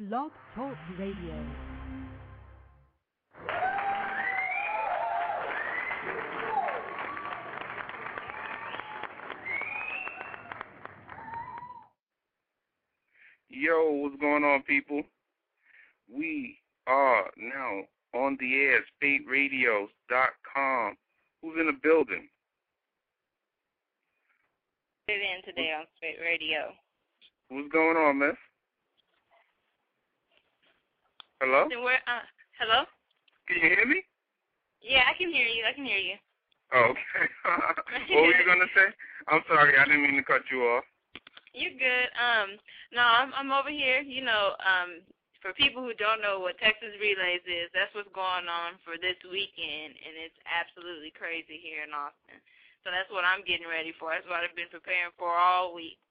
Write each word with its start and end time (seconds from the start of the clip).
Blog 0.00 0.30
Talk 0.54 0.76
Radio. 0.96 1.34
Yo, 13.48 13.90
what's 13.90 14.14
going 14.20 14.44
on, 14.44 14.62
people? 14.62 15.02
We 16.08 16.58
are 16.86 17.24
now 17.36 17.80
on 18.14 18.38
the 18.38 18.54
air, 18.54 18.84
spateradios.com. 19.02 20.96
Who's 21.42 21.58
in 21.58 21.66
the 21.66 21.72
building? 21.82 22.28
in 25.08 25.42
today 25.44 25.72
on 25.76 25.86
Spate 25.96 26.18
Radio. 26.22 26.72
What's 27.48 27.72
going 27.72 27.96
on, 27.96 28.18
miss? 28.20 28.36
Hello? 31.38 31.70
Where, 31.70 32.02
uh, 32.10 32.26
hello? 32.58 32.82
Can 33.46 33.62
you 33.62 33.70
hear 33.70 33.86
me? 33.86 34.02
Yeah, 34.82 35.06
I 35.06 35.14
can 35.14 35.30
hear 35.30 35.46
you. 35.46 35.62
I 35.62 35.70
can 35.70 35.86
hear 35.86 36.02
you. 36.02 36.18
Oh, 36.74 36.90
okay. 36.90 37.26
what 38.10 38.26
were 38.26 38.34
you 38.34 38.42
gonna 38.42 38.66
say? 38.74 38.90
I'm 39.30 39.46
sorry, 39.46 39.78
I 39.78 39.86
didn't 39.86 40.02
mean 40.02 40.18
to 40.18 40.26
cut 40.26 40.42
you 40.50 40.66
off. 40.66 40.82
You're 41.54 41.78
good. 41.78 42.10
Um, 42.18 42.58
no, 42.90 43.06
I'm 43.06 43.30
I'm 43.38 43.54
over 43.54 43.70
here. 43.70 44.02
You 44.02 44.26
know, 44.26 44.58
um, 44.66 45.06
for 45.38 45.54
people 45.54 45.78
who 45.78 45.94
don't 45.94 46.18
know 46.18 46.42
what 46.42 46.58
Texas 46.58 46.90
Relays 46.98 47.46
is, 47.46 47.70
that's 47.70 47.94
what's 47.94 48.10
going 48.10 48.50
on 48.50 48.82
for 48.82 48.98
this 48.98 49.16
weekend, 49.30 49.94
and 49.94 50.18
it's 50.18 50.38
absolutely 50.42 51.14
crazy 51.14 51.62
here 51.62 51.86
in 51.86 51.94
Austin. 51.94 52.42
So 52.82 52.90
that's 52.90 53.08
what 53.14 53.22
I'm 53.22 53.46
getting 53.46 53.70
ready 53.70 53.94
for. 53.94 54.10
That's 54.10 54.26
what 54.26 54.42
I've 54.42 54.58
been 54.58 54.74
preparing 54.74 55.14
for 55.14 55.30
all 55.30 55.70
week. 55.70 56.02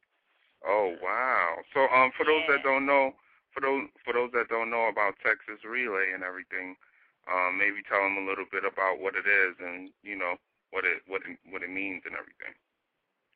Oh 0.64 0.96
wow! 1.04 1.60
So 1.76 1.84
um, 1.92 2.16
for 2.16 2.24
those 2.24 2.48
that 2.48 2.64
don't 2.64 2.88
know, 2.88 3.12
for 3.58 3.66
those 3.66 3.90
for 4.06 4.14
those 4.14 4.30
that 4.38 4.54
don't 4.54 4.70
know 4.70 4.86
about 4.86 5.18
Texas 5.26 5.66
Relay 5.66 6.14
and 6.14 6.22
everything, 6.22 6.78
um, 7.26 7.58
maybe 7.58 7.82
tell 7.90 8.06
them 8.06 8.22
a 8.22 8.28
little 8.30 8.46
bit 8.46 8.62
about 8.62 9.02
what 9.02 9.18
it 9.18 9.26
is 9.26 9.58
and 9.58 9.90
you 10.06 10.14
know 10.14 10.38
what 10.70 10.86
it 10.86 11.02
what 11.10 11.26
it 11.26 11.42
what 11.50 11.66
it 11.66 11.74
means 11.74 12.06
and 12.06 12.14
everything. 12.14 12.54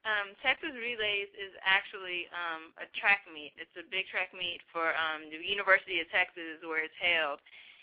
Um, 0.06 0.38
Texas 0.46 0.74
Relays 0.78 1.30
is 1.34 1.54
actually 1.66 2.30
um, 2.34 2.74
a 2.78 2.86
track 2.98 3.26
meet. 3.34 3.54
It's 3.58 3.74
a 3.78 3.86
big 3.86 4.10
track 4.10 4.34
meet 4.34 4.62
for 4.70 4.94
um, 4.94 5.30
the 5.30 5.42
University 5.42 6.02
of 6.02 6.10
Texas 6.10 6.62
where 6.66 6.82
it's 6.82 6.98
held, 6.98 7.38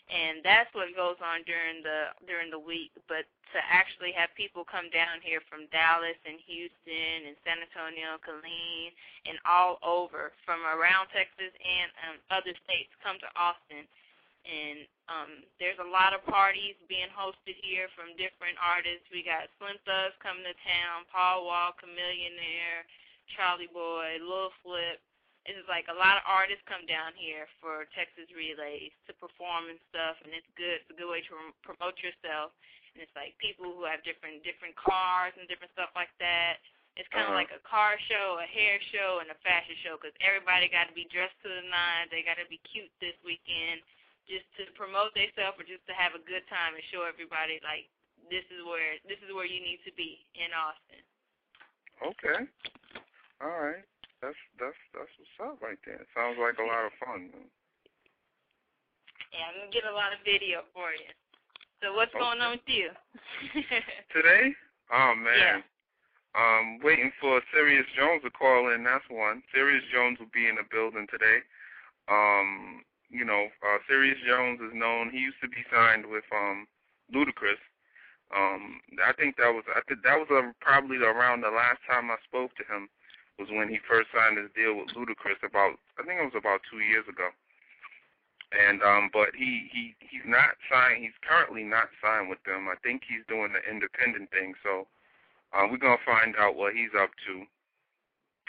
and 0.08 0.40
that's 0.40 0.72
what 0.72 0.88
goes 0.96 1.20
on 1.20 1.44
during 1.44 1.84
the 1.84 2.16
during 2.24 2.48
the 2.48 2.58
week. 2.60 2.92
But 3.08 3.28
to 3.52 3.60
actually 3.64 4.12
have 4.12 4.28
people 4.36 4.64
come 4.64 4.92
down 4.92 5.24
here 5.24 5.40
from 5.48 5.68
Dallas 5.72 6.16
and 6.28 6.36
Houston 6.44 7.32
and 7.32 7.36
San 7.44 7.60
Antonio, 7.64 8.20
Killeen, 8.20 8.92
and 9.24 9.40
all 9.48 9.80
over 9.80 10.36
from 10.44 10.64
around 10.68 11.08
Texas 11.12 11.52
and 11.56 11.88
um, 12.04 12.16
other 12.28 12.52
states 12.64 12.92
come 13.00 13.16
to 13.20 13.30
Austin. 13.36 13.88
And 14.48 14.88
um, 15.12 15.32
there's 15.60 15.80
a 15.80 15.84
lot 15.84 16.16
of 16.16 16.24
parties 16.24 16.76
being 16.88 17.12
hosted 17.12 17.56
here 17.60 17.92
from 17.92 18.16
different 18.16 18.56
artists. 18.60 19.04
We 19.12 19.20
got 19.20 19.52
Slim 19.60 19.76
Thug's 19.84 20.16
coming 20.24 20.44
to 20.44 20.56
town, 20.64 21.04
Paul 21.12 21.44
Wall, 21.44 21.76
Chamillionaire, 21.76 22.84
Charlie 23.36 23.68
Boy, 23.68 24.16
Lil 24.24 24.48
Flip. 24.64 25.00
It's 25.48 25.64
like 25.64 25.88
a 25.88 25.96
lot 25.96 26.20
of 26.20 26.24
artists 26.28 26.60
come 26.68 26.84
down 26.84 27.16
here 27.16 27.48
for 27.56 27.88
Texas 27.96 28.28
Relays 28.36 28.92
to 29.08 29.16
perform 29.16 29.72
and 29.72 29.80
stuff, 29.88 30.20
and 30.20 30.36
it's 30.36 30.46
good. 30.60 30.84
It's 30.84 30.92
a 30.92 30.98
good 31.00 31.08
way 31.08 31.24
to 31.24 31.32
promote 31.64 31.96
yourself. 32.04 32.52
And 32.92 33.00
it's 33.00 33.14
like 33.16 33.32
people 33.40 33.64
who 33.72 33.88
have 33.88 34.04
different 34.04 34.44
different 34.44 34.76
cars 34.76 35.32
and 35.40 35.48
different 35.48 35.72
stuff 35.72 35.88
like 35.96 36.12
that. 36.20 36.60
It's 37.00 37.08
kind 37.08 37.24
of 37.24 37.32
Uh-huh. 37.32 37.40
like 37.46 37.52
a 37.54 37.62
car 37.64 37.96
show, 38.10 38.36
a 38.42 38.48
hair 38.50 38.76
show, 38.92 39.24
and 39.24 39.30
a 39.32 39.38
fashion 39.46 39.76
show 39.86 39.96
because 39.96 40.12
everybody 40.20 40.68
got 40.68 40.90
to 40.90 40.94
be 40.98 41.06
dressed 41.08 41.38
to 41.46 41.48
the 41.48 41.62
nines. 41.64 42.10
They 42.12 42.20
got 42.26 42.36
to 42.42 42.48
be 42.50 42.58
cute 42.68 42.90
this 43.00 43.14
weekend 43.24 43.80
just 44.28 44.44
to 44.60 44.66
promote 44.76 45.14
themselves 45.14 45.56
or 45.56 45.64
just 45.64 45.86
to 45.88 45.94
have 45.96 46.12
a 46.12 46.20
good 46.28 46.44
time 46.52 46.74
and 46.76 46.84
show 46.92 47.06
everybody 47.08 47.56
like 47.64 47.88
this 48.28 48.44
is 48.52 48.60
where 48.66 48.98
this 49.08 49.16
is 49.24 49.32
where 49.32 49.46
you 49.48 49.62
need 49.64 49.80
to 49.88 49.92
be 49.96 50.26
in 50.36 50.52
Austin. 50.52 51.00
Okay. 52.02 52.44
All 53.40 53.56
right. 53.62 53.86
That's 54.20 54.38
that's 54.58 54.78
that's 54.90 55.14
what's 55.14 55.38
up 55.38 55.62
right 55.62 55.78
there. 55.86 56.02
Sounds 56.10 56.38
like 56.42 56.58
a 56.58 56.66
lot 56.66 56.90
of 56.90 56.94
fun. 56.98 57.30
Yeah, 59.30 59.46
I'm 59.46 59.54
gonna 59.62 59.70
get 59.70 59.86
a 59.86 59.94
lot 59.94 60.10
of 60.10 60.18
video 60.26 60.66
for 60.74 60.90
you. 60.90 61.06
So 61.78 61.94
what's 61.94 62.10
going 62.10 62.42
on 62.42 62.58
with 62.58 62.66
you? 62.66 62.90
Today? 64.14 64.50
Oh 64.90 65.14
man. 65.14 65.38
Yeah. 65.38 65.58
Um, 66.34 66.78
waiting 66.82 67.10
for 67.20 67.40
Serius 67.54 67.86
Jones 67.94 68.22
to 68.22 68.30
call 68.30 68.74
in. 68.74 68.84
That's 68.84 69.06
one. 69.08 69.42
Serius 69.54 69.86
Jones 69.94 70.18
will 70.18 70.30
be 70.34 70.46
in 70.46 70.58
the 70.58 70.66
building 70.70 71.06
today. 71.10 71.40
Um, 72.10 72.84
you 73.08 73.24
know, 73.24 73.48
uh, 73.64 73.78
Serius 73.88 74.18
Jones 74.26 74.60
is 74.60 74.74
known. 74.74 75.10
He 75.10 75.18
used 75.18 75.40
to 75.42 75.48
be 75.48 75.64
signed 75.72 76.04
with 76.06 76.26
um, 76.34 76.66
Ludacris. 77.14 77.62
Um, 78.34 78.82
I 79.00 79.14
think 79.14 79.38
that 79.38 79.54
was 79.54 79.64
I 79.70 79.80
think 79.88 80.02
that 80.02 80.18
was 80.18 80.28
uh, 80.28 80.52
probably 80.60 80.98
around 80.98 81.40
the 81.40 81.54
last 81.54 81.80
time 81.88 82.10
I 82.10 82.18
spoke 82.26 82.52
to 82.58 82.66
him 82.66 82.90
was 83.38 83.48
when 83.54 83.70
he 83.70 83.78
first 83.86 84.10
signed 84.10 84.36
his 84.36 84.50
deal 84.52 84.74
with 84.74 84.90
Ludacris 84.98 85.38
about 85.46 85.78
I 85.96 86.02
think 86.02 86.18
it 86.18 86.26
was 86.26 86.38
about 86.38 86.60
two 86.66 86.82
years 86.82 87.06
ago. 87.06 87.30
And 88.50 88.82
um, 88.82 89.10
but 89.12 89.36
he 89.36 89.68
he 89.70 89.94
he's 90.00 90.24
not 90.26 90.56
signed. 90.66 91.04
He's 91.04 91.16
currently 91.20 91.62
not 91.62 91.92
signed 92.02 92.28
with 92.28 92.42
them. 92.48 92.66
I 92.66 92.80
think 92.80 93.04
he's 93.04 93.26
doing 93.28 93.52
the 93.52 93.62
independent 93.68 94.32
thing. 94.32 94.56
So 94.64 94.88
uh, 95.52 95.68
we're 95.70 95.80
gonna 95.80 96.00
find 96.02 96.34
out 96.36 96.56
what 96.56 96.72
he's 96.74 96.92
up 96.96 97.12
to. 97.28 97.44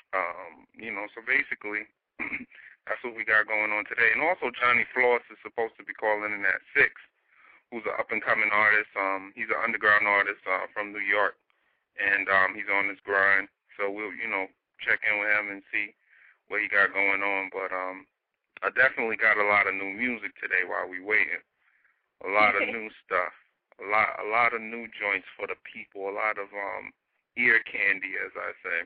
Um, 0.09 0.65
you 0.73 0.89
know, 0.89 1.05
so 1.13 1.21
basically, 1.21 1.85
that's 2.87 3.03
what 3.05 3.13
we 3.13 3.27
got 3.27 3.45
going 3.45 3.69
on 3.69 3.85
today. 3.85 4.09
And 4.15 4.25
also, 4.25 4.49
Johnny 4.55 4.87
Floss 4.89 5.21
is 5.29 5.37
supposed 5.45 5.77
to 5.77 5.85
be 5.85 5.93
calling 5.93 6.33
in 6.33 6.41
at 6.47 6.63
six, 6.73 6.97
who's 7.69 7.85
an 7.85 7.93
up 7.99 8.09
and 8.09 8.23
coming 8.23 8.49
artist. 8.49 8.89
Um, 8.97 9.35
he's 9.35 9.51
an 9.53 9.61
underground 9.61 10.07
artist 10.09 10.41
uh, 10.49 10.65
from 10.73 10.95
New 10.95 11.03
York, 11.03 11.37
and 11.99 12.25
um, 12.31 12.55
he's 12.55 12.71
on 12.71 12.89
his 12.89 12.97
grind. 13.03 13.51
So 13.77 13.91
we'll, 13.91 14.15
you 14.17 14.31
know, 14.31 14.49
check 14.81 14.99
in 15.05 15.19
with 15.19 15.29
him 15.29 15.51
and 15.51 15.61
see 15.71 15.93
what 16.47 16.61
he 16.61 16.67
got 16.67 16.93
going 16.93 17.21
on. 17.21 17.49
But 17.53 17.71
um, 17.71 18.05
I 18.63 18.69
definitely 18.73 19.15
got 19.15 19.39
a 19.39 19.47
lot 19.47 19.67
of 19.67 19.75
new 19.75 19.93
music 19.93 20.35
today 20.39 20.67
while 20.67 20.89
we 20.89 20.99
waiting. 20.99 21.43
A 22.25 22.29
lot 22.29 22.59
of 22.59 22.67
new 22.67 22.89
stuff. 23.05 23.31
A 23.79 23.85
lot, 23.87 24.19
a 24.19 24.27
lot 24.27 24.51
of 24.51 24.59
new 24.59 24.91
joints 24.91 25.27
for 25.39 25.47
the 25.47 25.55
people. 25.63 26.11
A 26.11 26.15
lot 26.15 26.35
of 26.35 26.51
um 26.51 26.91
ear 27.39 27.63
candy, 27.63 28.19
as 28.19 28.35
I 28.35 28.51
say. 28.59 28.79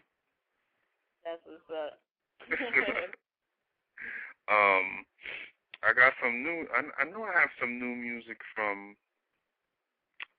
That's 1.25 1.41
what's 1.49 1.65
up. 1.73 1.97
um, 4.53 5.01
I 5.81 5.91
got 5.91 6.13
some 6.21 6.43
new. 6.43 6.67
I, 6.71 6.85
I 7.01 7.09
know 7.09 7.25
I 7.25 7.33
have 7.33 7.49
some 7.59 7.79
new 7.79 7.95
music 7.95 8.37
from 8.55 8.95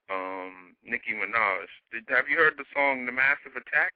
um 0.09 0.77
Nicki 0.85 1.13
Minaj. 1.13 1.69
Did 1.93 2.05
have 2.09 2.29
you 2.29 2.37
heard 2.37 2.57
the 2.57 2.65
song 2.73 3.07
"The 3.07 3.13
Massive 3.13 3.57
Attack"? 3.57 3.93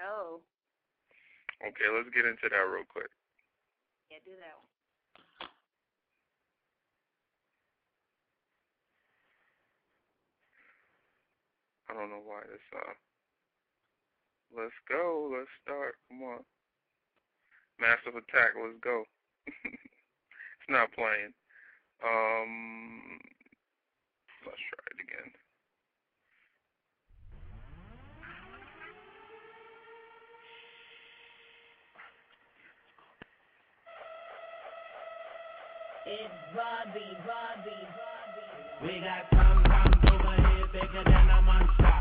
Oh, 0.00 0.40
Okay, 1.62 1.88
let's 1.94 2.10
get 2.14 2.26
into 2.26 2.48
that 2.50 2.66
real 2.68 2.84
quick. 2.84 3.08
yeah, 4.10 4.18
do 4.24 4.32
that 4.36 4.54
one. 4.58 5.48
I 11.88 11.94
don't 11.94 12.10
know 12.10 12.22
why 12.24 12.40
this. 12.50 12.64
Uh, 12.74 12.94
let's 14.56 14.74
go. 14.88 15.30
Let's 15.32 15.50
start. 15.62 15.94
Come 16.08 16.22
on. 16.22 16.42
Massive 17.78 18.16
Attack. 18.16 18.56
Let's 18.58 18.80
go. 18.82 19.04
it's 19.46 20.68
not 20.68 20.92
playing. 20.92 21.32
Um, 22.02 23.20
Bobby, 36.54 37.18
Bobby, 37.26 37.74
Bobby. 37.90 38.46
We 38.86 39.00
got 39.00 39.28
pom 39.32 39.64
poms 39.64 39.98
over 40.12 40.36
here 40.46 40.66
bigger 40.72 41.02
than 41.02 41.28
a 41.28 41.42
monster. 41.42 41.94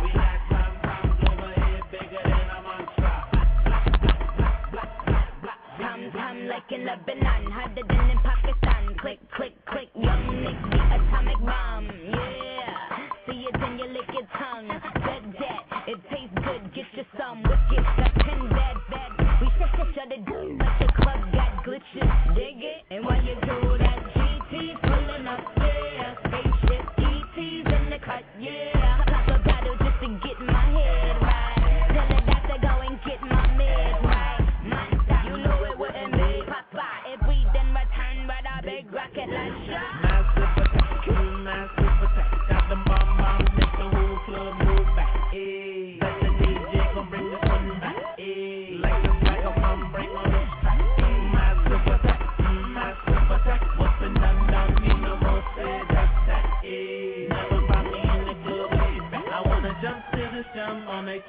We 0.00 0.10
got 0.16 0.40
pom 0.48 0.72
poms 0.80 1.20
over 1.28 1.52
here 1.60 1.84
bigger 1.92 2.22
than 2.24 2.48
a 2.48 2.62
monster. 2.64 3.16
Tam 5.76 6.10
tam 6.12 6.48
like 6.48 6.72
in 6.72 6.86
Lebanon, 6.86 7.50
harder 7.52 7.82
than 7.86 8.10
in 8.10 8.18
Pakistan. 8.24 8.96
Click 9.02 9.20
click 9.36 9.52
click, 9.66 9.90
young 9.94 10.42
Nick 10.42 10.56
the 10.70 10.80
atomic 10.96 11.38
bomb. 11.40 11.84
Yeah, 12.08 12.96
see 13.26 13.44
it 13.44 13.60
then 13.60 13.78
you 13.78 13.88
lick 13.92 14.08
your 14.14 14.26
tongue. 14.38 14.68
Dead 15.04 15.32
dead, 15.36 15.62
it 15.86 16.00
tastes 16.08 16.34
good. 16.46 16.72
Get 16.74 16.86
you 16.96 17.04
some 17.18 17.42
wicked. 17.42 17.97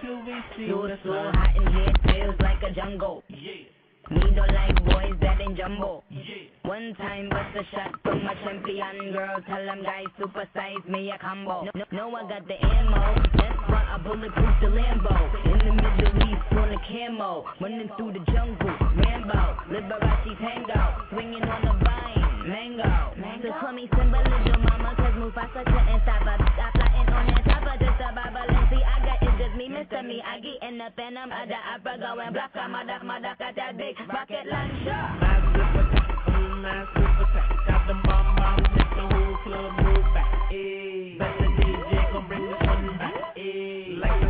So, 0.02 0.88
so 1.04 1.12
hot 1.12 1.56
in 1.58 1.74
here, 1.74 1.94
feels 2.08 2.36
like 2.40 2.64
a 2.64 2.74
jungle. 2.74 3.22
Me 3.30 4.22
don't 4.34 4.54
like 4.54 4.76
boys 4.86 5.20
that 5.22 5.42
ain't 5.42 5.58
jumbo. 5.58 6.04
One 6.64 6.96
time 6.96 7.28
bust 7.30 7.58
a 7.60 7.64
shot 7.76 8.00
from 8.02 8.24
my 8.24 8.34
champion 8.46 9.12
girl. 9.12 9.36
Tell 9.46 9.66
them 9.66 9.84
guys 9.84 10.06
supersize 10.18 10.88
me 10.88 11.12
a 11.12 11.18
combo. 11.20 11.68
No, 11.76 11.84
no 11.92 12.16
I 12.16 12.22
got 12.30 12.48
the 12.48 12.56
ammo. 12.64 13.22
That's 13.36 13.60
why 13.68 13.86
I 13.92 13.98
bulletproof 14.02 14.56
the 14.62 14.68
Lambo. 14.68 15.14
In 15.46 15.60
the 15.68 15.74
Middle 15.76 16.16
East 16.32 16.48
on 16.52 16.70
the 16.70 16.80
camo. 16.88 17.46
Running 17.60 17.90
through 17.98 18.14
the 18.14 18.24
jungle. 18.32 18.76
Rambo. 19.04 19.58
Liberace 19.68 20.40
tango. 20.40 20.80
Swinging 21.12 21.44
on 21.44 21.62
the 21.62 21.74
vine. 21.84 22.48
Mango. 22.48 23.42
So 23.44 23.52
call 23.60 23.74
me 23.74 23.90
Simba 23.98 24.18
little 24.18 24.64
mama. 24.64 24.96
Cause 24.96 25.14
Mufasa 25.20 25.66
couldn't 25.66 26.02
stop 26.04 26.24
her. 26.24 26.38
Stop 26.56 26.74
flying 26.74 27.10
on 27.10 27.28
that 27.28 27.49
me, 29.60 29.68
Mr. 29.68 30.00
Me. 30.08 30.24
I 30.24 30.40
get 30.40 30.70
in 30.70 30.78
the 30.78 30.88
phantom 30.96 31.28
of 31.36 31.46
the 31.52 31.60
opera 31.60 32.00
going 32.00 32.32
black. 32.32 32.56
I'm 32.56 32.74
a 32.74 32.88
duck, 32.88 33.04
my 33.04 33.20
duck, 33.20 33.40
got 33.40 33.56
that 33.60 33.76
big 33.76 34.00
rocket 34.08 34.48
launcher. 34.48 35.04
Massive 35.20 35.76
attack, 35.76 36.08
mm, 36.32 36.64
massive 36.64 37.20
attack. 37.20 37.48
Got 37.68 37.84
them 37.84 38.00
bomb 38.08 38.36
bombs, 38.40 38.68
make 38.72 38.88
the 38.96 39.04
whole 39.04 39.36
club 39.44 39.72
move 39.84 40.08
back. 40.16 40.32
Ayy, 40.56 41.20
the 41.20 41.48
DJ 41.60 41.92
gon' 42.08 42.28
bring 42.32 42.46
this 42.48 42.62
one 42.72 42.88
back. 43.04 43.36
Ayy, 43.36 44.00
like 44.00 44.24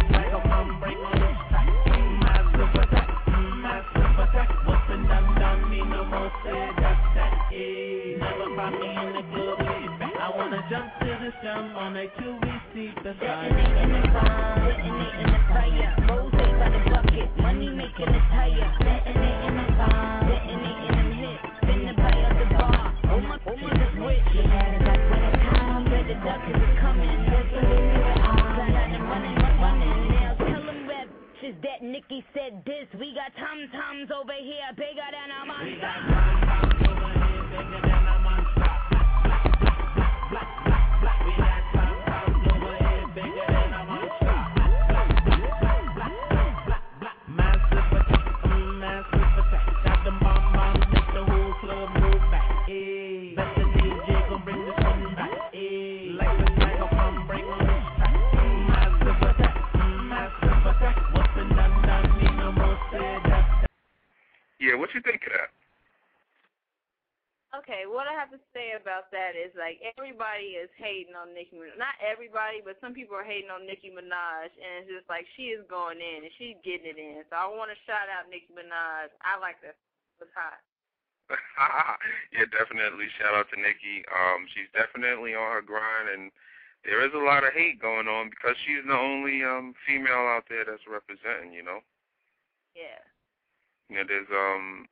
come 0.50 0.81
bring 0.81 0.98
on 0.98 1.18
this 1.22 1.40
track. 1.54 1.70
Mm, 1.94 2.14
massive 2.25 2.74
attack, 2.82 3.10
mm, 3.30 3.54
massive 3.62 4.18
attack. 4.25 4.50
What's 4.66 4.82
been 4.90 5.04
done, 5.06 5.30
done, 5.38 5.62
me 5.70 5.78
no 5.86 6.10
more 6.10 6.34
say 6.42 6.74
that's 6.74 7.06
that. 7.14 7.54
Ayy, 7.54 8.18
never 8.18 8.50
find 8.58 8.74
me 8.82 8.90
in 8.98 9.10
the 9.14 9.24
club 9.30 9.62
back. 10.02 10.14
I 10.18 10.28
wanna 10.34 10.62
jump 10.74 10.90
to 11.06 11.12
the 11.22 11.30
jump 11.46 11.78
on 11.78 11.98
a 12.02 12.10
seat 12.74 12.96
beside 12.98 13.54
Detonate 13.54 13.78
in 13.78 13.90
the 13.94 14.08
bomb, 14.10 14.59
a. 18.07 18.63
In 18.80 19.56
the 19.60 19.66
bomb, 19.75 20.28
the 20.28 21.94
up 22.24 22.36
the 22.40 22.46
bar. 22.56 22.96
Oh 23.12 23.19
my, 23.19 23.36
had 24.48 24.72
a 24.74 24.88
duck 24.88 25.01
but 25.84 26.04
the 26.07 26.16
duck 26.24 26.44
is 26.48 26.63
coming. 26.80 27.19
Running, 28.60 29.04
running. 29.04 29.36
Now 30.10 31.56
that 31.62 31.84
Nicki 31.84 32.24
said 32.34 32.63
this? 32.66 32.88
We 33.00 33.13
got 33.13 33.36
tom 33.36 33.68
toms 33.72 34.12
over 34.16 34.34
here, 34.34 34.72
bigger 34.78 35.10
than 35.12 35.31
a 35.31 35.46
monster. 35.46 36.49
Yeah, 64.60 64.76
what 64.76 64.92
you 64.94 65.02
think 65.02 65.24
of 65.24 65.34
that? 65.34 65.52
Okay, 67.50 67.90
what 67.90 68.06
I 68.06 68.14
have 68.14 68.30
to 68.30 68.38
say 68.54 68.78
about 68.78 69.10
that 69.10 69.34
is 69.34 69.50
like 69.58 69.82
everybody 69.82 70.54
is 70.54 70.70
hating 70.78 71.18
on 71.18 71.34
Nicki 71.34 71.58
Minaj. 71.58 71.82
Not 71.82 71.98
everybody, 71.98 72.62
but 72.62 72.78
some 72.78 72.94
people 72.94 73.18
are 73.18 73.26
hating 73.26 73.50
on 73.50 73.66
Nicki 73.66 73.90
Minaj, 73.90 74.54
and 74.54 74.86
it's 74.86 74.92
just 74.94 75.10
like 75.10 75.26
she 75.34 75.50
is 75.50 75.66
going 75.66 75.98
in 75.98 76.30
and 76.30 76.34
she's 76.38 76.62
getting 76.62 76.94
it 76.94 77.02
in. 77.02 77.26
So 77.26 77.42
I 77.42 77.50
want 77.50 77.74
to 77.74 77.80
shout 77.90 78.06
out 78.06 78.30
Nicki 78.30 78.54
Minaj. 78.54 79.10
I 79.26 79.42
like 79.42 79.58
that. 79.66 79.74
It's 80.22 80.30
hot. 80.38 80.62
yeah, 82.38 82.46
definitely. 82.54 83.10
Shout 83.18 83.34
out 83.34 83.50
to 83.50 83.58
Nicki. 83.58 84.06
Um, 84.14 84.46
she's 84.54 84.70
definitely 84.78 85.34
on 85.34 85.50
her 85.50 85.66
grind, 85.66 86.14
and 86.14 86.30
there 86.86 87.02
is 87.02 87.18
a 87.18 87.26
lot 87.26 87.42
of 87.42 87.58
hate 87.58 87.82
going 87.82 88.06
on 88.06 88.30
because 88.30 88.62
she's 88.62 88.86
the 88.86 88.94
only 88.94 89.42
um 89.42 89.74
female 89.90 90.30
out 90.30 90.46
there 90.54 90.70
that's 90.70 90.86
representing. 90.86 91.50
You 91.50 91.66
know. 91.66 91.82
Yeah. 92.78 93.02
You 93.89 93.97
know, 93.97 94.03
there's 94.07 94.30
um, 94.30 94.88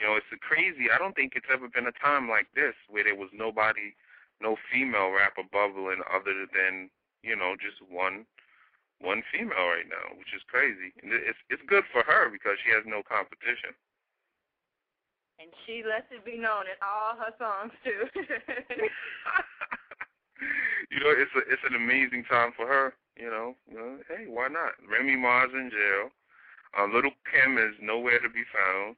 you 0.00 0.06
know, 0.06 0.16
it's 0.16 0.30
a 0.32 0.38
crazy. 0.38 0.88
I 0.88 0.98
don't 0.98 1.14
think 1.14 1.34
it's 1.36 1.50
ever 1.52 1.68
been 1.68 1.86
a 1.86 1.92
time 2.00 2.28
like 2.28 2.46
this 2.54 2.74
where 2.88 3.04
there 3.04 3.18
was 3.18 3.30
nobody, 3.34 3.94
no 4.40 4.56
female 4.72 5.10
rapper 5.10 5.42
bubbling 5.42 6.02
other 6.08 6.46
than 6.48 6.88
you 7.22 7.36
know 7.36 7.56
just 7.60 7.82
one, 7.84 8.24
one 9.02 9.22
female 9.28 9.68
right 9.68 9.90
now, 9.90 10.14
which 10.16 10.32
is 10.34 10.42
crazy. 10.46 10.94
And 11.02 11.12
it's 11.12 11.38
it's 11.50 11.62
good 11.66 11.84
for 11.92 12.02
her 12.06 12.30
because 12.30 12.56
she 12.62 12.70
has 12.72 12.86
no 12.86 13.02
competition. 13.02 13.76
And 15.38 15.50
she 15.66 15.82
lets 15.86 16.10
it 16.10 16.24
be 16.24 16.38
known 16.38 16.66
in 16.66 16.78
all 16.82 17.14
her 17.14 17.30
songs 17.38 17.70
too. 17.82 18.06
you 20.90 20.98
know, 21.02 21.10
it's 21.10 21.34
a 21.34 21.42
it's 21.50 21.62
an 21.66 21.74
amazing 21.74 22.24
time 22.24 22.52
for 22.56 22.66
her. 22.66 22.94
You 23.18 23.30
know, 23.30 23.54
you 23.66 23.76
know 23.76 23.98
hey, 24.06 24.30
why 24.30 24.46
not? 24.46 24.78
Remy 24.86 25.16
Ma's 25.16 25.50
in 25.52 25.70
jail. 25.74 26.10
Uh, 26.76 26.86
Little 26.86 27.14
Kim 27.30 27.58
is 27.58 27.74
nowhere 27.80 28.18
to 28.20 28.28
be 28.28 28.44
found. 28.52 28.96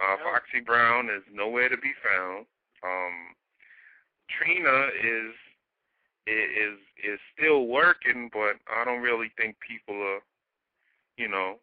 Uh. 0.00 0.16
Foxy 0.24 0.60
Brown 0.64 1.06
is 1.06 1.22
nowhere 1.32 1.68
to 1.68 1.76
be 1.76 1.92
found. 2.02 2.46
Um, 2.82 3.36
Trina 4.28 4.88
is 4.98 5.34
is 6.26 6.78
is 7.02 7.18
still 7.36 7.66
working, 7.66 8.30
but 8.32 8.56
I 8.70 8.84
don't 8.84 9.02
really 9.02 9.30
think 9.36 9.56
people 9.58 9.98
are, 10.00 10.22
you 11.18 11.28
know, 11.28 11.58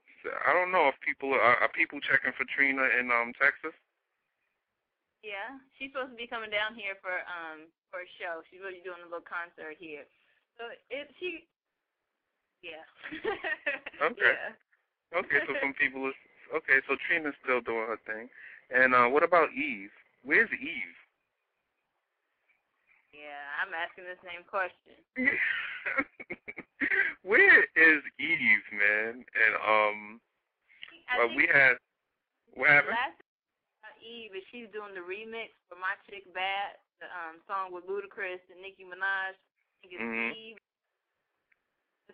I 0.46 0.52
don't 0.54 0.72
know 0.72 0.88
if 0.92 0.96
people 1.00 1.34
are, 1.34 1.58
are 1.64 1.72
people 1.72 2.00
checking 2.04 2.34
for 2.36 2.46
Trina 2.54 2.84
in 3.00 3.10
um 3.12 3.34
Texas. 3.40 3.74
yeah, 5.24 5.60
she's 5.76 5.92
supposed 5.92 6.12
to 6.12 6.20
be 6.20 6.28
coming 6.28 6.52
down 6.52 6.76
here 6.76 6.96
for 7.02 7.24
um 7.28 7.68
for 7.92 8.04
a 8.04 8.10
show. 8.20 8.44
She's 8.48 8.62
really 8.64 8.84
doing 8.84 9.02
a 9.04 9.10
little 9.10 9.26
concert 9.26 9.76
here. 9.80 10.06
So 10.60 10.68
it 10.92 11.12
she. 11.20 11.48
Yeah. 12.62 12.84
Okay. 14.00 14.32
Yeah. 14.32 14.56
Okay, 15.16 15.42
so 15.48 15.54
some 15.62 15.74
people 15.74 16.06
is 16.08 16.18
okay. 16.54 16.80
So 16.88 16.96
Trina's 17.08 17.34
still 17.44 17.62
doing 17.62 17.88
her 17.90 18.00
thing, 18.06 18.30
and 18.70 18.94
uh 18.94 19.08
what 19.10 19.24
about 19.24 19.50
Eve? 19.54 19.90
Where's 20.22 20.50
Eve? 20.54 20.98
Yeah, 23.10 23.42
I'm 23.58 23.74
asking 23.74 24.06
the 24.06 24.20
same 24.22 24.46
question. 24.46 24.96
Where 27.26 27.66
is 27.76 28.02
Eve, 28.22 28.66
man? 28.70 29.26
And 29.26 29.54
um, 29.66 30.00
well, 31.18 31.34
we 31.36 31.50
had 31.50 31.82
what 32.54 32.70
happened? 32.70 32.94
last 32.96 33.18
about 33.82 33.98
Eve 33.98 34.38
is 34.38 34.46
she's 34.54 34.70
doing 34.70 34.94
the 34.94 35.02
remix 35.04 35.52
for 35.68 35.76
My 35.82 35.98
Chick 36.06 36.30
Bad, 36.38 36.78
the 37.02 37.10
um 37.10 37.42
song 37.50 37.74
with 37.74 37.90
Ludacris 37.90 38.46
and 38.54 38.62
Nicki 38.62 38.86
Minaj. 38.86 39.34
I 39.34 39.76
think 39.82 39.98
it's 39.98 40.06
Mhm. 40.06 40.32
Eve. 40.38 40.59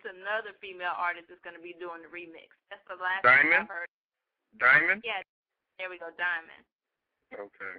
Another 0.05 0.53
female 0.61 0.93
artist 0.95 1.27
that's 1.33 1.41
going 1.41 1.57
to 1.57 1.61
be 1.65 1.73
doing 1.81 2.05
the 2.05 2.11
remix. 2.13 2.53
That's 2.69 2.85
the 2.87 2.95
last 3.01 3.25
Diamond? 3.25 3.65
thing 3.65 3.73
I 3.73 3.73
heard. 3.73 3.91
Diamond? 4.61 5.01
Yeah, 5.03 5.25
there 5.81 5.89
we 5.89 5.97
go, 5.99 6.13
Diamond. 6.15 6.63
Okay. 7.33 7.75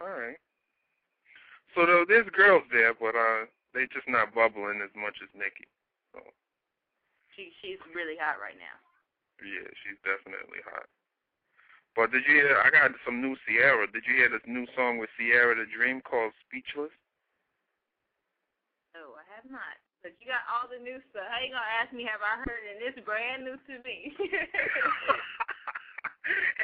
All 0.00 0.08
right. 0.14 0.38
So 1.74 1.84
though 1.86 2.06
there's 2.08 2.30
girls 2.32 2.64
there, 2.72 2.94
but 2.94 3.14
uh, 3.18 3.46
they 3.74 3.86
just 3.90 4.08
not 4.08 4.32
bubbling 4.34 4.80
as 4.82 4.90
much 4.96 5.18
as 5.22 5.28
Nicki. 5.36 5.66
So 6.14 6.22
She 7.36 7.52
she's 7.62 7.78
really 7.94 8.16
hot 8.18 8.40
right 8.42 8.56
now. 8.58 8.76
yeah, 9.44 9.68
she's 9.84 9.98
definitely 10.02 10.62
hot. 10.66 10.88
But 11.94 12.10
did 12.14 12.22
you 12.26 12.42
hear? 12.42 12.58
I 12.62 12.70
got 12.70 12.94
some 13.04 13.20
new 13.20 13.34
Ciara. 13.46 13.86
Did 13.90 14.06
you 14.06 14.14
hear 14.14 14.30
this 14.30 14.46
new 14.46 14.66
song 14.74 14.98
with 14.98 15.10
Ciara 15.18 15.54
the 15.58 15.66
Dream 15.66 16.00
called 16.00 16.32
Speechless? 16.46 16.94
No, 18.94 19.14
I 19.18 19.24
have 19.36 19.46
not. 19.50 19.78
But 20.02 20.16
you 20.16 20.32
got 20.32 20.48
all 20.48 20.64
the 20.64 20.80
new 20.80 20.96
stuff. 21.12 21.28
How 21.28 21.44
you 21.44 21.52
gonna 21.52 21.76
ask 21.76 21.92
me 21.92 22.08
have 22.08 22.24
I 22.24 22.40
heard 22.40 22.64
it? 22.64 22.80
And 22.80 22.88
it's 22.88 22.96
brand 23.04 23.44
new 23.44 23.60
to 23.60 23.74
me. 23.84 24.16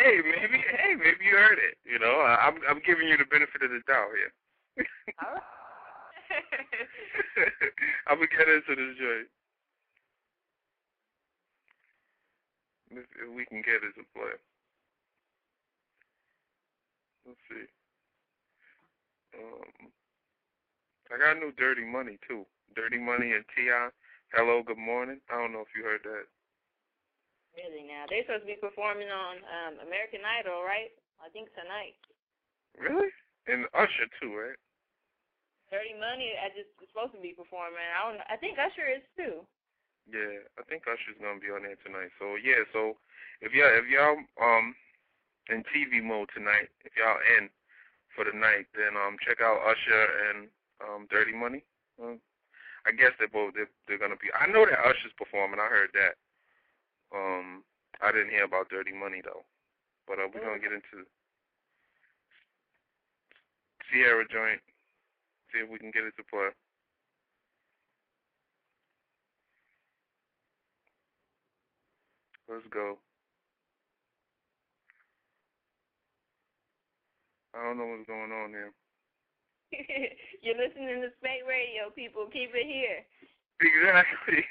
hey, 0.01 0.25
maybe 0.25 0.65
hey, 0.65 0.97
maybe 0.97 1.29
you 1.29 1.37
heard 1.37 1.61
it. 1.61 1.77
You 1.85 2.01
know, 2.01 2.25
I'm 2.25 2.57
I'm 2.65 2.81
giving 2.81 3.05
you 3.09 3.21
the 3.21 3.29
benefit 3.29 3.61
of 3.61 3.69
the 3.69 3.85
doubt 3.85 4.09
here. 4.17 4.33
all 5.21 5.37
right. 5.37 5.45
I'm 8.09 8.25
gonna 8.25 8.33
get 8.33 8.49
into 8.49 8.73
this 8.73 8.97
joint. 8.97 9.29
If, 12.97 13.05
if 13.21 13.29
we 13.37 13.45
can 13.45 13.61
get 13.61 13.85
it 13.85 13.93
to 14.01 14.05
play. 14.17 14.33
Let's 17.29 17.45
see. 17.51 17.69
Um, 19.37 19.93
I 21.13 21.19
got 21.19 21.37
new 21.37 21.53
Dirty 21.53 21.85
Money 21.85 22.17
too. 22.27 22.47
Dirty 22.75 22.99
Money 22.99 23.33
and 23.33 23.45
T.I. 23.55 23.89
Hello, 24.35 24.63
good 24.67 24.81
morning. 24.81 25.21
I 25.31 25.39
don't 25.39 25.53
know 25.53 25.63
if 25.63 25.71
you 25.77 25.85
heard 25.87 26.03
that. 26.03 26.27
Really 27.55 27.87
now. 27.89 28.05
They're 28.11 28.27
supposed 28.27 28.45
to 28.45 28.53
be 28.53 28.61
performing 28.61 29.09
on 29.09 29.41
um 29.41 29.75
American 29.87 30.21
Idol, 30.27 30.61
right? 30.61 30.93
I 31.23 31.33
think 31.33 31.49
tonight. 31.57 31.97
Really? 32.77 33.09
And 33.49 33.65
Usher 33.73 34.11
too, 34.21 34.37
right? 34.37 34.59
Dirty 35.73 35.97
Money 35.97 36.37
I 36.37 36.53
just 36.53 36.69
is 36.85 36.91
supposed 36.93 37.17
to 37.17 37.23
be 37.23 37.33
performing. 37.33 37.81
I 37.81 38.01
don't 38.05 38.21
I 38.29 38.37
think 38.37 38.61
Usher 38.61 38.85
is 38.93 39.05
too. 39.17 39.41
Yeah, 40.05 40.45
I 40.61 40.63
think 40.69 40.85
Usher's 40.85 41.17
gonna 41.17 41.41
be 41.41 41.49
on 41.49 41.65
there 41.65 41.81
tonight. 41.81 42.13
So 42.21 42.37
yeah, 42.37 42.61
so 42.77 43.01
if 43.41 43.57
y'all 43.57 43.73
if 43.73 43.89
y'all 43.89 44.21
um 44.37 44.77
in 45.49 45.65
T 45.73 45.89
V 45.89 46.05
mode 46.05 46.29
tonight, 46.37 46.69
if 46.85 46.93
y'all 46.93 47.17
in 47.41 47.49
for 48.13 48.29
the 48.29 48.37
night, 48.37 48.69
then 48.77 49.01
um 49.01 49.17
check 49.25 49.41
out 49.41 49.65
Usher 49.65 50.05
and 50.29 50.53
um 50.85 51.09
Dirty 51.09 51.33
Money. 51.33 51.65
Mm. 51.97 52.21
I 52.87 52.93
guess 52.95 53.11
they're 53.19 53.29
both 53.29 53.55
they're, 53.55 53.71
they're 53.89 53.99
gonna 53.99 54.17
be. 54.17 54.31
I 54.31 54.47
know 54.47 54.65
that 54.65 54.79
Usher's 54.87 55.17
performing. 55.19 55.59
I 55.59 55.67
heard 55.67 55.91
that. 55.99 56.15
Um, 57.11 57.65
I 58.01 58.13
didn't 58.13 58.31
hear 58.31 58.45
about 58.45 58.71
Dirty 58.71 58.95
Money 58.95 59.21
though, 59.25 59.43
but 60.07 60.23
uh, 60.23 60.31
we're 60.33 60.47
gonna 60.47 60.63
get 60.63 60.71
mm. 60.71 60.79
into 60.79 61.03
Ciara 63.91 64.25
joint. 64.31 64.63
See 65.53 65.59
if 65.59 65.71
we 65.71 65.79
can 65.79 65.91
get 65.91 66.05
it 66.05 66.15
to 66.17 66.25
play. 66.31 66.55
Let's 72.49 72.67
go. 72.71 72.99
I 77.55 77.65
don't 77.65 77.79
know 77.79 77.87
what's 77.87 78.07
going 78.07 78.31
on 78.31 78.51
here. 78.51 78.73
You're 80.43 80.59
listening 80.59 81.03
to 81.03 81.11
Spate 81.19 81.47
Radio, 81.49 81.91
people. 81.95 82.27
Keep 82.31 82.55
it 82.55 82.67
here. 82.67 83.03
Exactly. 83.59 84.45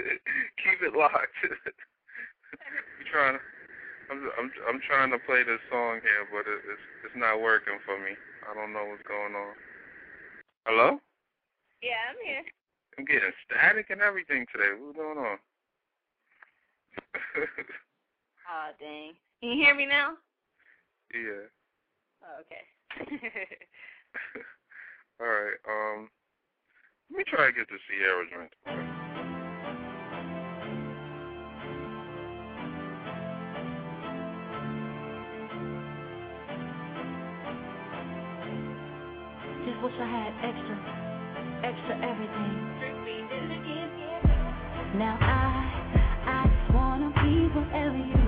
Keep 0.62 0.82
it 0.82 0.96
locked. 0.96 1.38
I'm 1.44 3.06
trying. 3.10 3.38
I'm, 4.10 4.30
I'm 4.38 4.50
I'm 4.68 4.80
trying 4.86 5.10
to 5.10 5.18
play 5.18 5.42
this 5.42 5.60
song 5.70 6.00
here, 6.02 6.24
but 6.30 6.46
it, 6.46 6.62
it's 6.66 6.86
it's 7.04 7.16
not 7.18 7.42
working 7.42 7.78
for 7.84 7.98
me. 7.98 8.14
I 8.48 8.54
don't 8.54 8.72
know 8.72 8.86
what's 8.86 9.02
going 9.02 9.34
on. 9.34 9.54
Hello? 10.64 10.98
Yeah, 11.82 12.10
I'm 12.10 12.20
here. 12.24 12.44
I'm 12.98 13.04
getting 13.04 13.34
static 13.44 13.90
and 13.90 14.00
everything 14.00 14.46
today. 14.52 14.72
What's 14.78 14.96
going 14.96 15.18
on? 15.18 15.38
oh 18.48 18.70
dang! 18.80 19.12
Can 19.40 19.50
you 19.50 19.58
hear 19.62 19.74
me 19.74 19.86
now? 19.86 20.14
Yeah. 21.12 21.50
Oh, 22.22 22.40
okay. 22.42 22.64
All 25.20 25.26
right. 25.26 25.58
Um, 25.68 26.08
let 27.10 27.18
me 27.18 27.24
try 27.26 27.46
to 27.46 27.52
get 27.52 27.66
the 27.68 27.78
Ciara 27.88 28.24
joint. 28.30 28.52
Just 39.66 39.82
wish 39.82 39.94
I 40.00 40.06
had 40.06 40.32
extra, 40.44 40.76
extra 41.64 41.94
everything. 42.10 42.56
Now 44.98 45.18
I, 45.20 45.24
I 46.26 46.46
just 46.48 46.74
wanna 46.74 47.10
be 47.22 47.48
whatever 47.58 47.98
you. 47.98 48.25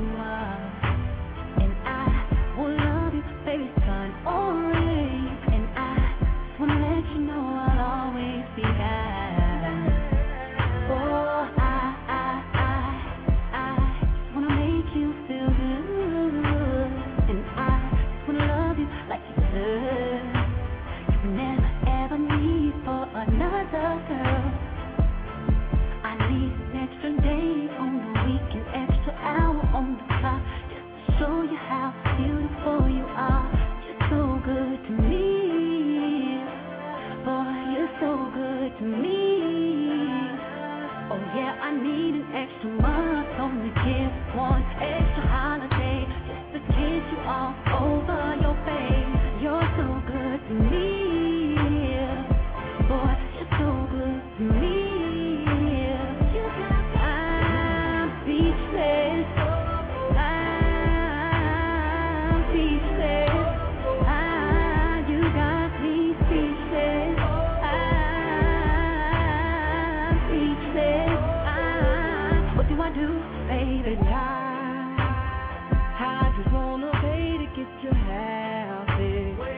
get 77.57 77.83
your 77.83 77.95
house. 77.95 78.89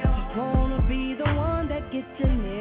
Just 0.03 0.37
wanna 0.39 0.83
be 0.89 1.15
the 1.15 1.31
one 1.35 1.69
that 1.69 1.93
gets 1.93 2.07
your 2.19 2.29
name. 2.29 2.60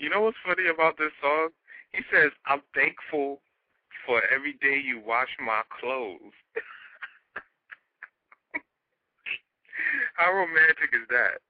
You 0.00 0.08
know 0.10 0.20
what's 0.20 0.36
funny 0.46 0.68
about 0.68 0.96
this 0.96 1.10
song? 1.20 1.48
He 1.92 2.02
says, 2.12 2.30
"I'm 2.46 2.62
thankful 2.72 3.40
for 4.06 4.22
every 4.32 4.52
day 4.52 4.78
you 4.78 5.00
wash 5.04 5.30
my 5.40 5.62
clothes." 5.80 6.34
How 10.14 10.32
romantic 10.32 10.94
is 10.94 11.08
that? 11.10 11.40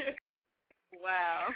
wow. 1.02 1.48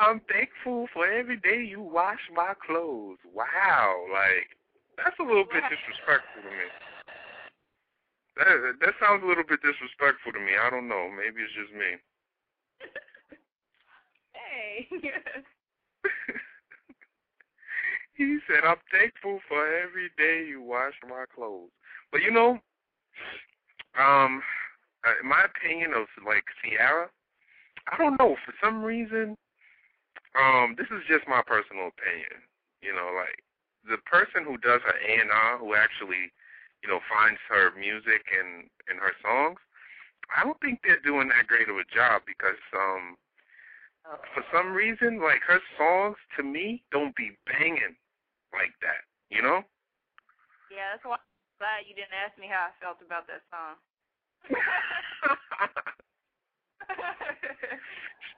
I'm 0.00 0.20
thankful 0.30 0.88
for 0.92 1.06
every 1.06 1.36
day 1.36 1.62
you 1.62 1.80
wash 1.82 2.28
my 2.34 2.54
clothes. 2.66 3.18
Wow, 3.32 4.06
like 4.10 4.48
that's 4.96 5.18
a 5.20 5.22
little 5.22 5.44
bit 5.44 5.62
disrespectful 5.70 6.42
to 6.42 6.50
me. 6.50 6.66
That 8.38 8.74
that 8.80 8.94
sounds 8.98 9.22
a 9.22 9.26
little 9.26 9.44
bit 9.46 9.62
disrespectful 9.62 10.32
to 10.32 10.40
me. 10.40 10.56
I 10.58 10.68
don't 10.70 10.88
know. 10.88 11.08
Maybe 11.10 11.42
it's 11.42 11.52
just 11.54 11.72
me 11.74 11.98
hey. 14.32 14.88
he 18.14 18.38
said, 18.48 18.64
"I'm 18.64 18.76
thankful 18.92 19.40
for 19.48 19.66
every 19.66 20.10
day 20.16 20.46
you 20.48 20.60
wash 20.62 20.94
my 21.08 21.24
clothes." 21.34 21.70
But 22.12 22.22
you 22.22 22.30
know, 22.30 22.58
um, 23.98 24.42
uh, 25.06 25.14
in 25.22 25.28
my 25.28 25.44
opinion 25.44 25.92
of 25.92 26.06
like 26.26 26.44
Ciara, 26.62 27.08
I 27.90 27.96
don't 27.96 28.18
know 28.18 28.36
for 28.44 28.54
some 28.62 28.82
reason. 28.82 29.36
Um, 30.38 30.74
this 30.76 30.86
is 30.90 31.02
just 31.08 31.26
my 31.26 31.42
personal 31.46 31.88
opinion. 31.88 32.42
You 32.82 32.94
know, 32.94 33.10
like 33.16 33.42
the 33.88 33.98
person 34.04 34.44
who 34.44 34.58
does 34.58 34.82
her 34.84 34.94
A 34.98 35.20
and 35.20 35.30
R, 35.30 35.58
who 35.58 35.74
actually, 35.74 36.30
you 36.82 36.88
know, 36.88 37.00
finds 37.08 37.40
her 37.48 37.72
music 37.78 38.26
and 38.34 38.68
and 38.88 38.98
her 38.98 39.12
songs. 39.22 39.58
I 40.34 40.44
don't 40.44 40.60
think 40.60 40.80
they're 40.82 41.00
doing 41.00 41.28
that 41.28 41.46
great 41.46 41.68
of 41.68 41.76
a 41.76 41.84
job 41.94 42.22
because 42.26 42.60
um 42.74 43.16
for 44.34 44.42
some 44.52 44.72
reason, 44.72 45.20
like 45.20 45.40
her 45.46 45.60
songs 45.76 46.16
to 46.36 46.42
me 46.42 46.82
don't 46.90 47.14
be 47.16 47.36
banging 47.46 47.96
like 48.52 48.72
that, 48.82 49.04
you 49.30 49.42
know? 49.42 49.62
yeah, 50.70 50.92
that's 50.92 51.04
why 51.04 51.16
I'm 51.16 51.58
glad 51.58 51.86
you 51.88 51.94
didn't 51.94 52.16
ask 52.16 52.38
me 52.38 52.46
how 52.48 52.68
I 52.70 52.72
felt 52.80 53.00
about 53.04 53.26
that 53.28 53.42
song. 53.50 53.76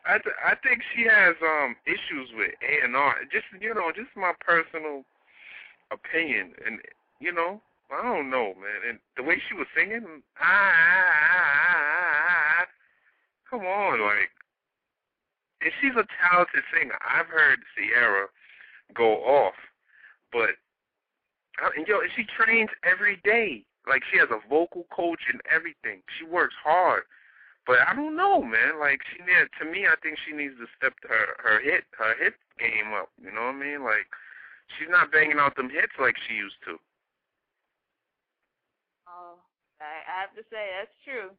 I 0.07 0.19
th- 0.19 0.41
I 0.45 0.55
think 0.63 0.83
she 0.95 1.05
has 1.05 1.37
um 1.43 1.77
issues 1.87 2.31
with 2.35 2.51
A 2.63 2.85
and 2.85 2.97
R. 2.97 3.17
Just 3.31 3.47
you 3.61 3.75
know, 3.75 3.93
just 3.95 4.11
my 4.17 4.33
personal 4.41 5.05
opinion, 5.93 6.55
and 6.67 6.81
you 7.21 7.33
know, 7.33 7.61
I 7.93 8.03
don't 8.03 8.31
know, 8.31 8.55
man. 8.55 8.89
And 8.89 8.99
the 9.17 9.23
way 9.23 9.43
she 9.49 9.55
was 9.55 9.67
singing, 9.77 10.23
ah, 10.41 10.45
ah, 10.45 11.51
ah, 12.63 12.67
come 13.49 13.67
on, 13.67 14.01
like, 14.01 14.31
and 15.63 15.73
she's 15.81 15.93
a 15.93 16.07
talented 16.23 16.65
singer. 16.73 16.97
I've 17.05 17.27
heard 17.27 17.59
Ciara 17.77 18.29
go 18.95 19.17
off, 19.25 19.55
but 20.33 20.57
and 21.77 21.87
yo, 21.87 22.01
and 22.01 22.11
she 22.17 22.25
trains 22.25 22.71
every 22.85 23.21
day. 23.25 23.65
Like 23.87 24.03
she 24.11 24.19
has 24.19 24.29
a 24.31 24.41
vocal 24.49 24.87
coach 24.95 25.21
and 25.33 25.41
everything. 25.53 26.01
She 26.19 26.25
works 26.25 26.55
hard. 26.63 27.05
But 27.67 27.79
I 27.87 27.95
don't 27.95 28.17
know, 28.17 28.43
man. 28.43 28.81
Like 28.81 29.01
she 29.13 29.21
need 29.23 29.49
to 29.61 29.65
me, 29.65 29.87
I 29.87 29.97
think 30.03 30.17
she 30.25 30.33
needs 30.33 30.57
to 30.57 30.67
step 30.77 30.95
her 31.09 31.37
her 31.39 31.61
hit 31.61 31.85
her 31.99 32.15
hit 32.17 32.35
game 32.59 32.93
up. 32.95 33.11
You 33.21 33.33
know 33.33 33.53
what 33.53 33.61
I 33.61 33.61
mean? 33.61 33.85
Like 33.85 34.09
she's 34.79 34.89
not 34.89 35.13
banging 35.13 35.39
out 35.39 35.57
them 35.57 35.71
hits 35.71 35.93
like 36.01 36.17
she 36.29 36.35
used 36.35 36.61
to. 36.65 36.79
Oh, 39.11 39.43
I, 39.83 40.07
I 40.07 40.15
have 40.25 40.33
to 40.39 40.45
say 40.49 40.63
that's 40.79 40.95
true. 41.03 41.35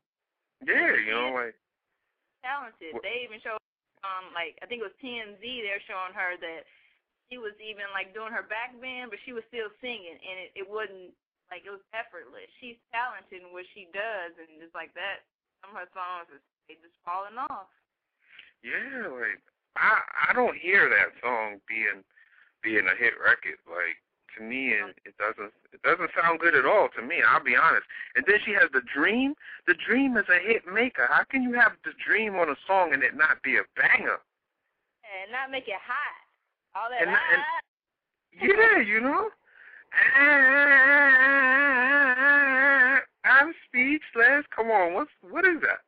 Yeah, 0.67 0.93
you 0.99 1.11
know, 1.15 1.31
like 1.33 1.55
Talented. 2.43 2.93
What- 2.97 3.05
They 3.05 3.23
even 3.25 3.39
showed 3.41 3.57
um 4.03 4.33
like 4.35 4.57
I 4.61 4.65
think 4.67 4.81
it 4.83 4.89
was 4.89 4.97
TMZ. 5.01 5.39
They're 5.41 5.81
showing 5.87 6.13
her 6.17 6.35
that 6.41 6.65
she 7.29 7.37
was 7.39 7.55
even 7.63 7.87
like 7.95 8.11
doing 8.17 8.33
her 8.35 8.43
back 8.43 8.73
bend, 8.81 9.07
but 9.13 9.21
she 9.23 9.31
was 9.31 9.45
still 9.47 9.71
singing, 9.79 10.17
and 10.19 10.35
it, 10.45 10.65
it 10.65 10.67
wasn't 10.67 11.13
like 11.53 11.63
it 11.63 11.71
was 11.73 11.83
effortless. 11.95 12.49
She's 12.59 12.79
talented 12.91 13.45
in 13.45 13.53
what 13.55 13.63
she 13.71 13.87
does, 13.95 14.35
and 14.41 14.59
just 14.59 14.73
like 14.75 14.91
that, 14.99 15.23
some 15.63 15.71
of 15.71 15.79
her 15.85 15.89
songs 15.95 16.27
is 16.33 16.41
they 16.67 16.75
just 16.81 16.97
falling 17.05 17.37
off. 17.39 17.69
yeah, 18.65 19.07
like 19.07 19.39
I 19.77 20.01
I 20.29 20.33
don't 20.33 20.57
hear 20.57 20.89
that 20.89 21.13
song 21.21 21.61
being 21.69 22.01
being 22.65 22.85
a 22.89 22.95
hit 22.97 23.13
record. 23.21 23.61
Like 23.69 23.97
to 24.37 24.43
me, 24.43 24.69
it, 24.73 24.95
it 25.05 25.15
doesn't 25.17 25.51
it 25.73 25.81
doesn't 25.83 26.11
sound 26.19 26.39
good 26.39 26.55
at 26.55 26.65
all 26.65 26.89
to 26.95 27.01
me. 27.01 27.21
I'll 27.27 27.43
be 27.43 27.55
honest. 27.55 27.85
And 28.15 28.25
then 28.27 28.39
she 28.45 28.51
has 28.51 28.69
the 28.73 28.81
dream. 28.93 29.33
The 29.67 29.73
dream 29.75 30.17
is 30.17 30.25
a 30.29 30.39
hit 30.39 30.65
maker. 30.71 31.07
How 31.09 31.23
can 31.23 31.43
you 31.43 31.53
have 31.53 31.73
the 31.83 31.91
dream 32.05 32.35
on 32.35 32.49
a 32.49 32.55
song 32.67 32.93
and 32.93 33.03
it 33.03 33.15
not 33.15 33.41
be 33.43 33.57
a 33.57 33.63
banger? 33.75 34.19
And 35.03 35.31
not 35.31 35.49
make 35.51 35.67
it 35.67 35.79
hot. 35.81 36.15
All 36.75 36.89
that 36.89 37.01
And- 37.01 37.09
and- 37.11 37.43
Yeah, 38.41 38.79
you 38.79 39.01
know. 39.01 39.29
I'm 43.23 43.53
speechless. 43.67 44.45
Come 44.55 44.71
on, 44.71 44.93
what's 44.93 45.11
what 45.21 45.45
is 45.45 45.59
that? 45.61 45.81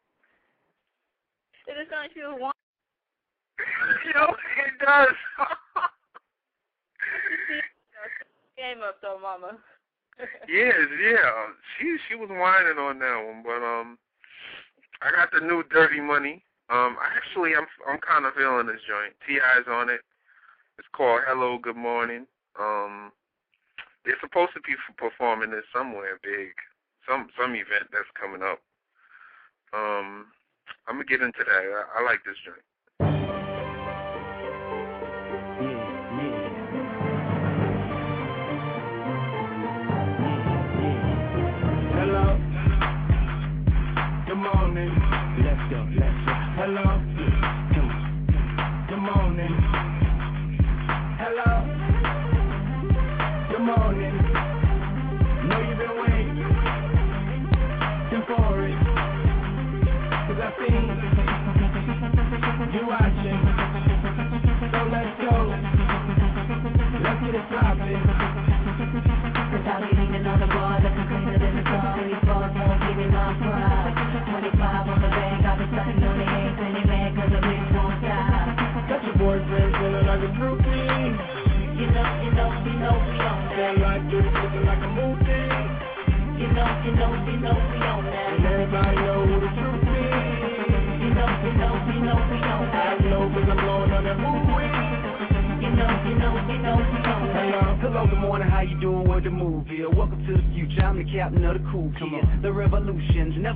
It 1.68 1.76
just 1.80 1.92
makes 1.92 2.16
you 2.16 2.36
want 2.38 2.56
Yo, 4.14 4.26
it 4.26 4.80
does. 4.80 5.16
game 8.64 8.80
up 8.82 9.02
though, 9.02 9.20
mama. 9.20 9.60
yes, 10.48 10.88
yeah. 11.04 11.52
She 11.76 11.98
she 12.08 12.16
was 12.16 12.30
whining 12.32 12.80
on 12.80 13.00
that 13.00 13.20
one, 13.20 13.44
but 13.44 13.60
um, 13.60 13.98
I 15.02 15.12
got 15.12 15.32
the 15.36 15.46
new 15.46 15.64
Dirty 15.68 16.00
Money. 16.00 16.44
Um, 16.70 16.96
actually, 17.04 17.52
I'm 17.56 17.68
I'm 17.84 18.00
kind 18.00 18.26
of 18.26 18.34
feeling 18.34 18.68
this 18.68 18.84
joint. 18.88 19.14
T.I.'s 19.28 19.68
on 19.68 19.90
it. 19.90 20.00
It's 20.80 20.88
called 20.96 21.22
Hello, 21.28 21.60
Good 21.60 21.76
Morning. 21.76 22.26
Um, 22.58 23.12
they're 24.06 24.20
supposed 24.22 24.54
to 24.56 24.62
be 24.62 24.76
performing 24.98 25.52
this 25.52 25.68
somewhere 25.76 26.20
big, 26.24 26.56
some 27.08 27.28
some 27.36 27.52
event 27.52 27.92
that's 27.92 28.10
coming 28.16 28.42
up. 28.42 28.64
Um, 29.76 30.32
I'm 30.88 30.96
gonna 30.96 31.06
get 31.06 31.22
into 31.22 31.44
that. 31.44 31.64
I, 31.68 32.00
I 32.00 32.04
like 32.06 32.24
this 32.24 32.40
joint. 32.46 32.64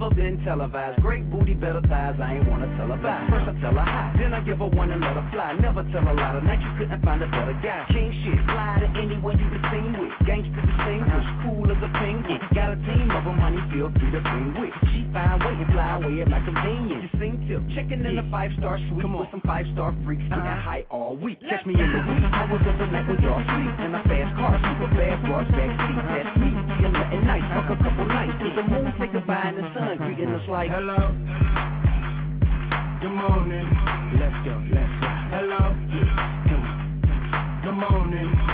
Never 0.10 0.22
been 0.22 0.44
televised. 0.46 1.02
Great 1.02 1.30
booty, 1.30 1.54
better 1.54 1.82
thighs, 1.82 2.16
I 2.22 2.36
ain't 2.36 2.50
wanna 2.50 2.68
tell 2.78 2.88
her 2.88 2.98
bye. 3.02 3.28
First 3.30 3.50
I 3.50 3.62
tell 3.62 3.74
her 3.74 3.84
hi, 3.84 4.16
then 4.18 4.34
I 4.34 4.40
give 4.42 4.60
her 4.60 4.68
one 4.68 4.92
and 4.92 5.02
let 5.02 5.16
her 5.16 5.28
fly. 5.32 5.54
Never 5.60 5.84
tell 5.92 6.04
a 6.04 6.14
lie, 6.14 6.40
tonight 6.40 6.62
you 6.64 6.72
couldn't 6.78 7.04
find 7.04 7.22
a 7.24 7.28
better 7.28 7.58
guy. 7.64 7.86
King 7.92 8.12
shit, 8.24 8.40
fly 8.46 8.80
to 8.80 8.88
anyone 9.00 9.38
you 9.40 9.48
been 9.52 9.64
seen 9.72 9.92
with. 10.00 10.14
Gangsta 10.24 10.60
distinguished, 10.64 11.32
cool 11.44 11.68
as 11.72 11.80
a 11.84 11.92
penguin. 12.00 12.40
Got 12.56 12.74
a 12.74 12.78
team 12.88 13.12
of 13.12 13.24
them, 13.26 13.38
money 13.40 13.62
feel 13.72 13.92
free 14.00 14.12
to 14.12 14.22
bring 14.22 14.56
with. 14.60 14.74
She 14.96 15.08
fine, 15.12 15.40
way 15.44 15.56
and 15.60 15.70
fly 15.72 16.00
away 16.00 16.22
at 16.24 16.30
my 16.30 16.42
convenience. 16.44 17.04
You 17.04 17.20
sing 17.20 17.36
tip, 17.48 17.62
checking 17.76 18.04
in 18.06 18.16
the 18.16 18.28
five 18.32 18.52
star 18.58 18.80
suite 18.88 19.04
Come 19.04 19.16
on. 19.16 19.28
with 19.28 19.32
some 19.32 19.44
five 19.44 19.66
star 19.74 19.92
freaks. 20.06 20.24
Getting 20.28 20.44
high 20.44 20.86
all 20.90 21.18
week. 21.18 21.40
Catch 21.44 21.66
me 21.68 21.76
in 21.76 21.90
the 21.92 22.02
week, 22.08 22.24
I 22.24 22.48
was 22.48 22.62
up 22.64 22.78
the 22.80 22.88
night 22.88 23.08
with 23.08 23.20
y'all 23.20 23.44
sleep. 23.44 23.74
In 23.84 23.92
a 23.96 24.02
like. 30.48 30.70
Hello. 30.72 30.98
Good 33.02 33.12
morning. 33.12 33.68
Let's 34.20 34.36
go, 34.46 34.56
let's 34.72 34.94
go. 35.02 35.08
Hello. 35.32 35.76
Good 37.64 37.76
morning. 37.76 38.47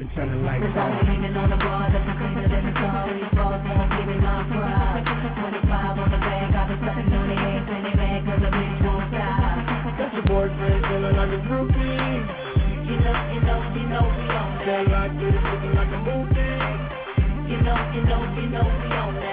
And 0.00 0.10
turn 0.14 0.30
the 0.30 0.38
lights 0.46 0.64
on. 0.64 1.50
the 1.50 1.58
bar, 1.58 1.90
looking 1.92 2.16
cleaner 2.16 2.48
than 2.48 2.64
the 2.64 2.72
car. 2.72 3.12
These 3.12 3.32
balls 3.36 3.60
won't 3.66 3.90
give 3.92 4.06
me 4.08 4.16
my 4.22 4.40
25 4.48 5.98
on 5.98 6.10
the 6.10 6.20
bag, 6.22 6.54
I've 6.54 6.68
been 6.68 6.80
sucking 6.80 7.12
on 7.12 7.28
the 7.28 7.36
ass 7.36 7.68
and 7.68 7.84
they 7.84 7.94
mad 7.98 8.20
cause 8.24 8.40
the 8.40 8.50
bitch 8.52 8.84
won't 8.84 9.04
stop. 9.12 9.98
Got 9.98 10.14
your 10.16 10.24
boyfriend 10.30 10.80
feeling 10.86 11.16
like 11.16 11.32
a 11.34 11.40
groupie. 11.44 12.24
You 12.88 12.96
know, 13.04 13.16
you 13.32 13.40
know, 13.42 13.58
you 13.74 13.84
know 13.90 14.04
we 14.16 14.24
on 14.32 14.50
that. 14.64 14.84
like 14.88 15.12
this, 15.20 15.34
looking 15.34 15.74
like 15.76 15.92
a 15.92 16.00
movie. 16.08 16.56
You 17.52 17.58
know, 17.60 17.78
you 17.92 18.02
know, 18.08 18.20
you 18.38 18.46
know 18.48 18.64
we 18.64 18.88
on 18.96 19.14
that. 19.20 19.31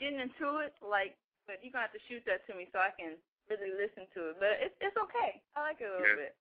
Getting 0.00 0.18
into 0.18 0.64
it, 0.64 0.72
like, 0.80 1.14
but 1.46 1.60
you're 1.60 1.70
gonna 1.70 1.86
have 1.86 1.94
to 1.96 2.00
shoot 2.08 2.24
that 2.24 2.42
to 2.48 2.56
me 2.56 2.66
so 2.72 2.80
I 2.80 2.90
can 2.96 3.20
really 3.52 3.70
listen 3.76 4.08
to 4.16 4.32
it. 4.32 4.40
But 4.40 4.56
it's 4.58 4.74
it's 4.80 4.96
okay. 4.96 5.44
I 5.54 5.60
like 5.70 5.78
it 5.84 5.86
a 5.86 5.92
little 5.92 6.16
Yeah. 6.16 6.32
bit. 6.32 6.34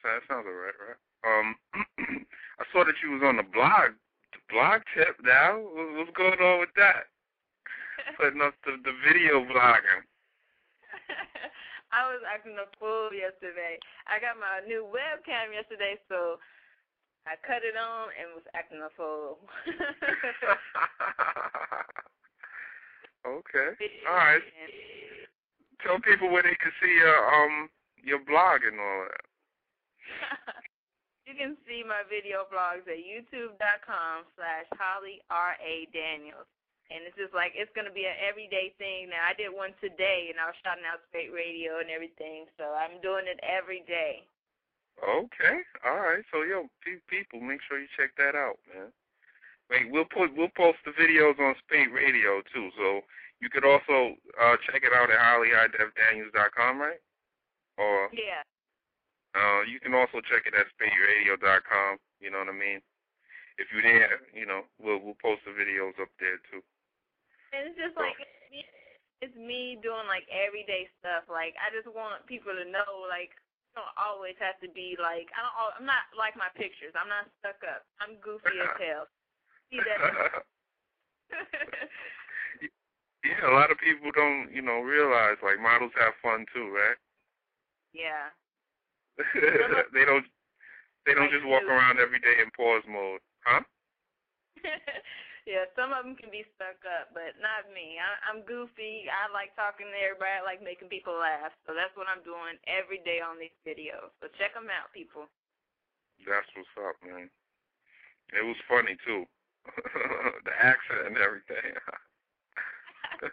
So 0.00 0.08
that 0.08 0.22
sounds 0.30 0.46
alright, 0.46 0.78
right? 0.78 1.00
Um, 1.24 1.56
I 2.60 2.64
saw 2.70 2.84
that 2.84 3.00
you 3.02 3.16
was 3.18 3.24
on 3.24 3.40
the 3.40 3.48
blog, 3.48 3.96
the 4.36 4.40
blog 4.52 4.84
tip 4.94 5.16
now. 5.24 5.56
What's 5.96 6.12
going 6.14 6.38
on 6.38 6.60
with 6.60 6.72
that? 6.76 7.08
Putting 8.20 8.42
up 8.44 8.54
the, 8.62 8.76
the 8.84 8.92
video 9.02 9.40
blogging. 9.42 10.04
I 11.96 12.10
was 12.10 12.20
acting 12.26 12.58
a 12.58 12.66
fool 12.78 13.14
yesterday. 13.14 13.78
I 14.06 14.18
got 14.20 14.36
my 14.36 14.60
new 14.66 14.84
webcam 14.84 15.54
yesterday, 15.54 15.96
so 16.06 16.38
I 17.24 17.38
cut 17.46 17.64
it 17.64 17.78
on 17.78 18.10
and 18.18 18.34
was 18.36 18.44
acting 18.52 18.82
a 18.84 18.90
fool. 18.92 19.38
okay. 23.26 23.68
All 24.08 24.16
right. 24.16 24.44
Tell 25.82 26.00
people 26.00 26.30
where 26.30 26.42
they 26.44 26.56
can 26.56 26.72
see 26.80 26.92
your 26.92 27.18
um 27.28 27.68
your 28.00 28.20
blog 28.24 28.64
and 28.64 28.78
all 28.80 29.08
that. 29.08 29.26
you 31.28 31.34
can 31.36 31.56
see 31.64 31.84
my 31.84 32.04
video 32.08 32.44
blogs 32.48 32.84
at 32.84 33.00
youtube.com 33.00 34.28
slash 34.36 34.68
Holly 34.76 35.20
R 35.32 35.56
A 35.60 35.88
Daniels. 35.92 36.48
And 36.92 37.00
it's 37.08 37.16
just 37.16 37.32
like 37.32 37.56
it's 37.56 37.72
gonna 37.72 37.92
be 37.92 38.04
an 38.04 38.16
everyday 38.20 38.76
thing 38.76 39.08
now. 39.08 39.24
I 39.24 39.32
did 39.32 39.52
one 39.52 39.72
today 39.80 40.28
and 40.28 40.36
I 40.36 40.52
was 40.52 40.58
shouting 40.60 40.84
out 40.84 41.00
Spate 41.08 41.32
Radio 41.32 41.80
and 41.80 41.88
everything, 41.88 42.44
so 42.60 42.76
I'm 42.76 43.00
doing 43.00 43.24
it 43.24 43.40
every 43.40 43.82
day. 43.88 44.28
Okay. 45.00 45.64
All 45.82 45.98
right. 45.98 46.22
So 46.30 46.44
yo, 46.44 46.68
pe- 46.84 47.02
people, 47.08 47.40
make 47.40 47.60
sure 47.66 47.80
you 47.80 47.88
check 47.96 48.12
that 48.20 48.36
out, 48.36 48.60
man. 48.68 48.92
Wait, 49.70 49.90
we'll 49.90 50.04
put 50.04 50.34
we'll 50.36 50.52
post 50.56 50.78
the 50.84 50.92
videos 50.92 51.38
on 51.40 51.54
Spate 51.64 51.92
Radio 51.92 52.42
too. 52.52 52.70
So 52.76 53.00
you 53.40 53.48
could 53.48 53.64
also 53.64 54.14
uh 54.40 54.56
check 54.66 54.82
it 54.84 54.92
out 54.92 55.10
at 55.10 55.18
hollyidevdaniels.com, 55.18 56.78
right? 56.80 57.00
Or 57.78 58.08
Yeah. 58.12 58.42
uh 59.34 59.62
you 59.66 59.80
can 59.80 59.94
also 59.94 60.20
check 60.20 60.44
it 60.46 60.54
at 60.54 60.66
spateradio.com. 60.76 61.98
You 62.20 62.30
know 62.30 62.38
what 62.38 62.48
I 62.48 62.56
mean? 62.56 62.80
If 63.58 63.68
you're 63.72 63.82
there, 63.82 64.20
you 64.34 64.46
know, 64.46 64.62
we'll 64.78 64.98
we'll 65.00 65.18
post 65.22 65.42
the 65.46 65.52
videos 65.52 65.96
up 66.00 66.10
there 66.20 66.38
too. 66.50 66.62
And 67.52 67.70
it's 67.70 67.78
just 67.78 67.96
like 67.96 68.18
it's 69.22 69.36
me, 69.40 69.78
doing 69.80 70.04
like 70.04 70.28
everyday 70.28 70.90
stuff. 71.00 71.24
Like 71.32 71.54
I 71.56 71.72
just 71.72 71.88
want 71.88 72.26
people 72.26 72.52
to 72.52 72.66
know 72.68 73.08
like 73.08 73.32
I 73.74 73.80
don't 73.80 73.96
always 73.96 74.36
have 74.38 74.60
to 74.60 74.68
be 74.70 74.98
like 75.00 75.32
I 75.32 75.40
don't 75.40 75.56
I'm 75.80 75.86
not 75.88 76.04
like 76.12 76.36
my 76.36 76.50
pictures. 76.52 76.92
I'm 76.92 77.08
not 77.08 77.30
stuck 77.40 77.62
up. 77.64 77.86
I'm 78.02 78.20
goofy 78.20 78.60
as 78.60 78.76
hell. 78.82 79.08
See 79.74 79.82
that? 79.82 79.98
yeah, 83.26 83.42
a 83.50 83.58
lot 83.58 83.74
of 83.74 83.78
people 83.82 84.14
don't, 84.14 84.54
you 84.54 84.62
know, 84.62 84.78
realize 84.86 85.42
like 85.42 85.58
models 85.58 85.90
have 85.98 86.14
fun 86.22 86.46
too, 86.54 86.70
right? 86.70 86.94
yeah. 87.90 88.30
they 89.94 90.06
don't 90.06 90.26
they 91.06 91.14
don't 91.14 91.30
just 91.34 91.46
walk 91.46 91.66
around 91.66 91.98
every 91.98 92.22
day 92.22 92.38
in 92.38 92.54
pause 92.54 92.86
mode, 92.86 93.18
huh? 93.42 93.66
yeah, 95.50 95.66
some 95.74 95.90
of 95.90 96.06
them 96.06 96.14
can 96.14 96.30
be 96.30 96.46
stuck 96.54 96.78
up, 96.86 97.10
but 97.10 97.34
not 97.42 97.66
me. 97.74 97.98
I, 97.98 98.14
I'm 98.30 98.46
goofy. 98.46 99.10
I 99.10 99.26
like 99.34 99.58
talking 99.58 99.90
to 99.90 99.98
everybody. 99.98 100.38
I 100.38 100.46
like 100.46 100.62
making 100.62 100.88
people 100.90 101.18
laugh. 101.18 101.50
So 101.66 101.74
that's 101.74 101.94
what 101.98 102.06
I'm 102.06 102.22
doing 102.22 102.56
every 102.70 103.02
day 103.02 103.18
on 103.18 103.42
these 103.42 103.54
videos. 103.66 104.14
So 104.22 104.30
check 104.38 104.54
them 104.54 104.70
out, 104.70 104.94
people. 104.94 105.26
That's 106.22 106.48
what's 106.54 106.74
up, 106.78 106.96
man. 107.02 107.26
It 108.32 108.42
was 108.42 108.56
funny 108.66 108.96
too. 109.04 109.28
the 110.44 110.52
accent 110.60 111.06
and 111.06 111.16
everything. 111.18 111.74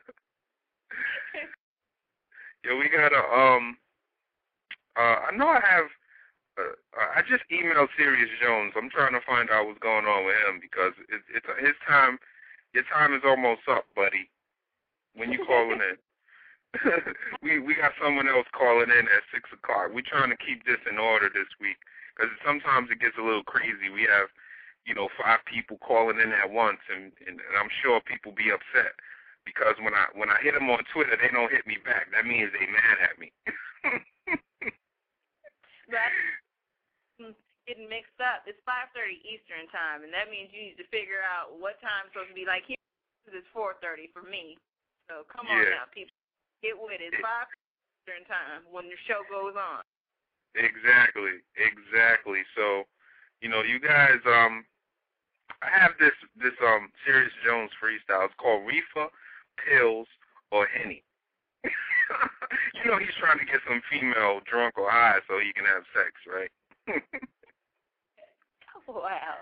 Yo, 2.63 2.77
we 2.77 2.89
got 2.89 3.13
a 3.13 3.23
um. 3.33 3.77
Uh, 4.95 5.31
I 5.31 5.35
know 5.35 5.47
I 5.47 5.61
have. 5.63 5.85
Uh, 6.59 6.75
I 7.15 7.21
just 7.21 7.43
emailed 7.51 7.87
Serius 7.97 8.29
Jones. 8.43 8.73
I'm 8.75 8.89
trying 8.89 9.13
to 9.13 9.21
find 9.25 9.49
out 9.49 9.65
what's 9.65 9.79
going 9.79 10.05
on 10.05 10.25
with 10.25 10.35
him 10.47 10.59
because 10.61 10.93
it, 11.09 11.21
it's 11.33 11.47
his 11.59 11.75
time. 11.87 12.19
Your 12.73 12.83
time 12.91 13.13
is 13.13 13.23
almost 13.25 13.61
up, 13.69 13.85
buddy. 13.95 14.29
When 15.15 15.31
you 15.31 15.43
calling 15.45 15.81
in, 15.81 15.97
we 17.43 17.59
we 17.59 17.75
got 17.75 17.91
someone 18.01 18.27
else 18.27 18.47
calling 18.55 18.87
in 18.91 19.05
at 19.11 19.27
six 19.33 19.49
o'clock. 19.51 19.91
We're 19.91 20.07
trying 20.07 20.31
to 20.31 20.39
keep 20.39 20.63
this 20.65 20.79
in 20.89 20.99
order 20.99 21.27
this 21.27 21.51
week 21.59 21.77
because 22.15 22.31
sometimes 22.45 22.87
it 22.91 23.03
gets 23.03 23.17
a 23.19 23.25
little 23.25 23.43
crazy. 23.43 23.91
We 23.91 24.07
have, 24.07 24.31
you 24.85 24.95
know, 24.95 25.09
five 25.17 25.39
people 25.45 25.77
calling 25.77 26.19
in 26.19 26.33
at 26.33 26.49
once, 26.49 26.81
and, 26.89 27.13
and, 27.27 27.37
and 27.37 27.55
I'm 27.59 27.69
sure 27.81 28.01
people 28.01 28.33
be 28.33 28.49
upset 28.49 28.97
because 29.45 29.75
when 29.81 29.93
I 29.93 30.05
when 30.13 30.29
I 30.29 30.37
hit 30.41 30.53
them 30.53 30.69
on 30.69 30.81
Twitter, 30.93 31.17
they 31.17 31.29
don't 31.33 31.51
hit 31.51 31.65
me 31.65 31.77
back. 31.83 32.09
That 32.13 32.25
means 32.25 32.49
they 32.53 32.65
mad 32.65 32.97
at 33.01 33.17
me. 33.19 33.31
But 35.91 36.07
getting 37.67 37.87
mixed 37.87 38.17
up. 38.19 38.43
It's 38.49 38.59
5:30 38.67 39.21
Eastern 39.23 39.67
time, 39.69 40.03
and 40.03 40.11
that 40.13 40.27
means 40.27 40.49
you 40.51 40.73
need 40.73 40.79
to 40.81 40.87
figure 40.89 41.21
out 41.21 41.55
what 41.55 41.79
time 41.79 42.07
it's 42.07 42.13
supposed 42.13 42.33
to 42.33 42.37
be. 42.37 42.45
Like 42.47 42.65
here, 42.65 42.79
it's 43.29 43.47
4:30 43.53 44.11
for 44.11 44.25
me. 44.25 44.57
So 45.09 45.27
come 45.27 45.47
on 45.47 45.63
now, 45.67 45.87
people, 45.91 46.15
get 46.63 46.75
with 46.75 46.95
it. 46.99 47.11
It's 47.11 47.19
5 47.19 47.47
Eastern 48.03 48.23
time 48.27 48.63
when 48.71 48.87
the 48.87 48.95
show 49.07 49.23
goes 49.27 49.55
on. 49.59 49.83
Exactly, 50.55 51.43
exactly. 51.55 52.43
So, 52.55 52.87
you 53.39 53.47
know, 53.47 53.63
you 53.63 53.79
guys, 53.79 54.19
um, 54.27 54.63
I 55.61 55.69
have 55.79 55.91
this 55.99 56.15
this 56.37 56.57
um 56.65 56.89
Serius 57.05 57.31
Jones 57.45 57.71
freestyle. 57.77 58.25
It's 58.25 58.35
called 58.37 58.65
Reefer, 58.65 59.09
Pills, 59.61 60.07
or 60.51 60.65
Henny. 60.65 61.03
you 61.63 62.89
know, 62.89 62.97
he's 62.97 63.15
trying 63.19 63.39
to 63.39 63.45
get 63.45 63.61
some 63.67 63.81
female 63.89 64.41
drunk 64.49 64.77
or 64.77 64.89
high 64.89 65.19
so 65.27 65.37
he 65.37 65.53
can 65.53 65.65
have 65.65 65.83
sex, 65.93 66.13
right? 66.25 66.51
Wow. 68.87 69.39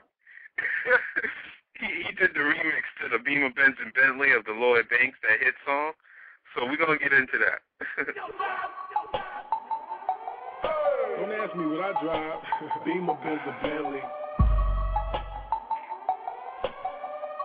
he, 1.80 1.88
he 2.06 2.12
did 2.14 2.36
the 2.36 2.44
remix 2.46 2.86
to 3.02 3.10
the 3.10 3.18
Beamer 3.24 3.50
Benz 3.50 3.76
and 3.82 3.94
Bentley 3.94 4.32
of 4.34 4.46
the 4.46 4.52
Lloyd 4.52 4.86
Banks, 4.90 5.18
that 5.24 5.40
hit 5.40 5.56
song. 5.66 5.94
So 6.54 6.66
we're 6.66 6.78
gonna 6.78 7.00
get 7.00 7.14
into 7.14 7.38
that. 7.42 7.66
Don't 11.18 11.32
ask 11.34 11.56
me 11.56 11.66
what 11.66 11.82
I 11.82 12.04
drive. 12.04 12.42
Beamer, 12.86 13.18
Benz, 13.24 13.42
or 13.46 13.58
Bentley. 13.64 14.02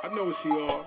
I 0.05 0.09
know 0.15 0.25
what 0.25 0.37
she 0.43 0.51
are. 0.51 0.85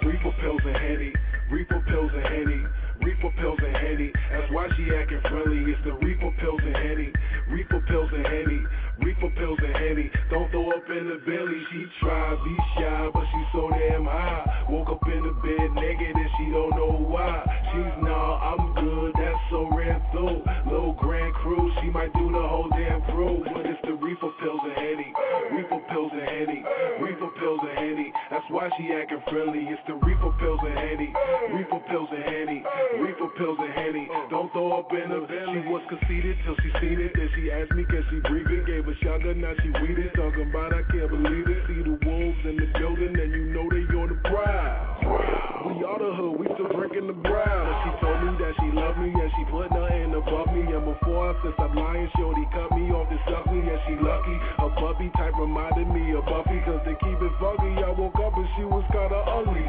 Reefer 0.00 0.32
pills 0.40 0.62
and 0.64 0.76
Henny. 0.76 1.12
Reefer 1.50 1.84
pills 1.86 2.10
and 2.14 2.24
Henny. 2.24 2.64
Reefer 3.04 3.30
pills 3.36 3.58
and 3.60 3.76
Henny. 3.76 4.12
That's 4.32 4.50
why 4.50 4.68
she 4.78 4.88
acting 4.96 5.20
friendly. 5.28 5.60
It's 5.72 5.84
the 5.84 5.92
Reefer 5.92 6.32
pills 6.40 6.60
and 6.64 6.74
Henny. 6.74 7.12
Reefer 7.50 7.84
pills 7.86 8.08
and 8.14 8.24
Henny. 8.24 8.64
Reefer 9.04 9.28
pills 9.36 9.58
and 9.60 9.76
Henny. 9.76 10.10
Don't 10.30 10.50
throw 10.52 10.70
up 10.70 10.88
in 10.88 11.08
the 11.12 11.20
belly. 11.28 11.60
She 11.70 11.84
try 12.00 12.32
be 12.32 12.56
shy, 12.80 13.10
but 13.12 13.24
she 13.28 13.44
so 13.52 13.68
damn 13.68 14.06
high. 14.06 14.64
Woke 14.70 14.88
up 14.88 15.06
in 15.06 15.22
the 15.22 15.36
bed 15.44 15.68
naked 15.74 16.16
and 16.16 16.30
she 16.38 16.50
don't 16.50 16.70
know 16.70 16.96
why 17.12 17.61
cheese, 17.72 17.96
nah, 18.04 18.52
I'm 18.52 18.74
good, 18.76 19.12
that's 19.16 19.40
so 19.50 19.68
ran 19.72 20.00
through. 20.12 20.44
Little 20.68 20.92
Grand 21.00 21.34
Crew, 21.40 21.72
she 21.80 21.88
might 21.88 22.12
do 22.12 22.28
the 22.28 22.44
whole 22.44 22.68
damn 22.70 23.00
crew. 23.12 23.44
But 23.48 23.66
it's 23.66 23.80
the 23.84 23.96
reefer 23.96 24.30
pills 24.40 24.60
and 24.62 24.76
Henny, 24.76 25.10
reefer 25.56 25.80
pills 25.88 26.12
and 26.12 26.28
Henny, 26.28 26.60
reefer 27.00 27.32
pills 27.40 27.60
and 27.64 27.76
Henny. 27.76 28.12
That's 28.30 28.44
why 28.52 28.68
she 28.76 28.92
acting 28.92 29.24
friendly. 29.28 29.64
It's 29.72 29.80
the 29.88 29.96
reefer 29.96 30.32
pills 30.38 30.60
and 30.62 30.76
Henny, 30.76 31.10
reefer 31.56 31.80
pills 31.88 32.08
and 32.12 32.24
Henny, 32.24 32.60
reefer 33.00 33.28
pills 33.40 33.58
and 33.58 33.72
Henny. 33.72 34.08
Don't 34.30 34.52
throw 34.52 34.78
up 34.78 34.92
in 34.92 35.08
the 35.08 35.24
her, 35.24 35.46
she 35.52 35.60
was 35.68 35.82
conceited 35.88 36.36
till 36.44 36.56
she 36.60 36.70
seen 36.80 37.00
it. 37.00 37.12
Then 37.16 37.28
she 37.34 37.50
asked 37.50 37.72
me, 37.72 37.84
can 37.88 38.04
she 38.12 38.20
breathe 38.28 38.52
it? 38.52 38.66
Gave 38.68 38.84
a 38.86 38.94
shotgun, 39.00 39.40
now 39.40 39.56
she 39.64 39.72
weeded. 39.80 40.12
Talking 40.14 40.52
about 40.52 40.76
I 40.76 40.84
can't 40.92 41.08
believe 41.08 41.48
it. 41.48 41.60
See 41.66 41.82
the 41.82 41.96
wolves 42.04 42.42
in 42.44 42.56
the 42.60 42.68
building, 42.78 43.16
and 43.16 43.30
you 43.32 43.44
know 43.52 43.66
they 43.72 43.84
on 43.96 44.08
the 44.08 44.18
prowl. 44.28 44.91
We 45.62 45.84
all 45.86 45.94
the 45.94 46.10
hood, 46.10 46.42
we 46.42 46.46
still 46.58 46.66
drinking 46.74 47.06
the 47.06 47.14
brown. 47.14 47.66
She 47.86 47.90
told 48.02 48.18
me 48.26 48.34
that 48.42 48.52
she 48.58 48.68
loved 48.74 48.98
me, 48.98 49.14
and 49.14 49.30
she 49.38 49.46
put 49.46 49.70
nothing 49.70 50.10
above 50.10 50.50
me. 50.50 50.66
And 50.66 50.82
before 50.82 51.30
I 51.30 51.38
said 51.38 51.54
stop 51.54 51.70
lying, 51.74 52.10
shorty 52.18 52.42
cut 52.50 52.74
me 52.74 52.90
off 52.90 53.06
and 53.06 53.22
suck 53.30 53.46
me, 53.46 53.62
and 53.62 53.80
she 53.86 53.94
lucky. 54.02 54.36
A 54.58 54.68
puppy 54.74 55.08
type 55.14 55.38
reminded 55.38 55.86
me 55.86 56.18
of 56.18 56.26
Buffy, 56.26 56.58
cause 56.66 56.82
they 56.82 56.98
keep 56.98 57.14
it 57.14 57.34
funky. 57.38 57.78
I 57.78 57.94
woke 57.94 58.18
up 58.18 58.34
and 58.34 58.48
she 58.58 58.64
was 58.66 58.82
kinda 58.90 59.22
ugly. 59.22 59.62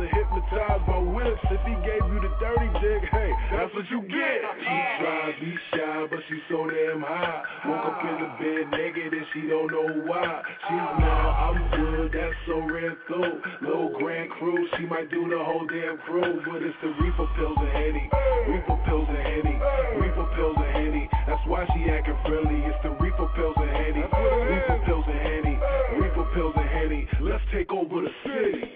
Chaser, 0.00 0.14
hypnotized 0.14 0.86
by 0.86 0.98
whips. 0.98 1.40
If 1.50 1.60
he 1.66 1.74
gave 1.84 2.04
you 2.08 2.20
the 2.20 2.32
dirty 2.40 2.68
dick, 2.80 3.08
hey, 3.10 3.30
that's 3.52 3.74
what 3.74 3.84
you 3.90 4.00
get. 4.02 4.38
She 4.60 4.76
tries 5.00 5.34
to 5.34 5.40
be 5.40 5.54
shy, 5.72 6.06
but 6.10 6.20
she's 6.28 6.44
so 6.48 6.68
damn 6.68 7.02
high. 7.02 7.42
Woke 7.66 7.86
up 7.86 8.00
in 8.04 8.16
the 8.20 8.30
bed 8.38 8.70
naked 8.70 9.12
and 9.12 9.26
she 9.34 9.48
don't 9.48 9.70
know 9.70 9.88
why. 10.06 10.42
She's 10.68 10.90
now, 11.00 11.52
I'm 11.52 11.58
good, 11.70 12.12
that's 12.12 12.34
so 12.46 12.60
red 12.60 12.96
through. 13.06 13.40
Little 13.62 13.92
grand 13.98 14.30
crew, 14.30 14.68
she 14.78 14.86
might 14.86 15.10
do 15.10 15.28
the 15.28 15.38
whole 15.42 15.66
damn 15.66 15.98
crew. 15.98 16.40
But 16.44 16.62
it's 16.62 16.76
the 16.82 16.88
reefer 17.00 17.28
pills 17.36 17.58
and 17.58 17.72
Henny. 17.72 18.06
Reefer 18.48 18.78
pills 18.86 19.08
and 19.08 19.18
Henny. 19.18 19.56
Reefer 20.00 20.28
pills 20.36 20.56
and 20.56 20.72
Henny. 20.76 21.08
That's 21.26 21.44
why 21.46 21.66
she 21.74 21.90
acting 21.90 22.16
friendly. 22.24 22.62
It's 22.64 22.78
the 22.82 22.90
reefer 23.00 23.28
pills 23.36 23.56
and 23.56 23.70
Henny. 23.70 24.04
Reefer 24.04 24.80
pills 24.86 25.04
and 25.06 25.20
Henny. 25.20 25.56
Reefer 25.98 26.26
pills 26.34 26.54
and 26.56 26.68
Henny. 26.68 27.08
Let's 27.20 27.44
take 27.52 27.70
over 27.72 28.02
the 28.02 28.12
city. 28.24 28.69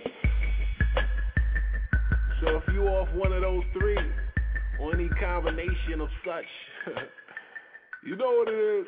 So 2.95 3.01
off 3.01 3.09
one 3.15 3.33
of 3.33 3.43
those 3.43 3.65
three, 3.73 3.99
or 4.79 4.95
any 4.95 5.09
combination 5.09 6.01
of 6.01 6.09
such, 6.25 6.45
you 8.07 8.15
know 8.15 8.45
what 8.45 8.49
it 8.49 8.81
is. 8.81 8.87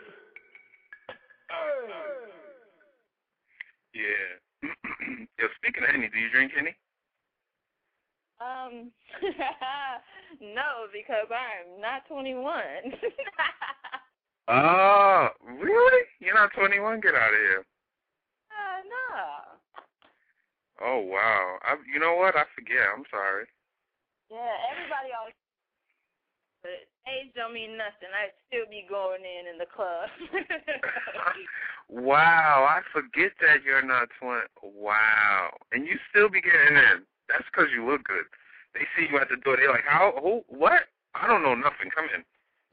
Yeah. 3.95 4.71
Yo, 5.41 5.47
speaking 5.57 5.83
of 5.83 5.89
Henny, 5.91 6.09
do 6.13 6.19
you 6.21 6.31
drink 6.31 6.53
Henny? 6.55 6.77
Um, 8.41 8.93
no, 10.41 10.87
because 10.93 11.27
I'm 11.31 11.81
not 11.81 12.07
21. 12.09 12.63
Ah, 14.47 15.33
really? 15.61 16.05
You're 16.21 16.35
not 16.35 16.53
21? 16.57 17.01
Get 17.01 17.15
out 17.17 17.33
of 17.33 17.39
here. 17.41 17.65
uh, 18.51 18.83
no. 18.87 20.87
Oh 20.87 21.01
wow. 21.01 21.57
I, 21.63 21.75
you 21.93 21.99
know 21.99 22.15
what? 22.15 22.37
I 22.37 22.45
forget. 22.55 22.87
I'm 22.97 23.03
sorry. 23.11 23.47
Yeah, 24.31 24.55
everybody 24.71 25.15
always. 25.15 25.35
But 26.67 26.91
age 27.07 27.31
don't 27.39 27.55
mean 27.55 27.79
nothing. 27.79 28.11
I'd 28.11 28.35
still 28.51 28.67
be 28.67 28.83
going 28.91 29.23
in 29.23 29.47
in 29.47 29.59
the 29.59 29.71
club. 29.71 30.11
wow, 31.89 32.67
I 32.67 32.83
forget 32.91 33.39
that 33.39 33.63
you're 33.63 33.87
not 33.87 34.11
20. 34.19 34.51
Wow, 34.75 35.55
and 35.71 35.87
you 35.87 35.95
still 36.11 36.29
be 36.29 36.43
getting 36.43 36.75
in. 36.75 37.07
That's 37.31 37.47
because 37.47 37.71
you 37.71 37.87
look 37.87 38.03
good. 38.03 38.27
They 38.75 38.83
see 38.99 39.07
you 39.07 39.19
at 39.23 39.31
the 39.31 39.39
door. 39.39 39.57
They're 39.57 39.71
like, 39.71 39.87
how? 39.87 40.19
Who? 40.19 40.43
What? 40.51 40.91
I 41.15 41.31
don't 41.31 41.47
know 41.47 41.55
nothing. 41.55 41.89
Come 41.95 42.11
in. 42.11 42.23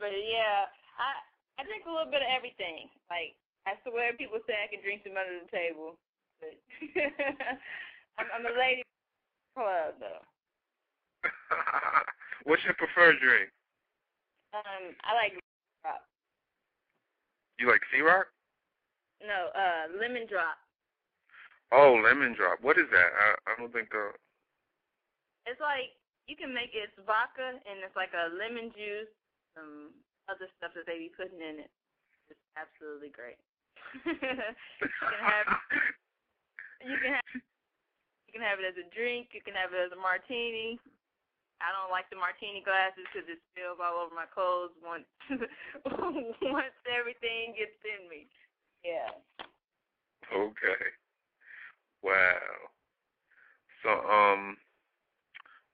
but 0.00 0.14
yeah, 0.16 0.64
I 0.96 1.20
I 1.60 1.68
drink 1.68 1.84
a 1.84 1.92
little 1.92 2.10
bit 2.10 2.24
of 2.24 2.32
everything. 2.32 2.88
Like 3.12 3.36
I 3.68 3.76
swear, 3.84 4.16
people 4.16 4.40
say 4.48 4.56
I 4.56 4.72
can 4.72 4.80
drink 4.80 5.04
them 5.04 5.20
under 5.20 5.44
the 5.44 5.50
table, 5.52 6.00
but 6.40 6.56
I'm, 8.18 8.26
I'm 8.34 8.46
a 8.46 8.54
lady 8.58 8.82
club 9.54 9.94
though. 10.02 10.22
What's 12.44 12.64
your 12.64 12.74
preferred 12.74 13.16
drink? 13.22 13.50
Um, 14.54 14.94
I 15.06 15.14
like 15.14 15.32
drop. 15.82 16.02
You 17.58 17.68
like 17.68 17.82
Cîroc? 17.90 18.30
No, 19.22 19.50
uh, 19.54 19.90
lemon 19.98 20.26
drop. 20.30 20.58
Oh, 21.70 22.00
lemon 22.00 22.34
drop. 22.34 22.62
What 22.62 22.78
is 22.78 22.88
that? 22.90 23.10
I, 23.12 23.26
I 23.50 23.52
don't 23.58 23.72
think 23.72 23.90
the. 23.90 24.14
It's 25.44 25.60
like 25.60 25.92
you 26.28 26.36
can 26.36 26.52
make 26.52 26.72
it, 26.72 26.88
it's 26.92 26.98
vodka 27.04 27.56
and 27.56 27.80
it's 27.84 27.96
like 27.96 28.12
a 28.12 28.32
lemon 28.32 28.72
juice, 28.72 29.10
some 29.56 29.92
other 30.28 30.48
stuff 30.56 30.72
that 30.76 30.84
they 30.86 31.08
be 31.08 31.12
putting 31.12 31.40
in 31.40 31.64
it. 31.64 31.72
It's 32.28 32.44
absolutely 32.56 33.12
great. 33.12 33.40
you 34.04 34.14
can 34.20 35.20
have 35.24 35.48
you 36.84 36.96
can 37.00 37.16
have 37.16 37.28
you 38.28 38.36
can 38.36 38.44
have 38.44 38.60
it 38.60 38.68
as 38.68 38.76
a 38.76 38.84
drink. 38.92 39.32
You 39.32 39.40
can 39.40 39.56
have 39.56 39.72
it 39.72 39.80
as 39.80 39.88
a 39.88 39.96
martini. 39.96 40.76
I 41.64 41.72
don't 41.72 41.88
like 41.88 42.12
the 42.12 42.20
martini 42.20 42.60
glasses 42.60 43.08
because 43.08 43.24
it 43.24 43.40
spills 43.50 43.80
all 43.80 44.04
over 44.04 44.12
my 44.12 44.28
clothes 44.28 44.76
once 44.84 45.08
once 46.44 46.76
everything 46.84 47.56
gets 47.56 47.80
in 47.88 48.04
me. 48.06 48.28
Yeah. 48.84 49.10
Okay. 50.28 50.84
Wow. 52.04 52.68
So 53.80 53.90
um 54.06 54.60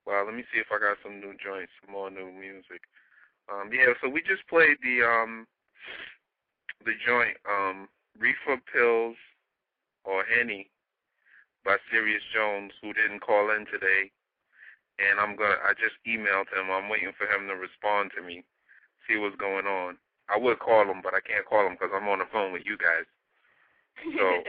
wow, 0.06 0.22
let 0.24 0.32
me 0.32 0.46
see 0.54 0.62
if 0.62 0.70
I 0.70 0.78
got 0.78 1.02
some 1.02 1.18
new 1.18 1.34
joints, 1.42 1.74
some 1.82 1.90
more 1.90 2.08
new 2.08 2.30
music. 2.30 2.86
Um 3.50 3.68
yeah, 3.74 3.92
so 3.98 4.08
we 4.08 4.22
just 4.22 4.46
played 4.48 4.78
the 4.78 5.02
um 5.02 5.44
the 6.86 6.94
joint 7.02 7.36
um 7.44 7.90
Reefer 8.16 8.62
Pills 8.72 9.18
or 10.06 10.24
Henny 10.24 10.70
by 11.64 11.76
Serius 11.90 12.22
Jones 12.32 12.72
who 12.80 12.92
didn't 12.92 13.20
call 13.20 13.50
in 13.50 13.66
today. 13.66 14.12
And 15.00 15.18
I'm 15.18 15.34
gonna 15.34 15.58
I 15.64 15.74
just 15.74 15.98
emailed 16.06 16.52
him. 16.54 16.70
I'm 16.70 16.88
waiting 16.88 17.12
for 17.18 17.26
him 17.26 17.48
to 17.48 17.56
respond 17.56 18.12
to 18.14 18.22
me, 18.22 18.44
see 19.08 19.18
what's 19.18 19.36
going 19.36 19.66
on. 19.66 19.98
I 20.28 20.38
would 20.38 20.60
call 20.60 20.88
him, 20.88 21.02
but 21.02 21.14
I 21.14 21.20
can't 21.20 21.44
call 21.44 21.66
him 21.66 21.74
because 21.74 21.90
I'm 21.92 22.08
on 22.08 22.20
the 22.20 22.26
phone 22.30 22.52
with 22.52 22.64
you 22.64 22.78
guys. 22.78 23.04
So 24.16 24.24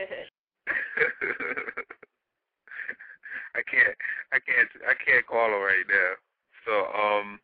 I 3.55 3.63
can't, 3.63 3.95
I 4.35 4.39
can't, 4.43 4.67
I 4.83 4.93
can't 4.99 5.25
call 5.25 5.47
him 5.47 5.63
right 5.63 5.87
now. 5.87 6.19
So, 6.67 6.91
um, 6.91 7.39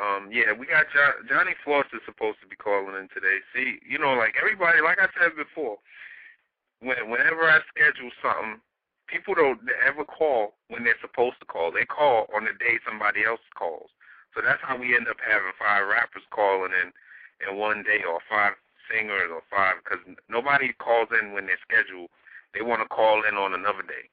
um, 0.00 0.30
yeah, 0.32 0.52
we 0.52 0.66
got 0.66 0.86
jo- 0.92 1.22
Johnny 1.28 1.54
Floss 1.64 1.86
is 1.92 2.00
supposed 2.04 2.40
to 2.42 2.48
be 2.48 2.56
calling 2.56 2.96
in 2.96 3.08
today. 3.12 3.40
See, 3.54 3.80
you 3.86 3.98
know, 3.98 4.14
like 4.14 4.34
everybody, 4.36 4.80
like 4.80 4.98
I 5.00 5.08
said 5.16 5.36
before, 5.36 5.78
when 6.80 7.08
whenever 7.10 7.44
I 7.48 7.60
schedule 7.68 8.10
something, 8.20 8.60
people 9.08 9.34
don't 9.34 9.60
ever 9.86 10.04
call 10.04 10.56
when 10.68 10.84
they're 10.84 11.00
supposed 11.00 11.40
to 11.40 11.46
call. 11.46 11.72
They 11.72 11.84
call 11.84 12.26
on 12.34 12.44
the 12.44 12.56
day 12.58 12.78
somebody 12.84 13.24
else 13.24 13.40
calls. 13.56 13.90
So 14.34 14.40
that's 14.44 14.62
how 14.62 14.76
we 14.78 14.94
end 14.96 15.08
up 15.08 15.18
having 15.20 15.52
five 15.58 15.86
rappers 15.88 16.24
calling 16.30 16.72
in 16.72 16.92
in 17.40 17.56
one 17.56 17.82
day, 17.82 18.04
or 18.04 18.20
five 18.28 18.52
singers, 18.92 19.32
or 19.32 19.40
five, 19.50 19.80
because 19.82 20.04
nobody 20.28 20.72
calls 20.76 21.08
in 21.16 21.32
when 21.32 21.46
they're 21.46 21.60
scheduled. 21.64 22.10
They 22.52 22.60
want 22.60 22.82
to 22.82 22.88
call 22.88 23.24
in 23.24 23.34
on 23.36 23.54
another 23.54 23.82
day. 23.82 24.10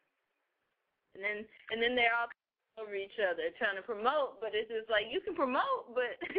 and 1.15 1.23
then 1.23 1.38
and 1.71 1.82
then 1.82 1.95
they're 1.95 2.13
all 2.15 2.30
over 2.77 2.93
each 2.95 3.17
other 3.17 3.49
trying 3.58 3.75
to 3.75 3.82
promote, 3.82 4.39
but 4.39 4.53
it's 4.53 4.69
just 4.69 4.89
like 4.89 5.10
you 5.10 5.19
can 5.21 5.34
promote, 5.34 5.91
but 5.97 6.15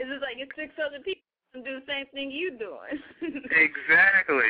it's 0.00 0.08
just 0.08 0.24
like 0.24 0.40
it's 0.40 0.52
six 0.56 0.72
other 0.80 0.98
people 1.04 1.22
do 1.54 1.80
the 1.80 1.86
same 1.86 2.06
thing 2.16 2.32
you're 2.32 2.56
doing. 2.56 2.96
Exactly. 3.52 4.41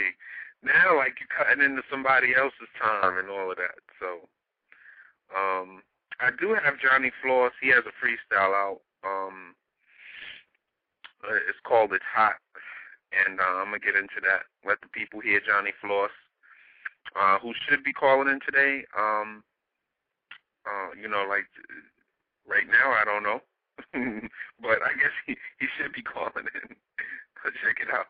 Like 1.03 1.19
you're 1.19 1.35
cutting 1.35 1.65
into 1.65 1.83
somebody 1.91 2.31
else's 2.31 2.71
time 2.79 3.19
and 3.19 3.27
all 3.27 3.51
of 3.51 3.59
that. 3.59 3.75
So, 3.99 4.23
um, 5.35 5.83
I 6.23 6.31
do 6.31 6.55
have 6.55 6.79
Johnny 6.79 7.11
Floss. 7.19 7.51
He 7.61 7.75
has 7.75 7.83
a 7.83 7.95
freestyle 7.99 8.55
out. 8.55 8.79
Um, 9.03 9.59
uh, 11.27 11.35
it's 11.51 11.59
called 11.67 11.93
"It's 11.93 12.07
Hot," 12.15 12.39
and 13.11 13.41
uh, 13.41 13.59
I'm 13.59 13.75
gonna 13.75 13.81
get 13.81 13.97
into 13.97 14.23
that. 14.23 14.47
Let 14.65 14.81
the 14.81 14.87
people 14.95 15.19
hear 15.19 15.41
Johnny 15.43 15.73
Floss, 15.81 16.15
uh, 17.19 17.41
who 17.41 17.53
should 17.67 17.83
be 17.83 17.93
calling 17.93 18.29
in 18.29 18.39
today. 18.39 18.87
Um, 18.97 19.43
uh, 20.65 20.95
you 20.95 21.09
know, 21.09 21.27
like 21.29 21.51
right 22.47 22.69
now, 22.71 22.95
I 22.95 23.03
don't 23.03 23.27
know, 23.27 23.43
but 24.63 24.79
I 24.87 24.95
guess 25.03 25.19
he 25.27 25.35
he 25.59 25.67
should 25.75 25.93
be 25.93 26.03
calling 26.03 26.47
in. 26.55 26.77
Check 27.67 27.83
it 27.83 27.93
out. 27.93 28.07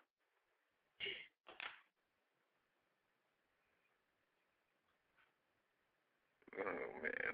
Oh, 6.61 6.93
man. 7.03 7.33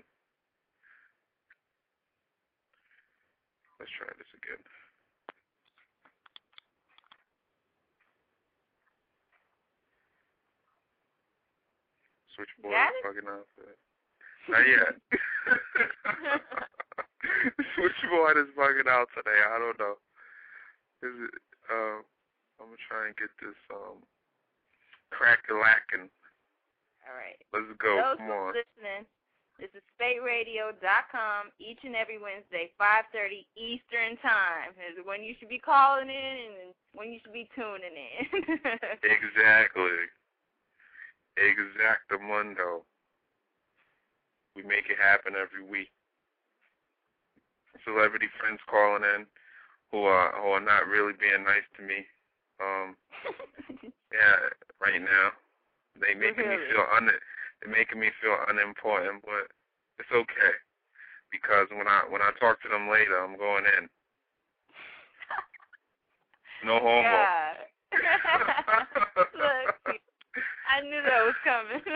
Let's 3.78 3.90
try 3.98 4.08
this 4.18 4.30
again. 4.34 4.62
Switchboard 12.34 12.70
is 12.70 13.02
fucking 13.02 13.26
outfit. 13.26 13.78
Not 14.48 14.62
yet. 14.62 14.94
Switchboard 17.74 18.38
is 18.38 18.46
bugging 18.54 18.86
out 18.86 19.10
today. 19.14 19.42
I 19.42 19.58
don't 19.58 19.78
know. 19.78 19.98
Is 21.02 21.14
it? 21.18 21.34
Uh, 21.66 21.98
I'm 22.58 22.66
gonna 22.72 22.88
try 22.88 23.06
and 23.06 23.16
get 23.16 23.30
this 23.42 23.58
um, 23.70 24.02
crack 25.10 25.40
lacking 25.50 26.10
all 27.08 27.16
right. 27.16 27.40
Let's 27.56 27.72
go. 27.80 27.96
Those 27.96 28.20
Come 28.20 28.28
who 28.28 28.36
on. 28.36 28.52
listening, 28.52 29.08
this 29.56 29.72
is 29.72 29.80
SpateRadio.com 29.96 31.56
each 31.56 31.80
and 31.82 31.96
every 31.96 32.20
Wednesday, 32.20 32.68
5:30 32.76 33.48
Eastern 33.56 34.20
Time. 34.20 34.76
Is 34.76 35.00
when 35.08 35.24
you 35.24 35.34
should 35.40 35.48
be 35.48 35.58
calling 35.58 36.12
in 36.12 36.36
and 36.68 36.74
when 36.92 37.10
you 37.10 37.18
should 37.24 37.32
be 37.32 37.48
tuning 37.56 37.96
in. 37.96 38.28
Exactly. 39.08 40.04
Exactamundo. 41.40 42.84
We 44.54 44.62
make 44.62 44.90
it 44.90 44.98
happen 45.00 45.34
every 45.34 45.64
week. 45.64 45.90
Celebrity 47.84 48.28
friends 48.38 48.60
calling 48.68 49.04
in 49.16 49.24
who 49.92 50.04
are 50.04 50.34
who 50.42 50.48
are 50.48 50.60
not 50.60 50.86
really 50.86 51.14
being 51.18 51.44
nice 51.44 51.64
to 51.76 51.82
me. 51.82 52.04
Um 52.60 52.96
yeah, 54.12 54.52
right 54.80 55.00
now. 55.00 55.32
They 56.00 56.14
making 56.14 56.48
me 56.48 56.54
mm-hmm. 56.56 56.72
feel 56.72 56.86
un 56.96 57.10
they're 57.60 57.74
making 57.74 57.98
me 57.98 58.10
feel 58.22 58.36
unimportant, 58.48 59.22
but 59.24 59.50
it's 59.98 60.12
okay. 60.14 60.54
Because 61.30 61.66
when 61.70 61.88
I 61.88 62.02
when 62.08 62.22
I 62.22 62.30
talk 62.38 62.62
to 62.62 62.68
them 62.68 62.88
later 62.88 63.18
I'm 63.18 63.36
going 63.36 63.64
in. 63.78 63.88
No 66.64 66.78
homo. 66.82 67.02
God. 67.02 67.56
Look, 69.34 69.98
I 70.68 70.80
knew 70.82 71.02
that 71.02 71.24
was 71.24 71.34
coming. 71.42 71.82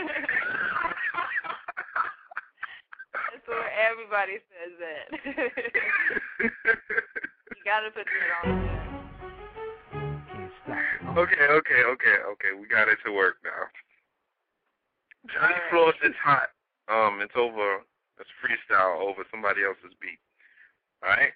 That's 3.13 3.47
where 3.47 3.71
everybody 3.77 4.41
says 4.49 4.73
that. 4.81 5.07
you 6.41 7.63
gotta 7.65 7.91
put 7.91 8.07
that 8.07 8.49
on 8.49 8.63
there. 8.63 8.87
Can't 10.33 10.53
stop. 10.65 11.17
Okay, 11.19 11.45
okay, 11.51 11.83
okay, 11.85 12.17
okay. 12.33 12.53
We 12.59 12.67
got 12.69 12.89
it 12.89 12.99
to 13.05 13.13
work 13.13 13.37
now. 13.45 13.69
Johnny 15.33 15.55
Alright. 15.55 15.71
Floss 15.71 15.99
is 16.05 16.17
hot. 16.23 16.53
Um, 16.89 17.21
it's 17.21 17.37
over. 17.37 17.83
It's 18.21 18.31
freestyle 18.39 19.01
over 19.01 19.25
somebody 19.31 19.65
else's 19.65 19.97
beat. 20.01 20.21
All 21.03 21.11
right. 21.11 21.33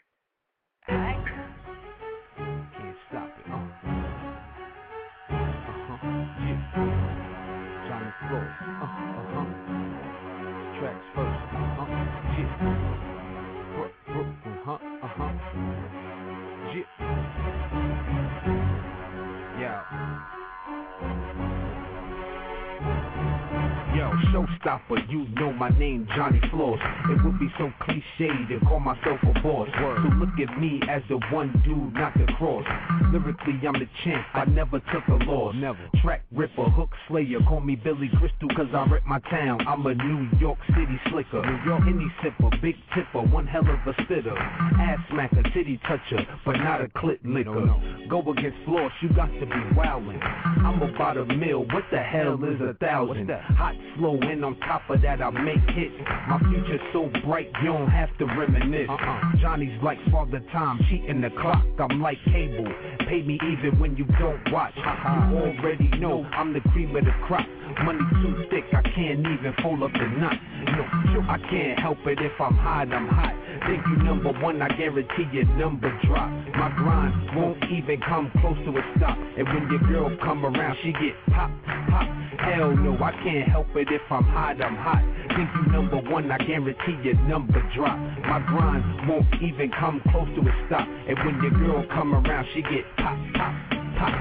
Showstopper, 24.66 25.10
you 25.10 25.26
know 25.40 25.52
my 25.52 25.70
name, 25.70 26.06
Johnny 26.14 26.40
Floss. 26.50 26.78
It 27.10 27.24
would 27.24 27.38
be 27.38 27.48
so 27.58 27.72
cliche 27.80 28.32
to 28.48 28.60
call 28.66 28.80
myself 28.80 29.20
a 29.22 29.40
boss. 29.40 29.68
So 29.76 30.08
look 30.18 30.34
at 30.40 30.58
me 30.58 30.80
as 30.88 31.02
the 31.08 31.18
one 31.32 31.52
dude, 31.64 31.94
not 31.94 32.14
the 32.14 32.26
cross. 32.34 32.64
Lyrically, 33.12 33.60
I'm 33.66 33.74
the 33.74 33.88
champ, 34.04 34.26
I 34.34 34.44
never 34.46 34.80
took 34.92 35.06
a 35.08 35.24
loss. 35.24 35.54
Never. 35.56 35.88
Track 36.02 36.24
ripper, 36.32 36.64
hook 36.64 36.90
slayer, 37.08 37.40
call 37.46 37.60
me 37.60 37.76
Billy 37.76 38.10
Crystal, 38.18 38.48
cause 38.56 38.68
I 38.72 38.84
rip 38.90 39.06
my 39.06 39.20
town. 39.30 39.66
I'm 39.66 39.86
a 39.86 39.94
New 39.94 40.28
York 40.38 40.58
City 40.68 40.98
slicker. 41.10 41.42
New 41.42 41.70
York 41.70 41.82
Henny 41.84 42.10
sipper, 42.22 42.60
big 42.60 42.76
tipper, 42.94 43.22
one 43.22 43.46
hell 43.46 43.62
of 43.62 43.86
a 43.86 44.02
spitter. 44.04 44.36
Ass 44.36 44.98
smacker, 45.10 45.42
titty 45.54 45.80
toucher, 45.86 46.26
but 46.44 46.56
not 46.56 46.80
a 46.80 46.88
clit 46.88 47.18
licker. 47.24 47.66
Go 48.08 48.20
against 48.30 48.58
Floss, 48.64 48.92
you 49.00 49.08
got 49.10 49.26
to 49.26 49.46
be 49.46 49.76
wildin'. 49.76 50.20
I'm 50.22 50.82
about 50.82 51.16
a 51.16 51.24
mill, 51.24 51.64
what 51.66 51.84
the 51.90 51.98
hell 51.98 52.42
is 52.44 52.60
a 52.60 52.74
thousand? 52.74 53.30
Hot, 53.30 53.74
slow, 53.96 54.18
and 54.20 54.44
on 54.56 54.68
top 54.68 54.88
of 54.90 55.02
that, 55.02 55.20
I 55.22 55.30
make 55.30 55.60
hits. 55.70 55.94
My 56.28 56.38
future's 56.38 56.80
so 56.92 57.10
bright, 57.24 57.50
you 57.62 57.68
don't 57.68 57.88
have 57.88 58.16
to 58.18 58.24
reminisce. 58.24 58.88
Uh-uh. 58.88 59.36
Johnny's 59.40 59.80
like 59.82 59.98
Father 60.10 60.40
Time, 60.52 60.80
cheating 60.88 61.20
the 61.20 61.30
clock. 61.30 61.64
I'm 61.78 62.00
like 62.00 62.18
cable, 62.24 62.72
pay 63.08 63.22
me 63.22 63.38
even 63.44 63.78
when 63.78 63.96
you 63.96 64.04
don't 64.18 64.40
watch. 64.52 64.74
Uh-uh. 64.76 65.30
You 65.30 65.36
already 65.38 65.88
know 65.98 66.24
I'm 66.32 66.52
the 66.52 66.60
cream 66.72 66.94
of 66.96 67.04
the 67.04 67.12
crop. 67.26 67.46
Money 67.84 68.00
too 68.22 68.46
thick, 68.50 68.64
I 68.72 68.82
can't 68.94 69.20
even 69.20 69.54
fold 69.62 69.82
up 69.82 69.92
the 69.92 70.06
knot. 70.18 70.36
No, 70.64 71.20
I 71.28 71.38
can't 71.50 71.78
help 71.78 71.98
it 72.06 72.18
if 72.20 72.32
I'm 72.40 72.54
hot, 72.54 72.92
I'm 72.92 73.08
hot. 73.08 73.34
Think 73.66 73.82
you 73.86 73.96
number 74.04 74.32
one, 74.40 74.62
I 74.62 74.68
guarantee 74.68 75.26
your 75.32 75.44
number 75.56 75.90
drop. 76.06 76.30
My 76.56 76.70
grind 76.76 77.36
won't 77.36 77.62
even 77.64 78.00
come 78.00 78.30
close 78.40 78.56
to 78.64 78.70
a 78.70 78.82
stop. 78.96 79.18
And 79.18 79.46
when 79.48 79.68
your 79.70 79.80
girl 79.80 80.16
come 80.22 80.44
around, 80.44 80.76
she 80.82 80.92
get 80.92 81.14
pop, 81.28 81.50
pop. 81.88 82.08
Hell 82.38 82.76
no, 82.76 82.96
I 83.02 83.12
can't 83.24 83.48
help 83.48 83.66
it 83.74 83.88
if 83.90 84.02
I'm 84.10 84.22
hot, 84.24 84.35
I'm 84.36 84.76
hot. 84.76 85.02
Think 85.34 85.48
you 85.56 85.72
number 85.72 85.96
one, 86.10 86.30
I 86.30 86.36
guarantee 86.38 86.96
your 87.02 87.14
number 87.26 87.62
drop. 87.74 87.98
My 88.20 88.38
grind 88.46 89.08
won't 89.08 89.26
even 89.42 89.70
come 89.78 90.00
close 90.10 90.28
to 90.28 90.40
a 90.42 90.66
stop. 90.66 90.86
And 90.86 91.16
when 91.24 91.42
your 91.42 91.52
girl 91.52 91.86
come 91.94 92.14
around, 92.14 92.46
she 92.54 92.60
get 92.62 92.84
pop, 92.98 93.18
pop, 93.34 93.54
pop. 93.98 94.12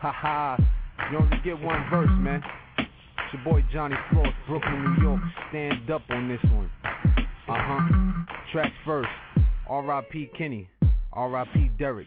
Ha 0.00 0.12
ha, 0.12 0.58
you 1.10 1.18
only 1.18 1.36
get 1.44 1.60
one 1.60 1.84
verse, 1.90 2.10
man. 2.18 2.42
It's 2.78 3.34
your 3.34 3.44
boy 3.44 3.64
Johnny 3.72 3.96
Floss, 4.10 4.28
Brooklyn, 4.48 4.96
New 4.96 5.02
York. 5.02 5.20
Stand 5.50 5.90
up 5.90 6.02
on 6.08 6.28
this 6.28 6.42
one. 6.50 6.70
Uh 6.84 6.96
huh. 7.48 8.36
Tracks 8.52 8.74
first. 8.86 9.08
R.I.P. 9.68 10.30
Kenny. 10.36 10.68
R.I.P. 11.12 11.70
Derek. 11.78 12.06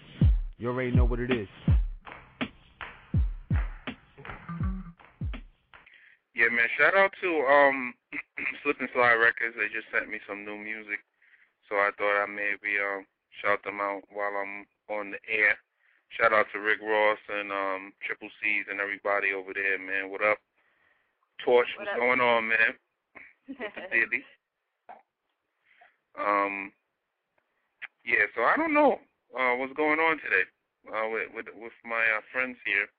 You 0.58 0.70
already 0.70 0.92
know 0.92 1.06
what 1.06 1.20
it 1.20 1.32
is. 1.32 1.48
Man. 6.68 6.76
Shout 6.76 6.96
out 7.00 7.12
to 7.22 7.30
um 7.48 7.94
Slip 8.64 8.80
and 8.80 8.90
Slide 8.94 9.16
Records. 9.16 9.56
They 9.56 9.72
just 9.72 9.88
sent 9.92 10.10
me 10.12 10.20
some 10.28 10.44
new 10.44 10.58
music, 10.58 11.00
so 11.70 11.76
I 11.76 11.92
thought 11.98 12.24
I 12.24 12.26
maybe 12.28 12.76
um 12.80 13.06
shout 13.42 13.64
them 13.64 13.80
out 13.80 14.04
while 14.12 14.36
I'm 14.36 14.68
on 14.92 15.12
the 15.12 15.22
air. 15.32 15.56
Shout 16.16 16.34
out 16.34 16.48
to 16.54 16.60
Rick 16.60 16.80
Ross 16.82 17.20
and 17.30 17.52
um 17.52 17.94
Triple 18.06 18.30
C's 18.44 18.66
and 18.70 18.80
everybody 18.80 19.32
over 19.32 19.54
there, 19.54 19.80
man. 19.80 20.12
What 20.12 20.24
up? 20.24 20.38
Torch, 21.44 21.68
What 21.78 21.88
what's 21.88 21.96
up? 21.96 22.02
going 22.02 22.22
on, 22.22 22.48
man? 22.50 22.72
Dilly. 23.92 24.24
Um, 26.18 26.74
yeah, 28.04 28.26
so 28.34 28.42
I 28.42 28.58
don't 28.58 28.74
know 28.74 28.98
uh, 29.38 29.54
what's 29.56 29.78
going 29.78 30.00
on 30.00 30.18
today 30.18 30.50
uh, 30.90 31.08
with 31.14 31.30
with 31.36 31.48
with 31.56 31.76
my 31.86 32.02
uh, 32.18 32.26
friends 32.34 32.58
here. 32.66 32.90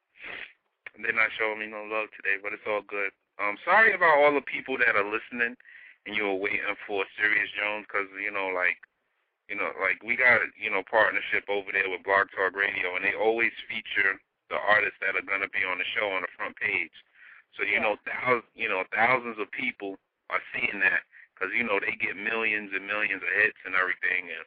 They're 1.02 1.14
not 1.14 1.30
showing 1.38 1.58
me 1.58 1.66
no 1.66 1.82
love 1.86 2.10
today, 2.14 2.38
but 2.42 2.52
it's 2.54 2.66
all 2.66 2.82
good. 2.86 3.10
Um, 3.38 3.56
sorry 3.64 3.94
about 3.94 4.18
all 4.18 4.34
the 4.34 4.42
people 4.42 4.76
that 4.78 4.98
are 4.98 5.06
listening 5.06 5.54
and 6.08 6.16
you 6.16 6.24
were 6.24 6.40
waiting 6.40 6.64
for 6.88 7.04
Serius 7.20 7.52
Jones 7.52 7.84
because 7.84 8.08
you 8.16 8.32
know, 8.32 8.48
like, 8.48 8.80
you 9.52 9.56
know, 9.60 9.68
like 9.76 10.00
we 10.00 10.16
got 10.16 10.40
you 10.56 10.72
know 10.72 10.80
partnership 10.88 11.44
over 11.52 11.68
there 11.68 11.88
with 11.92 12.02
Blog 12.02 12.32
Talk 12.32 12.56
Radio, 12.56 12.96
and 12.96 13.04
they 13.04 13.12
always 13.12 13.52
feature 13.68 14.16
the 14.48 14.56
artists 14.56 14.96
that 15.04 15.20
are 15.20 15.28
gonna 15.28 15.52
be 15.52 15.68
on 15.68 15.76
the 15.76 15.88
show 15.92 16.08
on 16.08 16.24
the 16.24 16.32
front 16.32 16.56
page. 16.56 16.96
So 17.56 17.62
you 17.68 17.76
know, 17.76 18.00
thousands, 18.08 18.48
you 18.56 18.72
know, 18.72 18.88
thousands 18.88 19.36
of 19.36 19.52
people 19.52 20.00
are 20.32 20.40
seeing 20.56 20.80
that 20.80 21.04
because 21.36 21.52
you 21.52 21.62
know 21.62 21.76
they 21.76 21.92
get 22.00 22.16
millions 22.16 22.72
and 22.72 22.88
millions 22.88 23.20
of 23.20 23.32
hits 23.36 23.60
and 23.68 23.76
everything, 23.76 24.32
and 24.32 24.44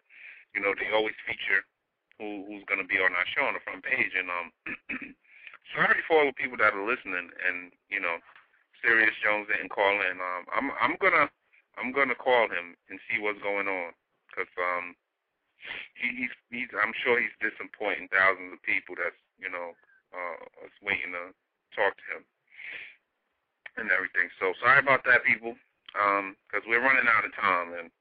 you 0.57 0.65
know 0.65 0.73
they 0.73 0.89
always 0.89 1.17
feature 1.29 1.61
who 2.17 2.49
who's 2.49 2.65
gonna 2.65 2.89
be 2.89 2.97
on 2.97 3.13
our 3.13 3.29
show 3.37 3.45
on 3.45 3.53
the 3.53 3.61
front 3.61 3.85
page. 3.85 4.17
And 4.17 4.33
um, 4.33 4.47
sorry 5.77 6.01
for 6.09 6.25
all 6.25 6.29
the 6.33 6.41
people 6.41 6.57
that 6.57 6.73
are 6.73 6.89
listening, 6.89 7.29
and 7.45 7.69
you 7.93 8.01
know, 8.01 8.17
Serius 8.81 9.15
Jones 9.23 9.47
didn't 9.47 9.73
call 9.73 10.01
in. 10.01 10.17
Um, 10.19 10.43
I'm 10.53 10.67
I'm 10.81 10.95
gonna 10.99 11.29
I'm 11.77 11.91
gonna 11.93 12.17
call 12.17 12.49
him 12.49 12.75
and 12.89 12.99
see 13.07 13.21
what's 13.21 13.41
going 13.41 13.69
on, 13.69 13.93
cause 14.33 14.49
um, 14.57 14.97
he, 15.97 16.25
he's 16.25 16.33
he's 16.49 16.71
I'm 16.75 16.93
sure 17.05 17.21
he's 17.21 17.33
disappointing 17.41 18.09
thousands 18.09 18.57
of 18.57 18.61
people 18.65 18.97
that's 18.97 19.17
you 19.37 19.49
know 19.49 19.73
uh 20.11 20.65
is 20.65 20.75
waiting 20.81 21.13
to 21.13 21.33
talk 21.77 21.95
to 21.95 22.05
him 22.17 22.23
and 23.77 23.91
everything. 23.91 24.27
So 24.39 24.53
sorry 24.59 24.79
about 24.79 25.05
that, 25.05 25.23
people. 25.23 25.55
Um, 25.91 26.35
because 26.47 26.63
we're 26.67 26.83
running 26.83 27.07
out 27.11 27.25
of 27.27 27.35
time, 27.35 27.75
and 27.75 27.91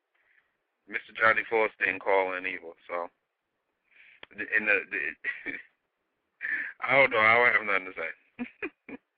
Mr. 0.86 1.10
Johnny 1.18 1.42
Floss 1.48 1.70
didn't 1.78 1.98
call 1.98 2.34
in 2.34 2.46
either. 2.46 2.74
So, 2.86 3.10
and 4.30 4.68
the, 4.68 4.76
the 4.90 5.02
I 6.86 6.96
don't 6.96 7.10
know. 7.10 7.18
I 7.18 7.34
don't 7.34 7.66
have 7.66 7.66
nothing 7.66 7.90
to 7.90 7.98
say. 7.98 8.96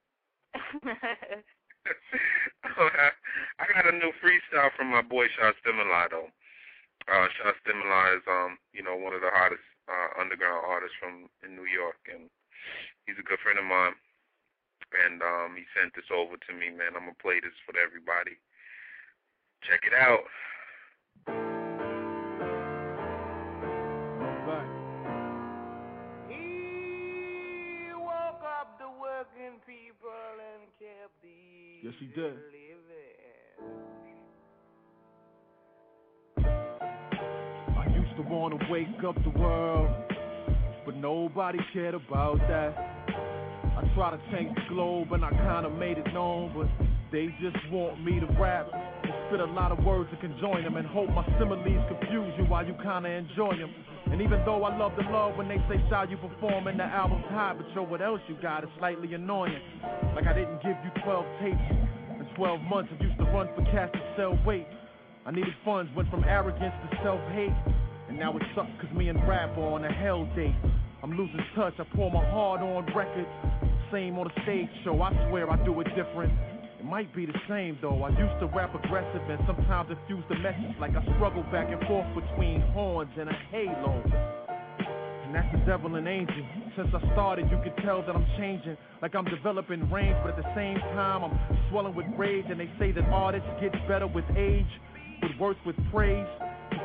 I 3.58 3.64
got 3.74 3.92
a 3.92 3.92
new 3.92 4.12
freestyle 4.22 4.70
from 4.76 4.88
my 4.90 5.02
boy 5.02 5.26
Sha 5.36 5.52
Stimuli 5.60 6.06
though. 6.10 6.30
Uh, 7.10 7.26
Stimuli 7.62 8.16
is 8.16 8.24
um, 8.30 8.58
you 8.72 8.82
know, 8.82 8.96
one 8.96 9.12
of 9.12 9.20
the 9.20 9.30
hottest 9.34 9.64
uh, 9.90 10.20
underground 10.20 10.64
artists 10.64 10.96
from 11.00 11.28
in 11.42 11.56
New 11.56 11.66
York, 11.66 11.98
and 12.08 12.30
he's 13.06 13.18
a 13.18 13.26
good 13.26 13.40
friend 13.42 13.58
of 13.58 13.66
mine. 13.66 13.94
and 15.06 15.22
um, 15.22 15.56
he 15.56 15.64
sent 15.74 15.94
this 15.94 16.08
over 16.14 16.36
to 16.38 16.52
me, 16.54 16.70
man. 16.70 16.94
I'm 16.96 17.10
gonna 17.10 17.22
play 17.22 17.40
this 17.40 17.56
for 17.66 17.74
everybody. 17.78 18.38
Check 19.66 19.84
it 19.86 19.94
out. 19.96 20.24
Yes, 31.24 31.94
he 31.98 32.06
did. 32.06 32.34
I 36.38 37.86
used 37.94 38.16
to 38.16 38.22
want 38.22 38.58
to 38.58 38.66
wake 38.70 38.86
up 39.06 39.16
the 39.22 39.38
world, 39.38 39.90
but 40.84 40.96
nobody 40.96 41.58
cared 41.72 41.94
about 41.94 42.38
that. 42.48 42.76
I 43.76 43.94
tried 43.94 44.16
to 44.16 44.20
change 44.32 44.54
the 44.54 44.74
globe 44.74 45.12
and 45.12 45.24
I 45.24 45.30
kinda 45.30 45.70
made 45.70 45.98
it 45.98 46.12
known, 46.12 46.52
but 46.56 46.68
they 47.10 47.28
just 47.40 47.56
want 47.70 48.02
me 48.04 48.20
to 48.20 48.26
rap 48.40 48.68
spit 49.32 49.40
a 49.40 49.52
lot 49.52 49.72
of 49.72 49.82
words 49.82 50.10
that 50.10 50.20
can 50.20 50.36
join 50.38 50.62
them 50.62 50.76
and 50.76 50.86
hope 50.86 51.08
my 51.08 51.24
similes 51.38 51.64
confuse 51.88 52.34
you 52.36 52.44
while 52.44 52.66
you 52.66 52.74
kinda 52.84 53.08
enjoy 53.08 53.56
them. 53.56 53.72
And 54.12 54.20
even 54.20 54.44
though 54.44 54.62
I 54.62 54.76
love 54.76 54.92
the 54.94 55.04
love 55.08 55.38
when 55.38 55.48
they 55.48 55.56
say 55.72 55.80
shy 55.88 56.04
you 56.10 56.18
perform 56.18 56.66
and 56.66 56.78
the 56.78 56.84
album's 56.84 57.24
high, 57.30 57.54
but 57.56 57.64
yo, 57.74 57.82
what 57.82 58.02
else 58.02 58.20
you 58.28 58.36
got 58.42 58.62
is 58.62 58.68
slightly 58.78 59.14
annoying. 59.14 59.58
Like 60.14 60.26
I 60.26 60.34
didn't 60.34 60.60
give 60.62 60.76
you 60.84 60.90
12 61.02 61.24
tapes 61.40 61.64
in 62.20 62.28
12 62.36 62.60
months. 62.60 62.92
I 62.92 63.02
used 63.02 63.16
to 63.16 63.24
run 63.24 63.48
for 63.56 63.64
cash 63.72 63.90
to 63.92 64.02
sell 64.18 64.38
weight. 64.44 64.66
I 65.24 65.30
needed 65.30 65.54
funds, 65.64 65.90
went 65.96 66.10
from 66.10 66.24
arrogance 66.24 66.74
to 66.90 66.98
self-hate. 67.02 67.56
And 68.10 68.18
now 68.18 68.36
it 68.36 68.42
sucks 68.54 68.68
cause 68.82 68.92
me 68.92 69.08
and 69.08 69.16
rap 69.26 69.56
are 69.56 69.80
on 69.80 69.84
a 69.86 69.92
hell 69.92 70.28
date. 70.36 70.54
I'm 71.02 71.16
losing 71.16 71.40
touch, 71.56 71.72
I 71.78 71.84
pour 71.96 72.10
my 72.10 72.24
heart 72.28 72.60
on 72.60 72.84
record. 72.94 73.26
Same 73.90 74.18
on 74.18 74.28
the 74.28 74.42
stage 74.42 74.68
show, 74.84 75.00
I 75.00 75.10
swear 75.30 75.50
I 75.50 75.56
do 75.64 75.80
it 75.80 75.88
different. 75.96 76.51
It 76.82 76.86
might 76.86 77.14
be 77.14 77.26
the 77.26 77.38
same 77.48 77.78
though. 77.80 78.02
I 78.02 78.08
used 78.08 78.40
to 78.40 78.46
rap 78.46 78.74
aggressive 78.74 79.22
and 79.30 79.38
sometimes 79.46 79.88
infuse 79.88 80.24
the 80.28 80.34
message 80.34 80.74
like 80.80 80.90
I 80.96 81.02
struggle 81.14 81.44
back 81.44 81.70
and 81.70 81.80
forth 81.86 82.10
between 82.12 82.60
horns 82.74 83.12
and 83.16 83.30
a 83.30 83.38
halo. 83.52 84.02
And 85.24 85.32
that's 85.32 85.46
the 85.52 85.62
devil 85.64 85.94
and 85.94 86.08
angel. 86.08 86.44
Since 86.76 86.88
I 86.92 86.98
started, 87.12 87.48
you 87.52 87.60
can 87.62 87.72
tell 87.86 88.02
that 88.02 88.10
I'm 88.10 88.26
changing. 88.36 88.76
Like 89.00 89.14
I'm 89.14 89.26
developing 89.26 89.88
range, 89.92 90.16
but 90.24 90.36
at 90.36 90.42
the 90.42 90.54
same 90.56 90.76
time, 90.98 91.22
I'm 91.22 91.38
swelling 91.70 91.94
with 91.94 92.06
rage. 92.18 92.46
And 92.50 92.58
they 92.58 92.68
say 92.80 92.90
that 92.90 93.04
artists 93.14 93.46
get 93.60 93.70
better 93.86 94.08
with 94.08 94.24
age, 94.36 94.66
with 95.22 95.38
worth 95.38 95.58
with 95.64 95.76
praise. 95.92 96.26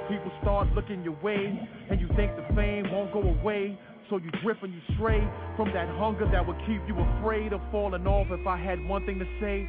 People 0.09 0.31
start 0.43 0.71
looking 0.73 1.03
your 1.03 1.17
way, 1.23 1.59
and 1.89 1.99
you 1.99 2.07
think 2.15 2.35
the 2.37 2.45
fame 2.53 2.85
won't 2.91 3.11
go 3.11 3.23
away. 3.23 3.75
So 4.11 4.17
you 4.17 4.29
drift 4.43 4.61
and 4.61 4.71
you 4.71 4.79
stray 4.93 5.27
from 5.57 5.73
that 5.73 5.89
hunger 5.97 6.29
that 6.31 6.45
would 6.45 6.57
keep 6.67 6.81
you 6.87 6.95
afraid 7.17 7.51
of 7.51 7.61
falling 7.71 8.05
off. 8.05 8.27
If 8.29 8.45
I 8.45 8.57
had 8.57 8.79
one 8.87 9.03
thing 9.07 9.17
to 9.17 9.25
say 9.41 9.67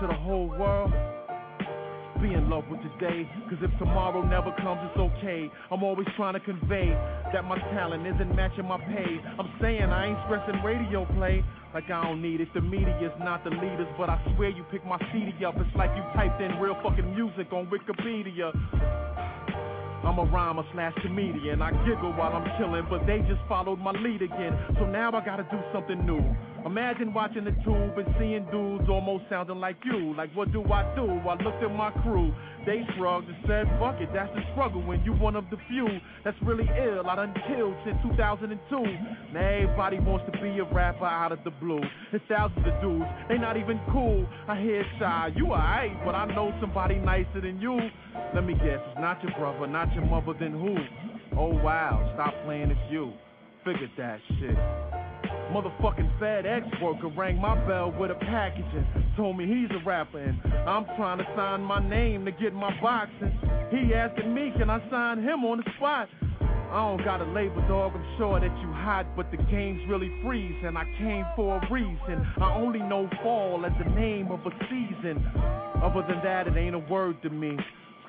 to 0.00 0.06
the 0.06 0.14
whole 0.14 0.46
world, 0.46 0.92
be 2.22 2.34
in 2.34 2.50
love 2.50 2.64
with 2.70 2.80
today. 2.82 3.28
Cause 3.50 3.58
if 3.62 3.70
tomorrow 3.78 4.22
never 4.22 4.54
comes, 4.62 4.78
it's 4.90 4.98
okay. 4.98 5.50
I'm 5.70 5.82
always 5.82 6.06
trying 6.16 6.34
to 6.34 6.40
convey 6.40 6.90
that 7.32 7.44
my 7.44 7.58
talent 7.74 8.06
isn't 8.06 8.34
matching 8.34 8.66
my 8.66 8.78
pay. 8.78 9.18
I'm 9.38 9.50
saying 9.60 9.82
I 9.82 10.06
ain't 10.06 10.18
stressing 10.26 10.62
radio 10.62 11.04
play. 11.16 11.44
Like 11.74 11.90
I 11.90 12.02
don't 12.04 12.22
need 12.22 12.40
it. 12.40 12.48
The 12.54 12.60
media's 12.60 13.14
not 13.18 13.42
the 13.42 13.50
leaders, 13.50 13.88
but 13.98 14.08
I 14.08 14.22
swear 14.34 14.50
you 14.50 14.64
pick 14.70 14.84
my 14.86 14.98
CD 15.12 15.44
up. 15.44 15.54
It's 15.58 15.76
like 15.76 15.90
you 15.96 16.02
typed 16.14 16.40
in 16.40 16.58
real 16.60 16.76
fucking 16.82 17.14
music 17.14 17.52
on 17.52 17.66
Wikipedia. 17.66 18.54
I'm 20.04 20.18
a 20.18 20.24
rhymer 20.24 20.62
slash 20.72 20.94
comedian. 21.02 21.60
I 21.60 21.70
giggle 21.84 22.12
while 22.14 22.32
I'm 22.32 22.46
chilling, 22.58 22.86
but 22.88 23.04
they 23.06 23.18
just 23.28 23.40
followed 23.48 23.78
my 23.78 23.90
lead 23.92 24.22
again. 24.22 24.56
So 24.78 24.86
now 24.86 25.10
I 25.12 25.24
gotta 25.24 25.42
do 25.50 25.58
something 25.72 26.06
new. 26.06 26.22
Imagine 26.68 27.14
watching 27.14 27.44
the 27.44 27.52
tube 27.64 27.96
and 27.96 28.14
seeing 28.18 28.44
dudes 28.52 28.90
almost 28.90 29.24
sounding 29.30 29.56
like 29.56 29.78
you. 29.86 30.14
Like, 30.14 30.28
what 30.36 30.52
do 30.52 30.62
I 30.64 30.84
do? 30.94 31.08
I 31.08 31.42
looked 31.42 31.64
at 31.64 31.74
my 31.74 31.90
crew. 32.02 32.30
They 32.66 32.84
shrugged 32.94 33.26
and 33.26 33.38
said, 33.46 33.64
fuck 33.80 33.96
it, 34.02 34.10
that's 34.12 34.28
the 34.34 34.42
struggle 34.52 34.82
when 34.82 35.02
you 35.02 35.14
one 35.14 35.34
of 35.34 35.48
the 35.48 35.56
few 35.66 35.88
that's 36.26 36.36
really 36.42 36.68
ill. 36.76 37.08
I 37.08 37.16
done 37.16 37.32
killed 37.48 37.74
since 37.86 37.96
2002. 38.02 38.52
Now 39.32 39.40
everybody 39.40 39.98
wants 39.98 40.30
to 40.30 40.42
be 40.42 40.58
a 40.58 40.64
rapper 40.64 41.06
out 41.06 41.32
of 41.32 41.42
the 41.42 41.50
blue. 41.52 41.80
There's 42.10 42.22
thousands 42.28 42.66
of 42.66 42.82
dudes, 42.82 43.06
they 43.30 43.38
not 43.38 43.56
even 43.56 43.80
cool. 43.90 44.28
I 44.46 44.60
hear 44.60 44.84
shy, 44.98 45.30
you 45.36 45.46
alright, 45.46 45.96
but 46.04 46.14
I 46.14 46.26
know 46.26 46.52
somebody 46.60 46.96
nicer 46.96 47.40
than 47.40 47.62
you. 47.62 47.80
Let 48.34 48.44
me 48.44 48.52
guess, 48.52 48.84
it's 48.92 49.00
not 49.00 49.22
your 49.22 49.32
brother, 49.38 49.66
not 49.66 49.94
your 49.94 50.04
mother, 50.04 50.34
then 50.38 50.52
who? 50.52 50.76
Oh 51.34 51.48
wow, 51.64 52.12
stop 52.12 52.34
playing, 52.44 52.72
it's 52.72 52.92
you. 52.92 53.14
Figured 53.64 53.92
that 53.96 54.20
shit. 54.38 55.07
Motherfucking 55.52 56.18
FedEx 56.20 56.82
worker 56.82 57.08
rang 57.08 57.40
my 57.40 57.54
bell 57.66 57.90
with 57.98 58.10
a 58.10 58.14
package 58.14 58.64
and 58.74 58.86
told 59.16 59.36
me 59.38 59.46
he's 59.46 59.70
a 59.70 59.84
rapper 59.84 60.18
and 60.18 60.40
I'm 60.68 60.84
trying 60.96 61.18
to 61.18 61.26
sign 61.34 61.62
my 61.62 61.86
name 61.88 62.24
to 62.26 62.32
get 62.32 62.52
my 62.52 62.70
boxing. 62.82 63.32
He 63.70 63.94
asking 63.94 64.34
me, 64.34 64.52
can 64.58 64.68
I 64.68 64.78
sign 64.90 65.22
him 65.22 65.44
on 65.44 65.58
the 65.58 65.70
spot? 65.76 66.08
I 66.70 66.84
don't 66.84 67.02
got 67.02 67.22
a 67.22 67.24
label, 67.24 67.62
dog. 67.66 67.92
I'm 67.94 68.18
sure 68.18 68.38
that 68.38 68.54
you 68.60 68.70
hot, 68.72 69.16
but 69.16 69.30
the 69.30 69.38
game's 69.50 69.80
really 69.88 70.12
freeze, 70.22 70.62
and 70.62 70.76
I 70.76 70.84
came 70.98 71.24
for 71.34 71.56
a 71.56 71.72
reason. 71.72 72.26
I 72.42 72.54
only 72.56 72.80
know 72.80 73.08
fall 73.22 73.64
as 73.64 73.72
the 73.82 73.90
name 73.92 74.30
of 74.30 74.40
a 74.40 74.50
season. 74.68 75.24
Other 75.82 76.04
than 76.06 76.20
that, 76.24 76.46
it 76.46 76.58
ain't 76.58 76.74
a 76.74 76.78
word 76.78 77.22
to 77.22 77.30
me. 77.30 77.56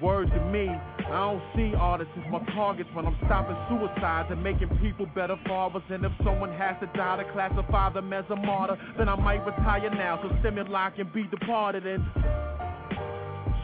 Word 0.01 0.29
to 0.31 0.45
me, 0.45 0.69
I 0.69 1.11
don't 1.11 1.41
see 1.55 1.75
artists 1.75 2.13
as 2.15 2.31
my 2.31 2.39
targets 2.55 2.89
when 2.93 3.05
I'm 3.05 3.17
stopping 3.25 3.57
suicides 3.67 4.29
and 4.31 4.41
making 4.41 4.69
people 4.81 5.05
better 5.13 5.35
fathers. 5.45 5.83
And 5.89 6.05
if 6.05 6.11
someone 6.23 6.53
has 6.53 6.79
to 6.79 6.87
die 6.97 7.21
to 7.21 7.29
classify 7.33 7.91
them 7.91 8.13
as 8.13 8.23
a 8.29 8.35
martyr, 8.35 8.77
then 8.97 9.09
I 9.09 9.15
might 9.15 9.45
retire 9.45 9.89
now 9.89 10.21
so 10.23 10.33
stimuli 10.39 10.91
can 10.91 11.11
be 11.13 11.23
departed. 11.27 11.85
And 11.85 12.03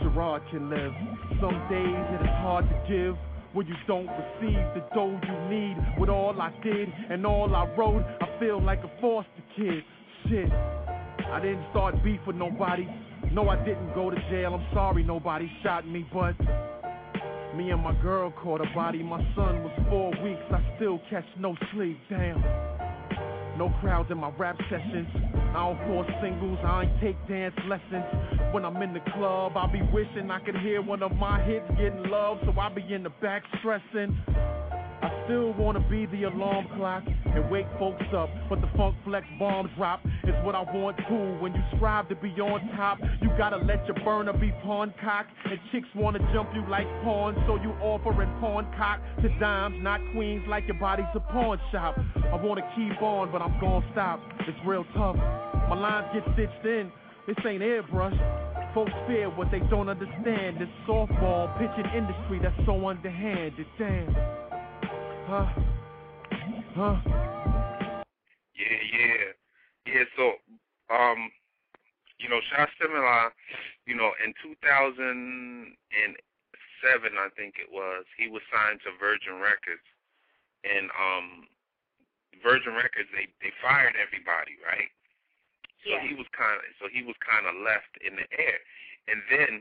Sherrod 0.01 0.41
can 0.51 0.69
live. 0.69 0.91
Some 1.39 1.55
days 1.69 2.03
it 2.19 2.21
is 2.21 2.35
hard 2.43 2.67
to 2.67 2.83
give 2.89 3.15
when 3.53 3.67
you 3.67 3.75
don't 3.87 4.07
receive 4.07 4.59
the 4.75 4.83
dough 4.93 5.17
you 5.23 5.49
need. 5.49 5.77
With 5.97 6.09
all 6.09 6.35
I 6.41 6.51
did 6.61 6.89
and 7.09 7.25
all 7.25 7.55
I 7.55 7.65
wrote, 7.77 8.03
I 8.19 8.39
feel 8.41 8.61
like 8.61 8.79
a 8.79 8.91
foster 8.99 9.29
kid. 9.55 9.83
Shit, 10.27 10.51
I 10.51 11.39
didn't 11.41 11.65
start 11.71 12.03
beef 12.03 12.19
with 12.27 12.35
nobody. 12.35 12.85
No, 13.35 13.49
I 13.49 13.57
didn't 13.65 13.93
go 13.93 14.09
to 14.09 14.15
jail. 14.29 14.53
I'm 14.53 14.65
sorry 14.73 15.03
nobody 15.03 15.51
shot 15.61 15.85
me, 15.85 16.07
but 16.13 16.39
me 17.53 17.69
and 17.69 17.83
my 17.83 17.93
girl 18.01 18.31
caught 18.31 18.61
a 18.61 18.73
body. 18.73 19.03
My 19.03 19.19
son 19.35 19.61
was 19.61 19.77
four 19.89 20.11
weeks. 20.23 20.39
I 20.49 20.63
still 20.77 21.01
catch 21.09 21.25
no 21.37 21.53
sleep. 21.73 21.99
Damn. 22.09 22.39
No 23.57 23.75
crowds 23.81 24.09
in 24.09 24.19
my 24.19 24.29
rap 24.37 24.57
sessions. 24.69 25.09
I 25.49 25.67
don't 25.67 25.77
force 25.85 26.07
singles. 26.23 26.57
I 26.63 26.83
ain't 26.83 27.01
take 27.01 27.17
dance 27.27 27.55
lessons. 27.67 28.05
When 28.53 28.63
I'm 28.63 28.81
in 28.81 28.93
the 28.93 29.01
club, 29.11 29.57
I 29.57 29.67
be 29.69 29.81
wishing 29.91 30.31
I 30.31 30.39
could 30.39 30.57
hear 30.59 30.81
one 30.81 31.03
of 31.03 31.11
my 31.17 31.43
hits 31.43 31.67
getting 31.71 32.09
love, 32.09 32.37
so 32.45 32.57
I 32.57 32.69
be 32.69 32.85
in 32.93 33.03
the 33.03 33.11
back 33.21 33.43
stressing. 33.59 34.17
I 34.29 35.23
still 35.25 35.51
wanna 35.53 35.85
be 35.89 36.05
the 36.05 36.23
alarm 36.23 36.67
clock 36.77 37.03
and 37.25 37.51
wake 37.51 37.67
folks 37.77 38.05
up, 38.15 38.29
but 38.49 38.61
the 38.61 38.67
funk 38.77 38.95
flex 39.03 39.27
bomb 39.37 39.69
drop 39.75 39.99
is 40.27 40.35
what 40.43 40.55
I 40.55 40.61
want 40.61 40.97
too. 41.07 41.37
When 41.41 41.53
you 41.53 41.61
strive 41.75 42.09
to 42.09 42.15
be 42.15 42.29
on 42.41 42.61
top, 42.75 42.99
you 43.21 43.29
gotta 43.37 43.57
let 43.57 43.85
your 43.87 43.95
burner 44.03 44.33
be 44.33 44.51
pawn 44.63 44.93
cock, 45.03 45.27
and 45.45 45.59
chicks 45.71 45.87
wanna 45.95 46.19
jump 46.33 46.49
you 46.53 46.63
like 46.69 46.87
pawns, 47.03 47.37
so 47.47 47.55
you 47.55 47.71
offering 47.81 48.29
pawn 48.39 48.65
cock 48.77 48.99
to 49.21 49.29
dimes, 49.39 49.75
not 49.81 49.99
queens, 50.13 50.43
like 50.47 50.65
your 50.67 50.79
body's 50.79 51.05
a 51.15 51.19
pawn 51.19 51.59
shop. 51.71 51.97
I 52.15 52.35
wanna 52.35 52.63
keep 52.75 53.01
on, 53.01 53.31
but 53.31 53.41
I'm 53.41 53.59
gonna 53.59 53.85
stop. 53.91 54.19
It's 54.41 54.57
real 54.65 54.85
tough. 54.95 55.15
My 55.15 55.75
lines 55.75 56.07
get 56.13 56.23
stitched 56.33 56.65
in. 56.65 56.91
This 57.27 57.37
ain't 57.45 57.63
airbrush. 57.63 58.15
Folks 58.75 58.91
fear 59.07 59.29
what 59.29 59.49
they 59.51 59.59
don't 59.71 59.89
understand. 59.89 60.59
This 60.59 60.69
softball 60.87 61.57
pitching 61.57 61.91
industry 61.95 62.39
that's 62.39 62.55
so 62.65 62.87
underhanded. 62.87 63.65
Damn. 63.79 64.13
Huh? 65.27 65.47
Huh? 66.75 67.64
Yeah. 69.95 70.03
So, 70.19 70.35
um, 70.91 71.31
you 72.19 72.27
know, 72.27 72.39
Sha 72.51 72.67
Stimuli, 72.75 73.29
you 73.87 73.95
know, 73.95 74.11
in 74.23 74.33
2007, 74.43 75.71
I 77.15 77.29
think 77.35 77.55
it 77.59 77.71
was, 77.71 78.03
he 78.19 78.27
was 78.27 78.43
signed 78.51 78.79
to 78.83 78.91
Virgin 78.99 79.39
Records, 79.39 79.83
and 80.67 80.91
um, 80.95 81.47
Virgin 82.43 82.73
Records 82.75 83.07
they 83.15 83.27
they 83.39 83.51
fired 83.63 83.95
everybody, 83.95 84.59
right? 84.63 84.91
So 85.83 85.91
Yeah. 85.95 86.01
he 86.07 86.13
was 86.15 86.27
kind 86.35 86.57
of 86.59 86.65
so 86.81 86.87
he 86.91 87.03
was 87.03 87.15
kind 87.23 87.45
of 87.47 87.55
left 87.63 87.95
in 88.01 88.15
the 88.19 88.27
air, 88.35 88.59
and 89.07 89.19
then 89.31 89.51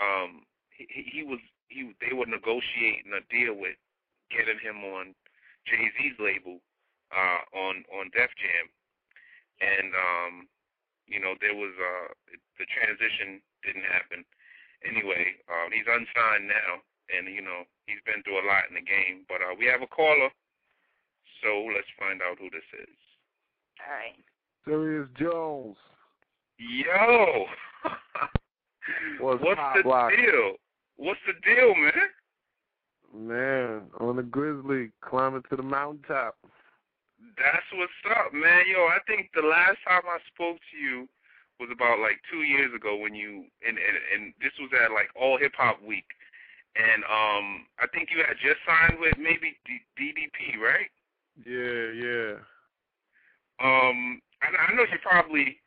um, 0.00 0.30
he, 0.70 0.86
he- 0.90 1.10
he 1.10 1.22
was 1.22 1.40
he 1.68 1.94
they 2.00 2.12
were 2.12 2.26
negotiating 2.26 3.12
a 3.14 3.20
deal 3.32 3.54
with 3.54 3.76
getting 4.30 4.58
him 4.58 4.82
on 4.84 5.14
Jay 5.66 5.90
Z's 6.00 6.18
label 6.18 6.60
uh, 7.12 7.40
on 7.56 7.84
on 7.94 8.10
Def 8.12 8.30
Jam, 8.36 8.66
and 9.60 9.90
um, 9.94 10.32
you 11.06 11.20
know 11.20 11.34
there 11.40 11.54
was 11.54 11.74
uh, 11.76 12.08
the 12.58 12.66
transition 12.70 13.40
didn't 13.64 13.86
happen. 13.86 14.24
Anyway, 14.86 15.34
um, 15.50 15.68
he's 15.74 15.86
unsigned 15.88 16.46
now, 16.46 16.78
and 17.10 17.26
you 17.32 17.42
know 17.42 17.66
he's 17.86 18.02
been 18.06 18.22
through 18.22 18.38
a 18.38 18.46
lot 18.46 18.70
in 18.70 18.78
the 18.78 18.84
game. 18.84 19.26
But 19.26 19.42
uh, 19.42 19.54
we 19.58 19.66
have 19.66 19.82
a 19.82 19.90
caller, 19.90 20.30
so 21.42 21.66
let's 21.74 21.90
find 21.98 22.22
out 22.22 22.38
who 22.38 22.50
this 22.50 22.66
is. 22.78 22.96
All 23.82 23.94
right. 23.94 24.22
Serius 24.64 25.08
Jones. 25.18 25.76
Yo. 26.58 27.46
What's, 29.20 29.42
What's 29.42 29.60
the 29.76 29.82
block? 29.82 30.10
deal? 30.10 30.54
What's 30.96 31.20
the 31.26 31.34
deal, 31.44 31.74
man? 31.74 32.08
Man, 33.14 33.82
on 34.00 34.16
the 34.16 34.22
Grizzly, 34.22 34.90
climbing 35.00 35.42
to 35.50 35.56
the 35.56 35.62
mountaintop. 35.62 36.36
That's 37.18 37.66
what's 37.74 37.92
up, 38.14 38.32
man. 38.32 38.62
Yo, 38.70 38.86
I 38.86 38.98
think 39.06 39.30
the 39.34 39.42
last 39.46 39.78
time 39.86 40.06
I 40.06 40.18
spoke 40.32 40.58
to 40.70 40.76
you 40.78 41.08
was 41.58 41.68
about 41.72 41.98
like 41.98 42.22
two 42.30 42.42
years 42.46 42.70
ago 42.74 42.96
when 42.96 43.14
you 43.14 43.44
and 43.66 43.76
and, 43.78 43.96
and 44.14 44.22
this 44.40 44.54
was 44.60 44.70
at 44.74 44.92
like 44.94 45.10
All 45.18 45.38
Hip 45.38 45.52
Hop 45.58 45.82
Week, 45.82 46.06
and 46.76 47.02
um 47.04 47.66
I 47.82 47.86
think 47.92 48.10
you 48.14 48.22
had 48.22 48.38
just 48.38 48.62
signed 48.66 49.00
with 49.00 49.18
maybe 49.18 49.58
D- 49.66 49.82
DTP, 49.98 50.58
right? 50.62 50.90
Yeah, 51.42 51.90
yeah. 51.94 52.34
Um, 53.60 54.20
I, 54.42 54.54
I 54.54 54.74
know 54.74 54.86
you're 54.88 55.02
probably 55.02 55.58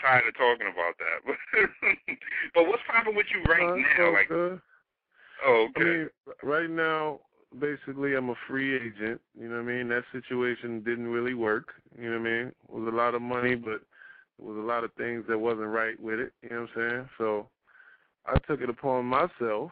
tired 0.00 0.28
of 0.28 0.36
talking 0.36 0.68
about 0.68 0.94
that, 1.00 1.24
but 1.24 1.36
but 2.54 2.66
what's 2.68 2.82
popping 2.86 3.16
with 3.16 3.26
you 3.32 3.42
right 3.48 3.64
Uh, 3.64 3.76
now? 3.76 4.06
all 4.06 4.12
Like, 4.12 4.28
good. 4.28 4.60
oh, 5.44 5.68
I 5.74 5.78
okay, 5.80 5.84
mean, 5.84 6.08
right 6.42 6.70
now, 6.70 7.20
basically, 7.58 8.14
I'm 8.14 8.30
a 8.30 8.34
free 8.48 8.74
agent. 8.76 9.20
You 9.38 9.48
know 9.48 9.62
what 9.62 9.70
I 9.70 9.76
mean? 9.76 9.88
That 9.88 10.04
situation 10.12 10.80
didn't 10.80 11.08
really 11.08 11.34
work. 11.34 11.74
You 11.96 12.10
know 12.10 12.18
what 12.18 12.28
I 12.28 12.30
mean? 12.30 12.46
It 12.48 12.54
was 12.70 12.92
a 12.92 12.96
lot 12.96 13.14
of 13.14 13.22
money, 13.22 13.54
but 13.54 13.82
it 14.38 14.44
was 14.44 14.56
a 14.56 14.66
lot 14.66 14.84
of 14.84 14.92
things 14.94 15.24
that 15.28 15.38
wasn't 15.38 15.68
right 15.68 15.98
with 16.00 16.20
it. 16.20 16.32
You 16.42 16.50
know 16.50 16.60
what 16.62 16.82
I'm 16.82 16.90
saying? 16.90 17.08
So 17.18 17.48
I 18.26 18.38
took 18.46 18.60
it 18.60 18.70
upon 18.70 19.06
myself 19.06 19.70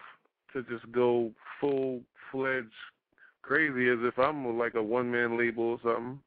to 0.52 0.62
just 0.62 0.90
go 0.92 1.32
full 1.60 2.00
fledged 2.32 2.72
crazy 3.42 3.88
as 3.88 3.98
if 4.02 4.18
I'm 4.18 4.58
like 4.58 4.74
a 4.74 4.82
one 4.82 5.10
man 5.10 5.38
label 5.38 5.64
or 5.64 5.78
something. 5.82 6.20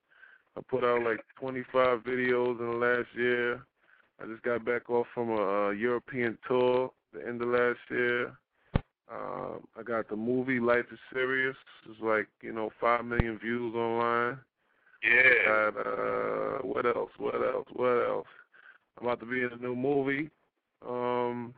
I 0.58 0.62
put 0.62 0.84
out 0.84 1.04
like 1.04 1.20
25 1.40 2.00
videos 2.04 2.60
in 2.60 2.72
the 2.72 2.86
last 2.86 3.08
year. 3.16 3.62
I 4.22 4.26
just 4.26 4.42
got 4.44 4.66
back 4.66 4.90
off 4.90 5.08
from 5.14 5.32
a, 5.32 5.68
uh 5.68 5.70
European 5.72 6.38
tour 6.48 6.92
the 7.14 7.28
end 7.28 7.42
of 7.42 7.50
last 7.50 7.80
year. 7.90 8.34
Um, 9.12 9.68
I 9.78 9.82
got 9.82 10.08
the 10.08 10.16
movie 10.16 10.60
Life 10.60 10.86
is 10.92 11.00
Serious. 11.12 11.56
It's 11.90 12.00
like 12.00 12.28
you 12.42 12.54
know 12.54 12.70
five 12.80 13.04
million 13.06 13.40
views 13.40 13.74
online. 13.74 14.38
yeah, 15.04 15.72
Got 15.72 15.88
uh, 15.88 16.58
what 16.62 16.86
else? 16.86 17.10
What 17.18 17.36
else? 17.36 17.68
What 17.74 18.08
else? 18.08 18.28
I'm 19.00 19.08
about 19.08 19.20
to 19.22 19.26
be 19.26 19.42
in 19.42 19.52
a 19.52 19.58
new 19.58 19.76
movie. 19.76 20.30
Um, 20.88 21.56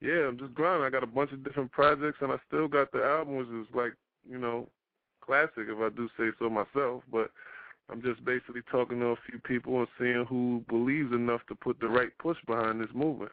yeah, 0.00 0.26
I'm 0.26 0.38
just 0.38 0.54
grinding. 0.54 0.86
I 0.86 0.90
got 0.90 1.04
a 1.04 1.06
bunch 1.06 1.30
of 1.32 1.44
different 1.44 1.70
projects, 1.70 2.18
and 2.20 2.32
I 2.32 2.36
still 2.48 2.66
got 2.66 2.90
the 2.90 3.04
album, 3.04 3.36
which 3.36 3.48
is 3.48 3.72
like 3.72 3.94
you 4.28 4.38
know 4.38 4.68
classic 5.24 5.66
if 5.68 5.78
I 5.78 5.94
do 5.94 6.08
say 6.18 6.30
so 6.40 6.50
myself. 6.50 7.04
But 7.12 7.30
I'm 7.88 8.02
just 8.02 8.24
basically 8.24 8.62
talking 8.72 8.98
to 9.00 9.06
a 9.06 9.16
few 9.28 9.38
people 9.38 9.78
and 9.78 9.88
seeing 10.00 10.24
who 10.28 10.64
believes 10.68 11.12
enough 11.12 11.42
to 11.48 11.54
put 11.54 11.78
the 11.78 11.88
right 11.88 12.10
push 12.18 12.38
behind 12.44 12.80
this 12.80 12.90
movement. 12.92 13.32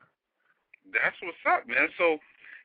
that's 0.94 1.16
what's 1.24 1.38
up, 1.50 1.68
man. 1.68 1.88
So. 1.98 2.20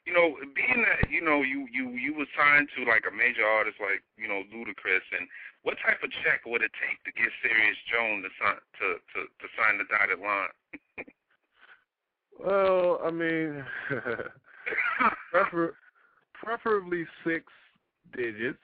You 0.07 0.13
know, 0.13 0.35
being 0.55 0.83
that 0.83 1.11
you 1.11 1.23
know 1.23 1.43
you 1.43 1.69
you 1.71 1.91
you 1.91 2.15
was 2.15 2.27
signed 2.37 2.69
to 2.77 2.85
like 2.85 3.05
a 3.07 3.15
major 3.15 3.47
artist 3.47 3.79
like 3.79 4.03
you 4.19 4.27
know 4.27 4.43
Ludacris, 4.51 5.07
and 5.17 5.29
what 5.63 5.79
type 5.85 6.03
of 6.03 6.11
check 6.25 6.43
would 6.47 6.63
it 6.63 6.73
take 6.75 6.99
to 7.07 7.13
get 7.15 7.31
Serius 7.39 7.79
Jones 7.87 8.27
to 8.27 8.31
sign 8.43 8.59
to 8.83 8.87
to, 8.99 9.19
to 9.31 9.47
sign 9.55 9.79
the 9.79 9.87
dotted 9.87 10.19
line? 10.19 10.51
Well, 12.43 13.01
I 13.05 13.11
mean, 13.11 13.65
prefer, 15.31 15.75
preferably 16.35 17.07
six 17.25 17.47
digits, 18.17 18.59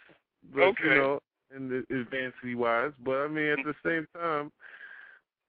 but 0.53 0.63
Okay. 0.63 0.85
you 0.85 0.95
know, 0.95 1.21
in 1.55 1.69
the 1.69 1.85
advanced 1.95 2.39
wise. 2.45 2.93
But 3.05 3.19
I 3.19 3.29
mean, 3.29 3.47
at 3.47 3.65
the 3.65 3.75
same 3.85 4.07
time, 4.15 4.51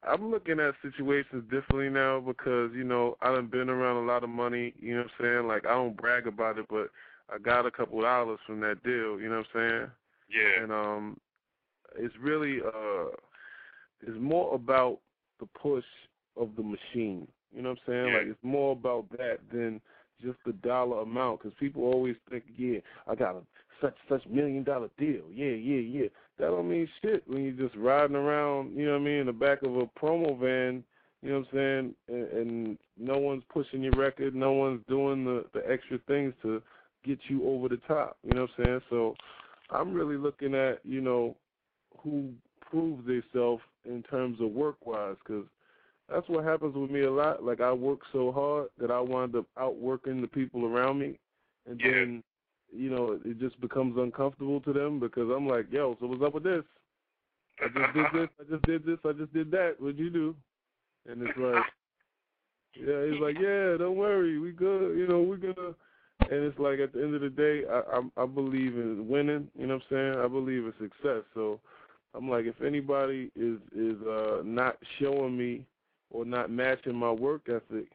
I'm 0.07 0.31
looking 0.31 0.59
at 0.59 0.75
situations 0.81 1.43
differently 1.51 1.89
now 1.89 2.19
because 2.19 2.71
you 2.73 2.83
know 2.83 3.17
I 3.21 3.33
done 3.33 3.47
been 3.47 3.69
around 3.69 3.97
a 3.97 4.07
lot 4.07 4.23
of 4.23 4.29
money. 4.29 4.73
You 4.79 4.95
know 4.95 5.03
what 5.03 5.11
I'm 5.19 5.25
saying? 5.25 5.47
Like 5.47 5.65
I 5.65 5.73
don't 5.73 5.97
brag 5.97 6.27
about 6.27 6.57
it, 6.57 6.65
but 6.69 6.89
I 7.33 7.37
got 7.37 7.65
a 7.65 7.71
couple 7.71 7.99
of 7.99 8.05
dollars 8.05 8.39
from 8.45 8.59
that 8.61 8.81
deal. 8.83 9.19
You 9.19 9.29
know 9.29 9.43
what 9.53 9.61
I'm 9.61 9.69
saying? 9.69 9.91
Yeah, 10.29 10.63
and 10.63 10.71
um 10.71 11.17
it's 11.97 12.13
really 12.21 12.59
uh 12.61 13.09
it's 14.01 14.17
more 14.19 14.53
about 14.53 14.99
the 15.39 15.47
push 15.47 15.83
of 16.37 16.49
the 16.55 16.63
machine 16.63 17.27
you 17.53 17.61
know 17.61 17.69
what 17.69 17.79
i'm 17.87 17.93
saying 17.93 18.07
Yeah. 18.13 18.19
like 18.19 18.27
it's 18.27 18.43
more 18.43 18.73
about 18.73 19.09
that 19.17 19.39
than 19.51 19.81
just 20.21 20.37
the 20.45 20.53
dollar 20.53 21.01
amount 21.01 21.41
because 21.41 21.57
people 21.59 21.83
always 21.83 22.15
think 22.29 22.43
yeah 22.57 22.79
i 23.07 23.15
got 23.15 23.35
a 23.35 23.41
such 23.81 23.95
such 24.07 24.25
million 24.27 24.63
dollar 24.63 24.89
deal 24.97 25.23
yeah 25.31 25.47
yeah 25.47 25.79
yeah 25.79 26.07
that 26.37 26.47
don't 26.47 26.69
mean 26.69 26.87
shit 27.01 27.23
when 27.27 27.43
you're 27.43 27.67
just 27.67 27.75
riding 27.77 28.15
around 28.15 28.75
you 28.75 28.85
know 28.85 28.93
what 28.93 29.01
i 29.01 29.03
mean 29.03 29.19
in 29.19 29.25
the 29.27 29.33
back 29.33 29.61
of 29.63 29.75
a 29.77 29.85
promo 29.99 30.37
van 30.39 30.83
you 31.21 31.29
know 31.29 31.39
what 31.39 31.47
i'm 31.47 31.53
saying 31.53 31.95
and, 32.07 32.27
and 32.31 32.77
no 32.97 33.17
one's 33.17 33.43
pushing 33.49 33.81
your 33.83 33.93
record 33.93 34.35
no 34.35 34.51
one's 34.53 34.81
doing 34.87 35.23
the 35.25 35.45
the 35.53 35.61
extra 35.69 35.97
things 36.07 36.33
to 36.41 36.61
get 37.05 37.19
you 37.27 37.47
over 37.47 37.67
the 37.69 37.77
top 37.87 38.17
you 38.23 38.33
know 38.33 38.41
what 38.41 38.51
i'm 38.59 38.65
saying 38.65 38.81
so 38.89 39.15
I'm 39.71 39.93
really 39.93 40.17
looking 40.17 40.55
at 40.55 40.79
you 40.83 41.01
know 41.01 41.35
who 41.97 42.31
proves 42.61 43.05
themselves 43.05 43.61
in 43.85 44.03
terms 44.03 44.39
of 44.41 44.51
work 44.51 44.85
wise, 44.85 45.15
because 45.23 45.45
that's 46.09 46.27
what 46.27 46.43
happens 46.43 46.75
with 46.75 46.89
me 46.89 47.01
a 47.01 47.11
lot. 47.11 47.43
Like 47.43 47.61
I 47.61 47.71
work 47.71 47.99
so 48.11 48.31
hard 48.31 48.69
that 48.79 48.91
I 48.91 48.99
wind 48.99 49.35
up 49.35 49.45
outworking 49.57 50.21
the 50.21 50.27
people 50.27 50.65
around 50.65 50.99
me, 50.99 51.19
and 51.67 51.79
Yeah. 51.79 51.91
then 51.91 52.23
you 52.71 52.89
know 52.89 53.19
it 53.25 53.39
just 53.39 53.59
becomes 53.61 53.97
uncomfortable 53.97 54.61
to 54.61 54.73
them 54.73 54.99
because 54.99 55.29
I'm 55.29 55.47
like, 55.47 55.71
yo, 55.71 55.97
so 55.99 56.07
what's 56.07 56.23
up 56.23 56.33
with 56.33 56.43
this? 56.43 56.63
I 57.61 57.67
just 57.67 57.93
did 57.93 58.05
this, 58.13 58.29
I 58.39 58.43
just 58.51 58.63
did 58.63 58.85
this, 58.85 58.99
I 59.05 59.11
just 59.11 59.33
did 59.33 59.51
that. 59.51 59.75
What'd 59.79 59.99
you 59.99 60.09
do? 60.09 60.35
And 61.09 61.21
it's 61.21 61.37
like, 61.37 61.63
yeah, 62.75 63.05
he's 63.11 63.21
like, 63.21 63.35
yeah, 63.39 63.77
don't 63.77 63.97
worry, 63.97 64.39
we 64.39 64.51
good. 64.51 64.97
You 64.97 65.07
know, 65.07 65.21
we're 65.21 65.37
gonna. 65.37 65.73
And 66.21 66.43
it's 66.43 66.59
like 66.59 66.79
at 66.79 66.93
the 66.93 67.01
end 67.01 67.15
of 67.15 67.21
the 67.21 67.29
day, 67.29 67.63
I 67.69 67.97
I, 67.97 68.23
I 68.23 68.25
believe 68.25 68.77
in 68.77 69.07
winning. 69.07 69.49
You 69.57 69.67
know 69.67 69.75
what 69.75 69.83
I'm 69.97 70.13
saying? 70.13 70.23
I 70.23 70.27
believe 70.27 70.65
in 70.65 70.73
success. 70.79 71.23
So 71.33 71.59
I'm 72.13 72.29
like, 72.29 72.45
if 72.45 72.61
anybody 72.61 73.31
is 73.35 73.59
is 73.75 74.01
uh 74.05 74.41
not 74.43 74.77
showing 74.99 75.37
me 75.37 75.65
or 76.11 76.25
not 76.25 76.49
matching 76.49 76.95
my 76.95 77.11
work 77.11 77.47
ethic, 77.47 77.87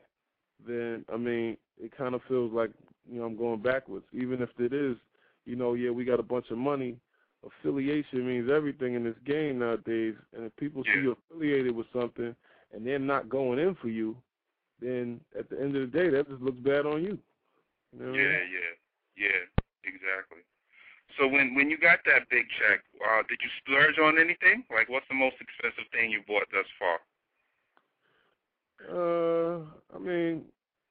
then 0.66 1.04
I 1.12 1.16
mean, 1.16 1.56
it 1.78 1.96
kind 1.96 2.14
of 2.14 2.22
feels 2.28 2.52
like 2.52 2.70
you 3.10 3.18
know 3.18 3.26
I'm 3.26 3.36
going 3.36 3.62
backwards. 3.62 4.06
Even 4.12 4.42
if 4.42 4.50
it 4.58 4.72
is, 4.72 4.96
you 5.44 5.56
know, 5.56 5.74
yeah, 5.74 5.90
we 5.90 6.04
got 6.04 6.20
a 6.20 6.24
bunch 6.24 6.50
of 6.50 6.58
money. 6.58 6.96
Affiliation 7.44 8.26
means 8.26 8.50
everything 8.50 8.94
in 8.94 9.04
this 9.04 9.16
game 9.26 9.58
nowadays. 9.58 10.14
And 10.34 10.46
if 10.46 10.56
people 10.56 10.84
see 10.92 11.00
you 11.00 11.16
affiliated 11.30 11.74
with 11.74 11.86
something 11.92 12.34
and 12.72 12.86
they're 12.86 12.98
not 12.98 13.28
going 13.28 13.58
in 13.58 13.74
for 13.76 13.88
you, 13.88 14.16
then 14.80 15.20
at 15.38 15.48
the 15.50 15.60
end 15.60 15.76
of 15.76 15.90
the 15.90 15.98
day, 15.98 16.08
that 16.10 16.28
just 16.28 16.42
looks 16.42 16.58
bad 16.60 16.86
on 16.86 17.02
you. 17.02 17.18
You 17.92 17.98
know 18.00 18.12
what 18.12 18.14
I 18.14 18.18
yeah, 18.18 18.22
mean? 18.24 18.40
yeah, 18.52 18.72
yeah, 19.16 19.40
exactly. 19.84 20.42
So 21.18 21.28
when 21.28 21.54
when 21.54 21.70
you 21.70 21.78
got 21.78 22.00
that 22.06 22.28
big 22.30 22.46
check, 22.58 22.82
uh, 23.04 23.22
did 23.28 23.38
you 23.42 23.50
splurge 23.60 23.98
on 23.98 24.18
anything? 24.18 24.64
Like, 24.70 24.88
what's 24.88 25.06
the 25.08 25.14
most 25.14 25.36
expensive 25.40 25.90
thing 25.92 26.10
you 26.10 26.22
bought 26.26 26.48
thus 26.50 26.66
far? 26.78 26.98
Uh, 28.90 29.60
I 29.94 29.98
mean, 29.98 30.44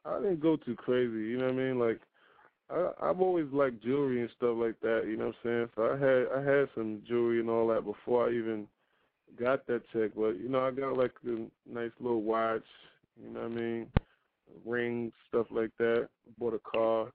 I 0.06 0.20
didn't 0.20 0.42
go 0.42 0.58
too 0.58 0.76
crazy. 0.76 1.30
You 1.30 1.38
know 1.38 1.46
what 1.46 1.54
I 1.54 1.58
mean? 1.58 1.80
Like, 1.80 2.02
I 2.70 3.10
I've 3.10 3.22
always 3.22 3.48
liked 3.52 3.84
jewelry 3.84 4.22
and 4.22 4.30
stuff 4.36 4.56
like 4.58 4.80
that. 4.82 5.04
You 5.08 5.18
know 5.18 5.28
what 5.28 5.36
I'm 5.44 5.50
saying? 5.50 5.70
So 5.76 5.84
I 5.84 5.98
had 5.98 6.28
I 6.38 6.58
had 6.58 6.70
some 6.76 7.02
jewelry 7.08 7.40
and 7.40 7.50
all 7.50 7.68
that 7.68 7.86
before 7.86 8.28
I 8.28 8.34
even 8.34 8.68
got 9.40 9.66
that 9.68 9.82
check. 9.94 10.12
But 10.16 10.40
you 10.40 10.50
know, 10.50 10.66
I 10.66 10.72
got 10.72 10.98
like 10.98 11.14
a 11.26 11.46
nice 11.70 11.92
little 12.00 12.22
watch. 12.22 12.64
You 13.22 13.34
know 13.34 13.42
what 13.42 13.52
I 13.52 13.56
mean? 13.56 13.88
Rings, 14.66 15.14
stuff 15.30 15.48
like 15.52 15.72
that. 15.80 16.10
Bought 16.38 16.54
a 16.54 16.60
car. 16.60 17.12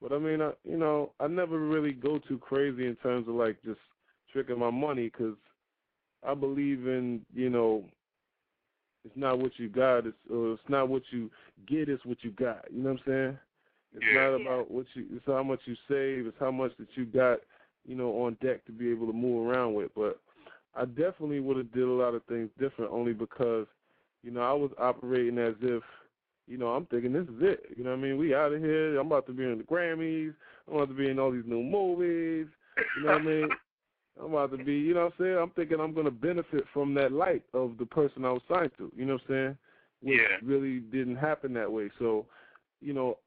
But 0.00 0.12
I 0.12 0.18
mean, 0.18 0.42
I, 0.42 0.52
you 0.64 0.76
know, 0.76 1.12
I 1.20 1.26
never 1.26 1.58
really 1.58 1.92
go 1.92 2.18
too 2.18 2.38
crazy 2.38 2.86
in 2.86 2.96
terms 2.96 3.28
of 3.28 3.34
like 3.34 3.56
just 3.64 3.80
tricking 4.32 4.58
my 4.58 4.70
money 4.70 5.04
because 5.04 5.36
I 6.26 6.34
believe 6.34 6.86
in 6.86 7.24
you 7.34 7.50
know 7.50 7.84
it's 9.04 9.16
not 9.16 9.38
what 9.38 9.52
you 9.58 9.68
got, 9.68 10.06
it's 10.06 10.16
or 10.30 10.54
it's 10.54 10.62
not 10.68 10.88
what 10.88 11.02
you 11.10 11.30
get, 11.66 11.88
it's 11.88 12.04
what 12.04 12.18
you 12.22 12.30
got. 12.32 12.64
You 12.70 12.82
know 12.82 12.92
what 12.92 13.00
I'm 13.00 13.06
saying? 13.06 13.38
It's 13.96 14.06
Yeah. 14.06 14.14
not 14.14 14.34
about 14.34 14.70
what 14.70 14.86
you 14.94 15.06
it's 15.12 15.26
how 15.26 15.42
much 15.42 15.60
you 15.66 15.76
save, 15.88 16.26
it's 16.26 16.36
how 16.40 16.50
much 16.50 16.72
that 16.78 16.88
you 16.94 17.04
got, 17.04 17.38
you 17.86 17.94
know, 17.94 18.10
on 18.22 18.36
deck 18.42 18.64
to 18.66 18.72
be 18.72 18.90
able 18.90 19.06
to 19.06 19.12
move 19.12 19.48
around 19.48 19.74
with. 19.74 19.90
But 19.94 20.20
I 20.74 20.84
definitely 20.86 21.40
would 21.40 21.56
have 21.56 21.72
did 21.72 21.84
a 21.84 21.92
lot 21.92 22.14
of 22.14 22.24
things 22.24 22.50
different 22.58 22.92
only 22.92 23.12
because, 23.12 23.66
you 24.22 24.30
know, 24.30 24.40
I 24.40 24.52
was 24.52 24.70
operating 24.78 25.38
as 25.38 25.54
if, 25.60 25.82
you 26.48 26.58
know, 26.58 26.68
I'm 26.68 26.86
thinking 26.86 27.12
this 27.12 27.24
is 27.24 27.40
it. 27.40 27.74
You 27.76 27.84
know 27.84 27.90
what 27.90 27.98
I 28.00 28.02
mean? 28.02 28.18
We 28.18 28.34
out 28.34 28.52
of 28.52 28.60
here. 28.60 28.98
I'm 28.98 29.06
about 29.06 29.26
to 29.26 29.32
be 29.32 29.44
in 29.44 29.58
the 29.58 29.64
Grammys. 29.64 30.34
I'm 30.66 30.74
about 30.76 30.88
to 30.88 30.94
be 30.94 31.08
in 31.08 31.18
all 31.18 31.30
these 31.30 31.44
new 31.46 31.62
movies. 31.62 32.48
You 32.96 33.02
know 33.02 33.12
what 33.12 33.22
I 33.22 33.24
mean? 33.24 33.48
I'm 34.18 34.26
about 34.32 34.56
to 34.56 34.58
be, 34.58 34.74
you 34.74 34.94
know 34.94 35.04
what 35.04 35.14
I'm 35.18 35.24
saying? 35.24 35.38
I'm 35.38 35.50
thinking 35.50 35.80
I'm 35.80 35.92
going 35.92 36.06
to 36.06 36.12
benefit 36.12 36.64
from 36.72 36.94
that 36.94 37.12
light 37.12 37.42
of 37.52 37.76
the 37.78 37.86
person 37.86 38.24
I 38.24 38.32
was 38.32 38.42
signed 38.52 38.70
to. 38.78 38.92
You 38.96 39.06
know 39.06 39.14
what 39.14 39.22
I'm 39.22 39.28
saying? 39.28 39.58
Which 40.02 40.20
Yeah. 40.20 40.36
really 40.42 40.80
didn't 40.80 41.16
happen 41.16 41.52
that 41.54 41.70
way. 41.70 41.90
So, 41.98 42.26
you 42.80 42.92
know, 42.92 43.18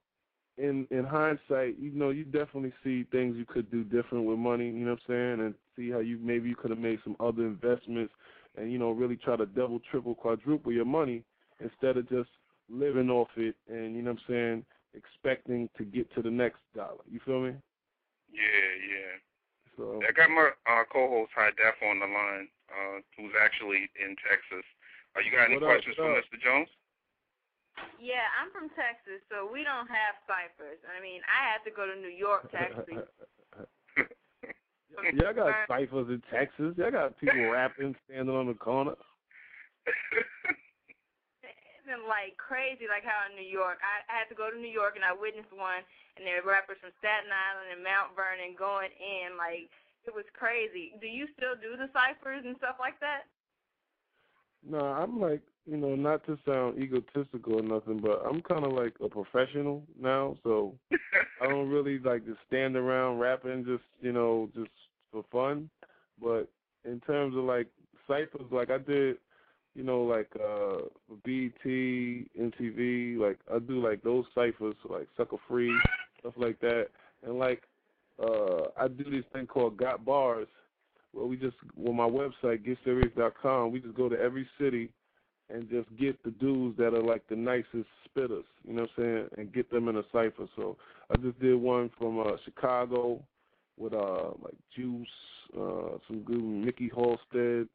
in 0.58 0.88
in 0.90 1.04
hindsight, 1.04 1.78
you 1.78 1.92
know, 1.92 2.10
you 2.10 2.24
definitely 2.24 2.74
see 2.84 3.04
things 3.12 3.36
you 3.38 3.46
could 3.46 3.70
do 3.70 3.84
different 3.84 4.26
with 4.26 4.40
money. 4.40 4.66
You 4.66 4.86
know 4.86 4.92
what 4.92 5.02
I'm 5.10 5.38
saying? 5.38 5.46
And 5.46 5.56
see 5.76 5.92
how 5.92 6.00
you 6.00 6.18
maybe 6.22 6.50
you 6.50 6.56
could 6.56 6.72
have 6.72 6.80
made 6.80 7.00
some 7.04 7.16
other 7.20 7.44
investments 7.46 8.14
and 8.58 8.72
you 8.72 8.80
know 8.80 8.92
really 8.92 9.18
try 9.18 9.36
to 9.36 9.46
double, 9.46 9.80
triple, 9.92 10.16
quadruple 10.16 10.72
your 10.72 10.86
money 10.86 11.24
instead 11.60 11.98
of 11.98 12.10
just 12.10 12.30
living 12.70 13.10
off 13.10 13.30
it 13.38 13.56
and 13.68 13.96
you 13.96 14.02
know 14.02 14.12
what 14.12 14.20
I'm 14.28 14.34
saying, 14.34 14.66
expecting 14.94 15.70
to 15.78 15.86
get 15.86 16.14
to 16.16 16.22
the 16.22 16.32
next 16.32 16.60
dollar. 16.76 17.04
You 17.10 17.20
feel 17.26 17.42
me? 17.42 17.54
Yeah, 18.32 18.72
yeah. 18.92 19.37
So 19.78 20.02
I 20.02 20.12
got 20.12 20.34
my 20.34 20.50
uh, 20.66 20.84
co-host 20.90 21.32
High 21.38 21.54
Def 21.54 21.78
on 21.86 22.02
the 22.02 22.10
line, 22.10 22.50
uh, 22.74 22.98
who's 23.14 23.38
actually 23.38 23.86
in 23.94 24.18
Texas. 24.26 24.66
Uh, 25.14 25.22
you 25.22 25.30
got 25.30 25.54
any 25.54 25.62
What 25.62 25.70
questions 25.70 25.94
what 26.02 26.10
for 26.10 26.18
up? 26.18 26.26
Mr. 26.26 26.42
Jones? 26.42 26.70
Yeah, 28.02 28.26
I'm 28.42 28.50
from 28.50 28.74
Texas, 28.74 29.22
so 29.30 29.46
we 29.46 29.62
don't 29.62 29.86
have 29.86 30.18
ciphers. 30.26 30.82
I 30.90 30.98
mean, 30.98 31.22
I 31.30 31.46
had 31.46 31.62
to 31.70 31.72
go 31.72 31.86
to 31.86 31.94
New 31.94 32.10
York 32.10 32.50
to 32.52 32.58
actually. 32.58 32.98
Y'all 35.14 35.34
got 35.34 35.70
ciphers 35.70 36.10
in 36.10 36.26
Texas. 36.34 36.74
Y'all 36.74 36.90
got 36.90 37.14
people 37.22 37.54
rapping, 37.54 37.94
standing 38.10 38.34
on 38.34 38.48
the 38.50 38.58
corner. 38.58 38.98
like 42.08 42.36
crazy, 42.36 42.92
like 42.92 43.08
how 43.08 43.24
in 43.32 43.40
New 43.40 43.48
York. 43.48 43.80
I, 43.80 44.04
I 44.12 44.14
had 44.20 44.28
to 44.28 44.38
go 44.38 44.52
to 44.52 44.60
New 44.60 44.72
York 44.72 45.00
and 45.00 45.08
I 45.08 45.16
witnessed 45.16 45.56
one, 45.56 45.84
and 46.20 46.28
there 46.28 46.44
were 46.44 46.52
rappers 46.52 46.80
from 46.84 46.92
Staten 47.00 47.32
Island 47.32 47.72
and 47.72 47.86
Mount 47.86 48.12
Vernon 48.18 48.60
going 48.60 48.92
in. 49.00 49.40
Like 49.40 49.72
it 50.04 50.12
was 50.12 50.28
crazy. 50.36 50.96
Do 51.00 51.08
you 51.08 51.28
still 51.40 51.56
do 51.56 51.80
the 51.80 51.88
ciphers 51.96 52.44
and 52.44 52.60
stuff 52.60 52.76
like 52.80 53.00
that? 53.00 53.32
No, 54.68 54.80
I'm 54.80 55.20
like, 55.20 55.42
you 55.66 55.78
know, 55.78 55.96
not 55.96 56.26
to 56.26 56.38
sound 56.46 56.80
egotistical 56.80 57.60
or 57.60 57.62
nothing, 57.62 58.00
but 58.00 58.24
I'm 58.28 58.42
kind 58.42 58.66
of 58.66 58.74
like 58.74 58.96
a 59.04 59.10
professional 59.10 59.84
now, 60.00 60.36
so 60.44 60.76
I 61.42 61.48
don't 61.48 61.70
really 61.70 62.00
like 62.00 62.26
to 62.26 62.36
stand 62.48 62.76
around 62.76 63.20
rapping 63.20 63.66
just, 63.66 63.84
you 64.02 64.12
know, 64.12 64.50
just 64.56 64.72
for 65.12 65.24
fun. 65.32 65.70
But 66.22 66.50
in 66.86 67.00
terms 67.02 67.36
of 67.36 67.44
like 67.44 67.68
ciphers, 68.08 68.50
like 68.52 68.72
I 68.72 68.78
did, 68.78 69.18
you 69.78 69.84
know, 69.84 70.02
like 70.02 70.30
uh 70.44 70.88
BET, 71.24 71.64
MTV, 71.64 73.20
like 73.20 73.38
I 73.54 73.60
do 73.60 73.82
like 73.82 74.02
those 74.02 74.26
ciphers, 74.34 74.76
like 74.90 75.08
Sucker 75.16 75.38
Free, 75.48 75.72
stuff 76.20 76.34
like 76.36 76.60
that, 76.62 76.88
and 77.24 77.38
like 77.38 77.62
uh 78.22 78.64
I 78.76 78.88
do 78.88 79.04
this 79.04 79.24
thing 79.32 79.46
called 79.46 79.78
Got 79.78 80.04
Bars, 80.04 80.48
where 81.14 81.28
we 81.28 81.38
just 81.38 81.56
well 81.76 81.94
my 81.94 82.10
website 82.10 82.66
getserious.com, 82.66 83.72
we 83.72 83.80
just 83.80 83.94
go 83.96 84.10
to 84.10 84.20
every 84.20 84.48
city 84.60 84.90
and 85.50 85.70
just 85.70 85.88
get 85.96 86.22
the 86.24 86.32
dudes 86.32 86.76
that 86.78 86.96
are 86.96 87.04
like 87.04 87.28
the 87.30 87.36
nicest 87.36 87.88
spitters, 88.10 88.44
you 88.68 88.74
know 88.74 88.82
what 88.82 88.90
I'm 88.98 89.04
saying, 89.04 89.28
and 89.38 89.54
get 89.54 89.70
them 89.70 89.90
in 89.90 89.98
a 89.98 90.04
cipher. 90.12 90.48
So 90.56 90.76
I 91.12 91.18
just 91.18 91.40
did 91.40 91.56
one 91.56 91.92
from 92.00 92.20
uh 92.20 92.32
Chicago 92.46 93.22
with 93.78 93.94
uh 93.94 94.32
like 94.42 94.56
Juice, 94.76 95.08
uh 95.56 96.00
some 96.08 96.22
good 96.26 96.42
Mikkey 96.42 96.90
Halsted. 96.90 97.68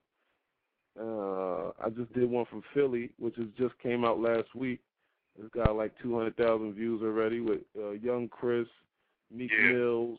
Uh 1.01 1.70
I 1.84 1.88
just 1.90 2.12
did 2.12 2.28
one 2.30 2.47
from 2.47 2.62
Philly, 2.74 3.11
which 3.18 3.36
has 3.36 3.47
just 3.59 3.78
came 3.82 4.05
out 4.05 4.20
last 4.20 4.55
week. 4.55 4.80
It's 5.38 5.53
got 5.55 5.74
like 5.76 5.93
two 6.03 6.16
hundred 6.16 6.36
thousand 6.36 6.74
views 6.74 7.03
already 7.03 7.40
with 7.40 7.61
uh 7.78 7.93
Young 7.93 8.28
Chris, 8.28 8.66
Meek 9.34 9.51
Yeah. 9.51 9.72
Mills. 9.72 10.18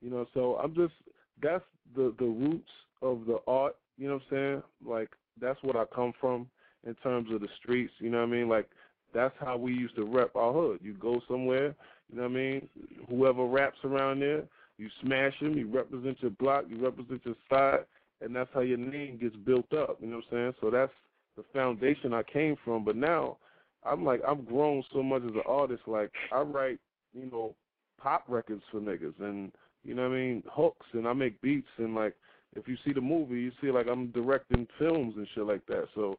You 0.00 0.10
know, 0.10 0.26
so 0.34 0.56
I'm 0.62 0.74
just 0.74 0.94
that's 1.42 1.64
the 1.94 2.14
the 2.18 2.26
roots 2.26 2.70
of 3.02 3.26
the 3.26 3.38
art, 3.46 3.76
you 3.98 4.08
know 4.08 4.14
what 4.14 4.22
I'm 4.30 4.30
saying? 4.30 4.62
Like 4.84 5.10
that's 5.40 5.62
what 5.62 5.76
I 5.76 5.84
come 5.94 6.12
from 6.20 6.48
in 6.86 6.94
terms 6.96 7.32
of 7.32 7.40
the 7.40 7.48
streets, 7.60 7.92
you 7.98 8.10
know 8.10 8.18
what 8.18 8.28
I 8.28 8.32
mean? 8.32 8.48
Like 8.48 8.68
that's 9.12 9.34
how 9.40 9.56
we 9.56 9.72
used 9.72 9.96
to 9.96 10.04
rep 10.04 10.34
our 10.36 10.52
hood. 10.52 10.80
You 10.82 10.94
go 10.94 11.20
somewhere, 11.28 11.74
you 12.10 12.16
know 12.16 12.22
what 12.22 12.30
I 12.30 12.34
mean? 12.34 12.68
Whoever 13.08 13.44
raps 13.46 13.78
around 13.84 14.20
there, 14.20 14.44
you 14.78 14.88
smash 15.02 15.38
them, 15.40 15.56
you 15.56 15.68
represent 15.68 16.18
your 16.20 16.30
block, 16.32 16.64
you 16.68 16.78
represent 16.82 17.22
your 17.24 17.34
side, 17.50 17.84
and 18.20 18.34
that's 18.34 18.50
how 18.54 18.60
your 18.60 18.78
name 18.78 19.18
gets 19.20 19.36
built 19.36 19.72
up, 19.72 19.98
you 20.00 20.06
know 20.08 20.16
what 20.16 20.24
I'm 20.32 20.36
saying? 20.36 20.54
So 20.60 20.70
that's 20.70 20.92
the 21.36 21.44
foundation 21.52 22.12
I 22.12 22.22
came 22.22 22.56
from, 22.64 22.84
but 22.84 22.96
now 22.96 23.36
I'm 23.84 24.04
like 24.04 24.20
I've 24.26 24.46
grown 24.46 24.82
so 24.92 25.02
much 25.02 25.22
as 25.22 25.34
an 25.34 25.42
artist 25.46 25.82
like 25.86 26.10
I 26.32 26.40
write, 26.40 26.78
you 27.14 27.30
know, 27.30 27.54
pop 28.00 28.24
records 28.28 28.62
for 28.70 28.80
niggas 28.80 29.18
and 29.20 29.52
you 29.84 29.94
know 29.94 30.08
what 30.08 30.16
I 30.16 30.18
mean, 30.18 30.42
hooks 30.50 30.86
and 30.92 31.06
I 31.06 31.12
make 31.12 31.40
beats 31.40 31.68
and 31.78 31.94
like 31.94 32.14
if 32.54 32.66
you 32.66 32.76
see 32.84 32.92
the 32.92 33.00
movie, 33.00 33.40
you 33.40 33.52
see 33.60 33.70
like 33.70 33.86
I'm 33.86 34.08
directing 34.08 34.66
films 34.78 35.14
and 35.16 35.26
shit 35.34 35.44
like 35.44 35.64
that. 35.66 35.86
So 35.94 36.18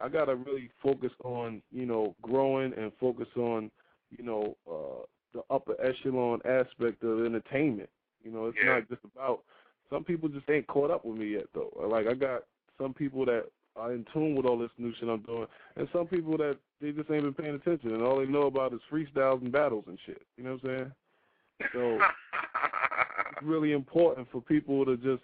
I 0.00 0.08
gotta 0.08 0.36
really 0.36 0.70
focus 0.82 1.10
on, 1.24 1.60
you 1.72 1.86
know, 1.86 2.14
growing 2.22 2.72
and 2.74 2.92
focus 3.00 3.28
on, 3.36 3.70
you 4.16 4.24
know, 4.24 4.56
uh 4.70 5.04
the 5.34 5.42
upper 5.50 5.74
echelon 5.84 6.40
aspect 6.44 7.02
of 7.02 7.24
entertainment. 7.24 7.88
You 8.22 8.30
know, 8.30 8.46
it's 8.46 8.58
Yeah. 8.62 8.74
not 8.74 8.88
just 8.88 9.00
about 9.16 9.42
some 9.92 10.04
people 10.04 10.28
just 10.28 10.48
ain't 10.48 10.66
caught 10.66 10.90
up 10.90 11.04
with 11.04 11.18
me 11.18 11.32
yet 11.32 11.44
though. 11.54 11.70
Like 11.88 12.06
I 12.06 12.14
got 12.14 12.44
some 12.80 12.94
people 12.94 13.24
that 13.26 13.44
are 13.76 13.92
in 13.92 14.04
tune 14.12 14.34
with 14.34 14.46
all 14.46 14.58
this 14.58 14.70
new 14.78 14.92
shit 14.98 15.08
I'm 15.08 15.20
doing 15.22 15.46
and 15.76 15.88
some 15.92 16.06
people 16.06 16.36
that 16.38 16.58
they 16.80 16.92
just 16.92 17.10
ain't 17.10 17.22
been 17.22 17.34
paying 17.34 17.54
attention 17.54 17.94
and 17.94 18.02
all 18.02 18.18
they 18.18 18.26
know 18.26 18.42
about 18.42 18.72
is 18.72 18.80
freestyles 18.90 19.42
and 19.42 19.52
battles 19.52 19.84
and 19.86 19.98
shit. 20.06 20.22
You 20.36 20.44
know 20.44 20.58
what 20.60 20.70
I'm 20.70 20.76
saying? 20.76 20.92
So 21.72 21.98
it's 22.00 23.42
really 23.42 23.72
important 23.72 24.28
for 24.32 24.40
people 24.40 24.84
to 24.86 24.96
just 24.96 25.22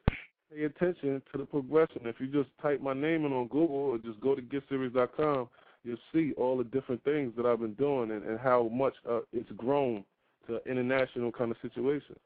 pay 0.54 0.64
attention 0.64 1.22
to 1.32 1.38
the 1.38 1.44
progression. 1.44 2.02
If 2.04 2.20
you 2.20 2.26
just 2.26 2.50
type 2.62 2.80
my 2.80 2.94
name 2.94 3.24
in 3.24 3.32
on 3.32 3.48
Google 3.48 3.76
or 3.76 3.98
just 3.98 4.20
go 4.20 4.34
to 4.34 4.42
getserious.com, 4.42 5.48
you'll 5.84 5.96
see 6.12 6.32
all 6.36 6.58
the 6.58 6.64
different 6.64 7.02
things 7.04 7.32
that 7.36 7.46
I've 7.46 7.60
been 7.60 7.74
doing 7.74 8.10
and, 8.10 8.22
and 8.24 8.38
how 8.38 8.68
much 8.68 8.94
uh, 9.08 9.20
it's 9.32 9.50
grown 9.56 10.04
to 10.46 10.56
an 10.56 10.60
international 10.66 11.32
kind 11.32 11.50
of 11.50 11.56
situation. 11.62 12.16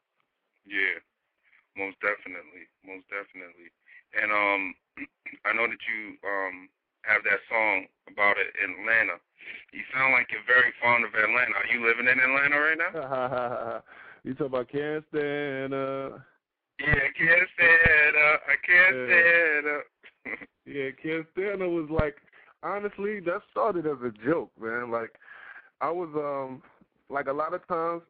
Yeah, 0.65 0.99
most 1.77 1.97
definitely, 2.01 2.69
most 2.85 3.05
definitely. 3.09 3.69
And 4.13 4.29
um, 4.31 4.61
I 5.47 5.53
know 5.53 5.67
that 5.67 5.83
you 5.87 6.17
um 6.25 6.69
have 7.03 7.23
that 7.27 7.41
song 7.51 7.87
about 8.07 8.39
it 8.39 8.51
in 8.63 8.79
Atlanta. 8.79 9.19
You 9.73 9.83
sound 9.91 10.13
like 10.13 10.31
you're 10.31 10.45
very 10.47 10.71
fond 10.79 11.03
of 11.03 11.11
Atlanta. 11.13 11.55
Are 11.59 11.67
you 11.67 11.83
living 11.83 12.07
in 12.07 12.19
Atlanta 12.19 12.57
right 12.59 12.79
now? 12.79 12.93
you 14.23 14.33
talk 14.33 14.47
about 14.47 14.71
can't 14.71 15.03
stand 15.11 15.73
Yeah, 15.73 16.95
I 16.95 17.11
can't 17.11 17.49
stand 17.55 18.15
up. 18.15 18.39
I 18.47 18.55
can't 18.63 18.95
Yeah. 18.95 19.07
stand 19.07 19.65
up. 19.67 19.85
Yeah, 20.65 20.91
Ken 21.01 21.25
Stanner 21.33 21.67
was 21.67 21.89
like, 21.89 22.15
honestly, 22.63 23.19
that 23.21 23.41
started 23.51 23.85
as 23.85 23.97
a 24.01 24.11
joke, 24.25 24.49
man. 24.59 24.91
Like, 24.91 25.11
I 25.81 25.91
was, 25.91 26.07
um, 26.15 26.63
like 27.09 27.27
a 27.27 27.33
lot 27.33 27.53
of 27.53 27.67
times, 27.67 28.03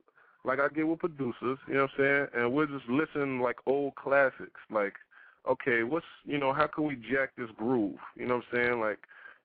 like 0.46 0.60
I 0.60 0.68
get 0.70 0.88
with 0.88 1.00
producers, 1.00 1.58
you 1.68 1.76
know 1.76 1.82
what 1.82 1.91
I'm 1.91 1.98
saying, 1.98 2.28
and 2.36 2.54
we're 2.54 2.66
just 2.68 2.88
listening 2.89 3.39
like 3.39 3.58
old 3.66 3.96
classics. 3.96 4.60
Like, 4.70 4.94
okay, 5.50 5.84
what's, 5.84 6.06
you 6.26 6.38
know, 6.38 6.54
how 6.54 6.68
can 6.68 6.86
we 6.86 6.96
jack 6.96 7.32
this 7.38 7.50
groove? 7.58 7.98
You 8.16 8.26
know 8.26 8.36
what 8.38 8.46
I'm 8.52 8.58
saying? 8.58 8.80
Like, 8.80 9.00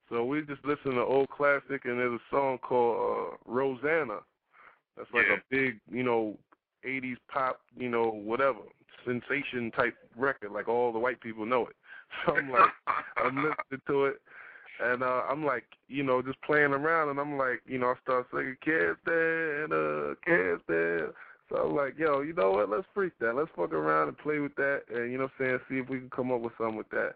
so 0.09 0.24
we 0.24 0.40
just 0.42 0.64
listen 0.64 0.92
to 0.92 1.03
old 1.03 1.28
classic, 1.30 1.84
and 1.84 1.99
there's 1.99 2.20
a 2.20 2.34
song 2.34 2.59
called 2.59 3.32
uh, 3.32 3.36
Rosanna. 3.46 4.20
That's 4.96 5.12
like 5.12 5.26
Yeah. 5.28 5.36
a 5.36 5.42
big, 5.51 5.80
you 5.90 6.03
know, 6.03 6.36
80s 6.84 7.18
pop, 7.32 7.61
you 7.76 7.88
know, 7.88 8.11
whatever 8.11 8.61
sensation 9.05 9.70
type 9.70 9.94
record. 10.16 10.53
Like 10.53 10.68
all 10.68 10.92
the 10.92 10.99
white 10.99 11.20
people 11.20 11.46
know 11.46 11.66
it. 11.66 11.76
So 12.26 12.36
I'm 12.36 12.51
like, 12.51 12.70
I'm 13.18 13.36
listening 13.36 13.82
to 13.86 14.07
it, 14.07 14.22
and 14.81 15.03
uh, 15.03 15.22
I'm 15.29 15.45
like, 15.45 15.64
you 15.89 16.03
know, 16.03 16.22
just 16.22 16.41
playing 16.43 16.72
around, 16.72 17.11
and 17.11 17.18
I'm 17.18 17.37
like, 17.37 17.62
you 17.66 17.79
know, 17.79 17.89
I 17.89 17.95
start 18.03 18.26
singing, 18.31 18.57
can't 18.64 18.97
stand, 19.03 19.72
uh, 19.72 20.14
can't 20.24 20.61
stand. 20.64 21.12
So 21.49 21.57
I'm 21.57 21.74
like, 21.74 21.99
yo, 21.99 22.20
you 22.20 22.35
know 22.35 22.51
what? 22.53 22.68
Let's 22.68 22.87
freak 22.95 23.12
that. 23.20 23.35
Let's 23.35 23.51
fuck 23.57 23.72
around 23.72 24.09
and 24.09 24.18
play 24.18 24.39
with 24.39 24.55
that, 24.57 24.83
and 24.95 25.11
you 25.11 25.18
know, 25.18 25.24
what 25.24 25.47
I'm 25.47 25.47
saying, 25.47 25.61
see 25.68 25.79
if 25.79 25.89
we 25.89 25.99
can 25.99 26.11
come 26.11 26.31
up 26.31 26.41
with 26.41 26.53
something 26.59 26.76
with 26.76 26.91
that. 26.91 27.14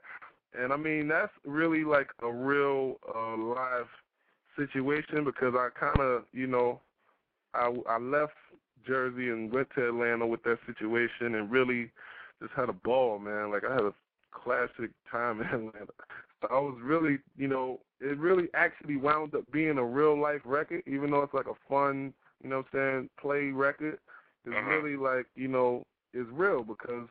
And 0.59 0.73
I 0.73 0.77
mean, 0.77 1.09
that's 1.09 1.33
really 1.45 1.85
like 1.85 2.09
a 2.23 2.31
real 2.31 2.97
uh, 3.15 3.37
live 3.37 3.87
situation 4.57 5.25
because 5.25 5.55
I 5.57 5.69
kind 5.79 6.01
of, 6.01 6.25
you 6.33 6.47
know, 6.47 6.81
I 7.55 7.75
I 7.89 7.99
left 7.99 8.35
Jersey 8.87 9.31
and 9.31 9.53
went 9.53 9.69
to 9.77 9.89
Atlanta 9.89 10.27
with 10.27 10.43
that 10.45 10.59
situation 10.67 11.35
and 11.35 11.51
really 11.51 11.91
just 12.41 12.53
had 12.55 12.69
a 12.69 12.75
ball, 12.75 13.19
man. 13.19 13.51
Like 13.51 13.65
I 13.65 13.73
had 13.73 13.85
a 13.85 13.95
classic 14.33 14.91
time 15.11 15.41
in 15.41 15.47
Atlanta. 15.53 15.93
So 16.43 16.49
I 16.51 16.59
was 16.59 16.77
really, 16.83 17.19
you 17.37 17.49
know, 17.49 17.81
it 18.01 18.19
really 18.19 18.49
actually 18.55 18.97
wound 18.97 19.35
up 19.35 19.51
being 19.53 19.79
a 19.79 19.85
real 19.85 20.21
life 20.21 20.41
record, 20.45 20.83
even 20.87 21.11
though 21.11 21.23
it's 21.23 21.35
like 21.35 21.47
a 21.47 21.55
fun, 21.69 22.13
you 22.43 22.51
know 22.51 22.59
what 22.59 22.67
I'm 22.73 22.79
saying, 22.79 23.11
play 23.21 23.51
record. 23.53 23.99
It's 24.45 24.55
Uh-huh. 24.55 24.71
really 24.71 24.97
like, 24.97 25.27
you 25.37 25.49
know, 25.49 25.87
it's 26.13 26.29
real 26.31 26.65
because 26.65 27.09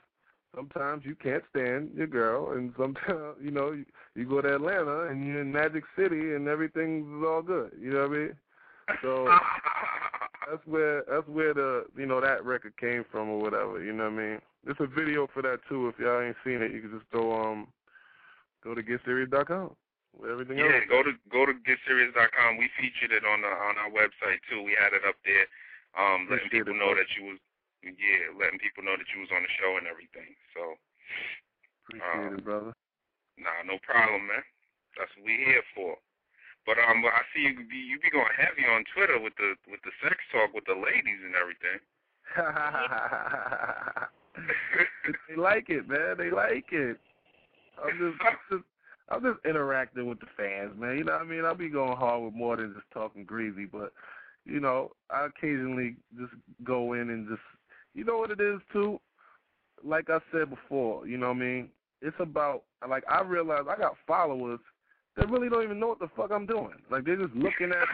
sometimes 0.53 1.05
you 1.05 1.15
can't 1.15 1.43
stand 1.49 1.91
your 1.95 2.07
girl 2.07 2.51
and 2.51 2.73
sometimes, 2.77 3.37
you 3.41 3.51
know, 3.51 3.71
you, 3.71 3.85
you 4.15 4.25
go 4.25 4.41
to 4.41 4.55
Atlanta 4.55 5.07
and 5.07 5.25
you're 5.25 5.41
in 5.41 5.51
Magic 5.51 5.85
City 5.95 6.35
and 6.35 6.47
everything's 6.47 7.25
all 7.25 7.41
good. 7.41 7.71
You 7.79 7.91
know 7.91 8.07
what 8.07 8.11
I 8.11 8.19
mean? 8.19 8.35
So 9.01 9.29
that's 10.49 10.65
where 10.65 11.03
that's 11.09 11.27
where 11.27 11.53
the 11.53 11.85
you 11.95 12.05
know 12.05 12.19
that 12.19 12.43
record 12.43 12.75
came 12.77 13.05
from 13.09 13.29
or 13.29 13.39
whatever. 13.39 13.81
You 13.81 13.93
know 13.93 14.09
what 14.09 14.19
I 14.19 14.27
mean? 14.27 14.41
There's 14.65 14.77
a 14.81 14.87
video 14.87 15.27
for 15.33 15.41
that 15.43 15.59
too. 15.69 15.87
If 15.87 15.97
y'all 15.99 16.21
ain't 16.21 16.35
seen 16.43 16.61
it, 16.61 16.71
you 16.73 16.81
can 16.81 16.91
just 16.91 17.09
go 17.11 17.33
um 17.33 17.67
go 18.63 18.75
to 18.75 18.81
getserious.com 18.81 19.75
everything 20.19 20.59
yeah, 20.59 20.83
else. 20.83 20.91
go 20.91 20.99
to 21.03 21.13
go 21.31 21.45
to 21.47 21.53
getserious.com. 21.63 22.57
We 22.59 22.67
featured 22.75 23.15
it 23.15 23.23
on 23.23 23.39
the 23.41 23.47
on 23.47 23.77
our 23.79 23.91
website 23.91 24.43
too. 24.51 24.61
We 24.61 24.75
had 24.75 24.91
it 24.91 25.07
up 25.07 25.15
there, 25.23 25.47
um, 25.95 26.27
letting 26.27 26.51
people 26.51 26.75
know 26.75 26.91
that 26.91 27.07
you 27.15 27.31
was 27.31 27.39
yeah, 27.81 28.29
letting 28.35 28.59
people 28.59 28.83
know 28.83 28.99
that 28.99 29.07
you 29.15 29.23
was 29.23 29.31
on 29.31 29.41
the 29.41 29.49
show 29.57 29.79
and 29.79 29.87
everything. 29.87 30.35
So 30.53 30.75
Appreciate 31.89 32.05
uh, 32.05 32.37
it, 32.37 32.45
brother. 32.45 32.73
Nah, 33.39 33.63
no 33.65 33.79
problem, 33.81 34.27
man. 34.27 34.43
That's 34.99 35.09
what 35.17 35.25
we 35.25 35.41
here 35.47 35.63
for. 35.73 35.97
But 36.67 36.77
um, 36.77 37.01
I 37.07 37.23
see 37.33 37.47
you 37.47 37.55
be 37.65 37.79
you 37.79 37.97
be 37.97 38.13
going 38.13 38.29
heavy 38.37 38.67
on 38.69 38.85
Twitter 38.93 39.17
with 39.17 39.33
the 39.39 39.57
with 39.65 39.81
the 39.81 39.95
sex 40.03 40.21
talk 40.29 40.53
with 40.53 40.67
the 40.67 40.77
ladies 40.77 41.23
and 41.23 41.33
everything. 41.33 41.79
they 45.27 45.35
like 45.35 45.71
it, 45.71 45.89
man. 45.89 46.15
They 46.19 46.29
like 46.29 46.71
it. 46.71 46.99
I'm 47.83 47.97
just, 47.97 48.21
I'm 48.25 48.37
just, 48.57 48.63
I'm 49.09 49.21
just 49.21 49.45
interacting 49.45 50.07
with 50.07 50.19
the 50.19 50.27
fans, 50.37 50.71
man. 50.77 50.97
You 50.97 51.03
know 51.03 51.13
what 51.13 51.21
I 51.21 51.25
mean? 51.25 51.45
I'll 51.45 51.55
be 51.55 51.69
going 51.69 51.97
hard 51.97 52.23
with 52.23 52.33
more 52.33 52.55
than 52.55 52.73
just 52.73 52.85
talking 52.93 53.25
greasy, 53.25 53.65
but 53.65 53.91
you 54.45 54.59
know, 54.59 54.91
I 55.09 55.25
occasionally 55.25 55.95
just 56.17 56.33
go 56.63 56.93
in 56.93 57.09
and 57.09 57.27
just, 57.27 57.41
you 57.93 58.03
know 58.03 58.17
what 58.17 58.31
it 58.31 58.39
is 58.39 58.59
too. 58.71 58.99
Like 59.83 60.09
I 60.09 60.19
said 60.31 60.49
before, 60.49 61.07
you 61.07 61.17
know 61.17 61.27
what 61.27 61.37
I 61.37 61.39
mean? 61.39 61.69
It's 62.01 62.15
about 62.19 62.63
like 62.87 63.03
I 63.09 63.21
realize 63.21 63.63
I 63.69 63.77
got 63.77 63.95
followers 64.07 64.59
that 65.17 65.29
really 65.29 65.49
don't 65.49 65.63
even 65.63 65.79
know 65.79 65.87
what 65.87 65.99
the 65.99 66.09
fuck 66.15 66.31
I'm 66.31 66.45
doing. 66.45 66.75
Like 66.89 67.05
they're 67.05 67.17
just 67.17 67.35
looking 67.35 67.71
at, 67.71 67.87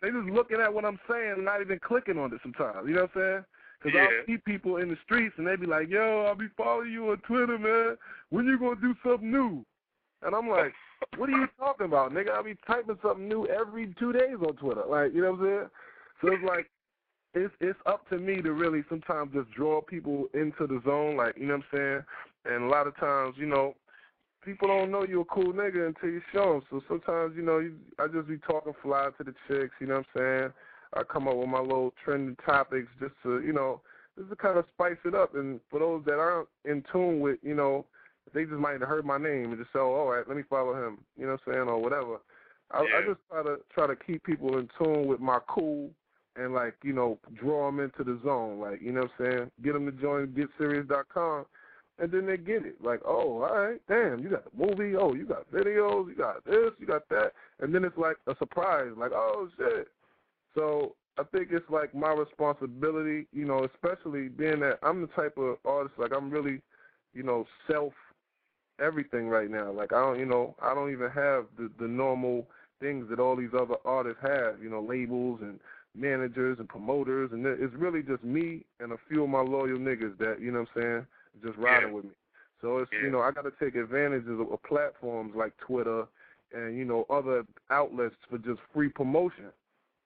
they're 0.00 0.12
just 0.12 0.28
looking 0.30 0.60
at 0.60 0.72
what 0.72 0.84
I'm 0.84 0.98
saying, 1.08 1.34
and 1.36 1.44
not 1.44 1.60
even 1.60 1.78
clicking 1.78 2.18
on 2.18 2.32
it 2.32 2.40
sometimes. 2.42 2.88
You 2.88 2.94
know 2.94 3.02
what 3.02 3.10
I'm 3.16 3.22
saying? 3.22 3.44
Because 3.82 3.96
Yeah. 3.96 4.04
I'll 4.04 4.26
see 4.26 4.38
people 4.38 4.76
in 4.76 4.88
the 4.88 4.96
streets 5.04 5.36
and 5.38 5.46
they 5.46 5.56
be 5.56 5.66
like, 5.66 5.88
"Yo, 5.88 6.24
I'll 6.24 6.34
be 6.34 6.48
following 6.48 6.92
you 6.92 7.10
on 7.10 7.18
Twitter, 7.18 7.58
man. 7.58 7.98
When 8.30 8.46
you 8.46 8.58
gonna 8.58 8.76
do 8.76 8.94
something 9.02 9.30
new?" 9.30 9.64
And 10.22 10.34
I'm 10.36 10.48
like, 10.48 10.74
"What 11.16 11.28
are 11.28 11.38
you 11.38 11.48
talking 11.58 11.86
about, 11.86 12.12
nigga? 12.12 12.30
I'll 12.30 12.44
be 12.44 12.56
typing 12.66 12.98
something 13.02 13.28
new 13.28 13.46
every 13.46 13.92
two 13.94 14.12
days 14.12 14.36
on 14.40 14.56
Twitter. 14.56 14.84
Like, 14.86 15.12
you 15.12 15.22
know 15.22 15.32
what 15.32 15.40
I'm 15.40 15.46
saying? 15.46 15.70
So 16.20 16.32
it's 16.32 16.44
like, 16.44 16.70
it's 17.34 17.52
it's 17.60 17.78
up 17.86 18.08
to 18.10 18.18
me 18.18 18.40
to 18.42 18.52
really 18.52 18.84
sometimes 18.88 19.32
just 19.32 19.50
draw 19.50 19.80
people 19.80 20.28
into 20.34 20.66
the 20.66 20.80
zone, 20.84 21.16
like 21.16 21.36
you 21.36 21.46
know 21.46 21.56
what 21.56 21.64
I'm 21.72 21.78
saying. 21.78 22.54
And 22.54 22.64
a 22.64 22.68
lot 22.68 22.86
of 22.86 22.96
times, 22.96 23.36
you 23.38 23.46
know, 23.46 23.74
people 24.44 24.68
don't 24.68 24.90
know 24.90 25.04
you're 25.04 25.22
a 25.22 25.24
cool 25.24 25.52
nigga 25.52 25.86
until 25.88 26.10
you 26.10 26.22
show 26.32 26.56
'em. 26.56 26.62
So 26.70 26.82
sometimes, 26.88 27.34
you 27.36 27.42
know, 27.42 27.58
you, 27.58 27.78
I 27.98 28.06
just 28.06 28.28
be 28.28 28.38
talking 28.38 28.74
fly 28.82 29.10
to 29.18 29.24
the 29.24 29.34
chicks. 29.48 29.74
You 29.80 29.88
know 29.88 29.98
what 29.98 30.06
I'm 30.14 30.20
saying? 30.20 30.52
I 30.94 31.02
come 31.02 31.28
up 31.28 31.36
with 31.36 31.48
my 31.48 31.60
little 31.60 31.92
trending 32.04 32.36
topics 32.44 32.88
just 33.00 33.14
to, 33.22 33.40
you 33.40 33.52
know, 33.52 33.80
just 34.18 34.30
to 34.30 34.36
kind 34.36 34.58
of 34.58 34.66
spice 34.74 34.98
it 35.04 35.14
up. 35.14 35.34
And 35.34 35.60
for 35.70 35.78
those 35.78 36.04
that 36.06 36.18
aren't 36.18 36.48
in 36.64 36.84
tune 36.92 37.20
with, 37.20 37.38
you 37.42 37.54
know, 37.54 37.86
they 38.34 38.44
just 38.44 38.56
might 38.56 38.80
have 38.80 38.88
heard 38.88 39.04
my 39.04 39.18
name 39.18 39.52
and 39.52 39.58
just 39.58 39.72
say, 39.72 39.78
oh, 39.78 39.94
all 39.94 40.06
right, 40.06 40.26
let 40.26 40.36
me 40.36 40.42
follow 40.48 40.74
him. 40.74 40.98
You 41.16 41.26
know 41.26 41.32
what 41.32 41.40
I'm 41.46 41.54
saying, 41.54 41.68
or 41.68 41.80
whatever. 41.80 42.18
I, 42.70 42.80
I 42.80 43.06
just 43.06 43.20
try 43.30 43.42
to 43.42 43.56
try 43.74 43.86
to 43.86 43.96
keep 43.96 44.24
people 44.24 44.58
in 44.58 44.68
tune 44.78 45.06
with 45.06 45.20
my 45.20 45.38
cool 45.46 45.90
and 46.36 46.54
like 46.54 46.74
you 46.82 46.92
know 46.92 47.18
draw 47.34 47.66
them 47.66 47.80
into 47.80 48.04
the 48.04 48.18
zone. 48.24 48.58
Like 48.60 48.80
you 48.80 48.92
know 48.92 49.02
what 49.02 49.26
I'm 49.26 49.32
saying, 49.32 49.50
get 49.62 49.74
them 49.74 49.86
to 49.86 49.92
join 49.92 50.28
GetSerious.com, 50.28 51.46
and 51.98 52.10
then 52.10 52.26
they 52.26 52.36
get 52.36 52.64
it. 52.64 52.82
Like 52.82 53.00
oh, 53.04 53.42
all 53.42 53.54
right, 53.54 53.80
damn, 53.88 54.20
you 54.20 54.30
got 54.30 54.44
the 54.44 54.66
movie. 54.66 54.96
Oh, 54.96 55.14
you 55.14 55.26
got 55.26 55.50
videos. 55.50 56.08
You 56.08 56.14
got 56.16 56.44
this. 56.44 56.70
You 56.78 56.86
got 56.86 57.08
that. 57.10 57.32
And 57.60 57.74
then 57.74 57.84
it's 57.84 57.98
like 57.98 58.16
a 58.26 58.34
surprise. 58.38 58.92
Like 58.96 59.12
oh 59.12 59.48
shit. 59.58 59.88
So 60.54 60.94
I 61.18 61.24
think 61.24 61.48
it's 61.50 61.68
like 61.70 61.94
my 61.94 62.12
responsibility. 62.12 63.26
You 63.32 63.44
know, 63.44 63.64
especially 63.64 64.28
being 64.28 64.60
that 64.60 64.78
I'm 64.82 65.00
the 65.00 65.08
type 65.08 65.36
of 65.36 65.56
artist. 65.64 65.94
Like 65.98 66.12
I'm 66.16 66.30
really, 66.30 66.60
you 67.14 67.22
know, 67.22 67.46
self 67.70 67.92
everything 68.78 69.28
right 69.28 69.50
now. 69.50 69.70
Like 69.72 69.92
I 69.92 70.00
don't, 70.00 70.18
you 70.18 70.26
know, 70.26 70.54
I 70.62 70.74
don't 70.74 70.90
even 70.92 71.10
have 71.10 71.46
the 71.56 71.70
the 71.78 71.88
normal 71.88 72.46
things 72.80 73.06
that 73.10 73.20
all 73.20 73.36
these 73.36 73.54
other 73.58 73.76
artists 73.84 74.20
have. 74.22 74.62
You 74.62 74.70
know, 74.70 74.80
labels 74.82 75.40
and 75.42 75.58
managers 75.94 76.58
and 76.58 76.68
promoters, 76.68 77.30
and 77.32 77.44
it- 77.44 77.60
it's 77.60 77.74
really 77.74 78.02
just 78.02 78.24
me 78.24 78.64
and 78.80 78.92
a 78.92 78.98
few 79.08 79.24
of 79.24 79.28
my 79.28 79.40
loyal 79.42 79.78
niggas 79.78 80.16
that 80.18 80.40
you 80.40 80.50
know 80.50 80.60
what 80.60 80.68
I'm 80.76 80.82
saying, 80.82 81.06
just 81.44 81.58
riding 81.58 81.90
Yeah. 81.90 81.94
with 81.94 82.04
me. 82.04 82.14
So 82.62 82.78
it's 82.78 82.90
Yeah. 82.92 83.02
you 83.02 83.10
know 83.10 83.20
I 83.20 83.30
got 83.30 83.42
to 83.44 83.52
take 83.52 83.74
advantage 83.74 84.26
of, 84.26 84.40
of 84.40 84.62
platforms 84.62 85.34
like 85.34 85.56
Twitter 85.58 86.06
and 86.52 86.76
you 86.76 86.84
know 86.84 87.04
other 87.10 87.44
outlets 87.70 88.16
for 88.30 88.38
just 88.38 88.60
free 88.72 88.88
promotion. 88.88 89.52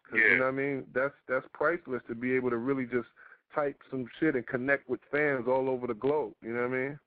'Cause, 0.08 0.20
Yeah. 0.20 0.26
You 0.26 0.36
know 0.38 0.44
what 0.44 0.54
I 0.54 0.62
mean? 0.62 0.86
That's 0.92 1.14
that's 1.26 1.46
priceless 1.52 2.02
to 2.06 2.14
be 2.14 2.34
able 2.34 2.50
to 2.50 2.58
really 2.58 2.86
just 2.86 3.08
type 3.54 3.82
some 3.90 4.06
shit 4.18 4.34
and 4.36 4.46
connect 4.46 4.88
with 4.88 5.00
fans 5.10 5.48
all 5.48 5.68
over 5.68 5.86
the 5.86 5.94
globe. 5.94 6.34
You 6.42 6.52
know 6.54 6.68
what 6.68 6.76
I 6.76 6.78
mean? 6.78 6.98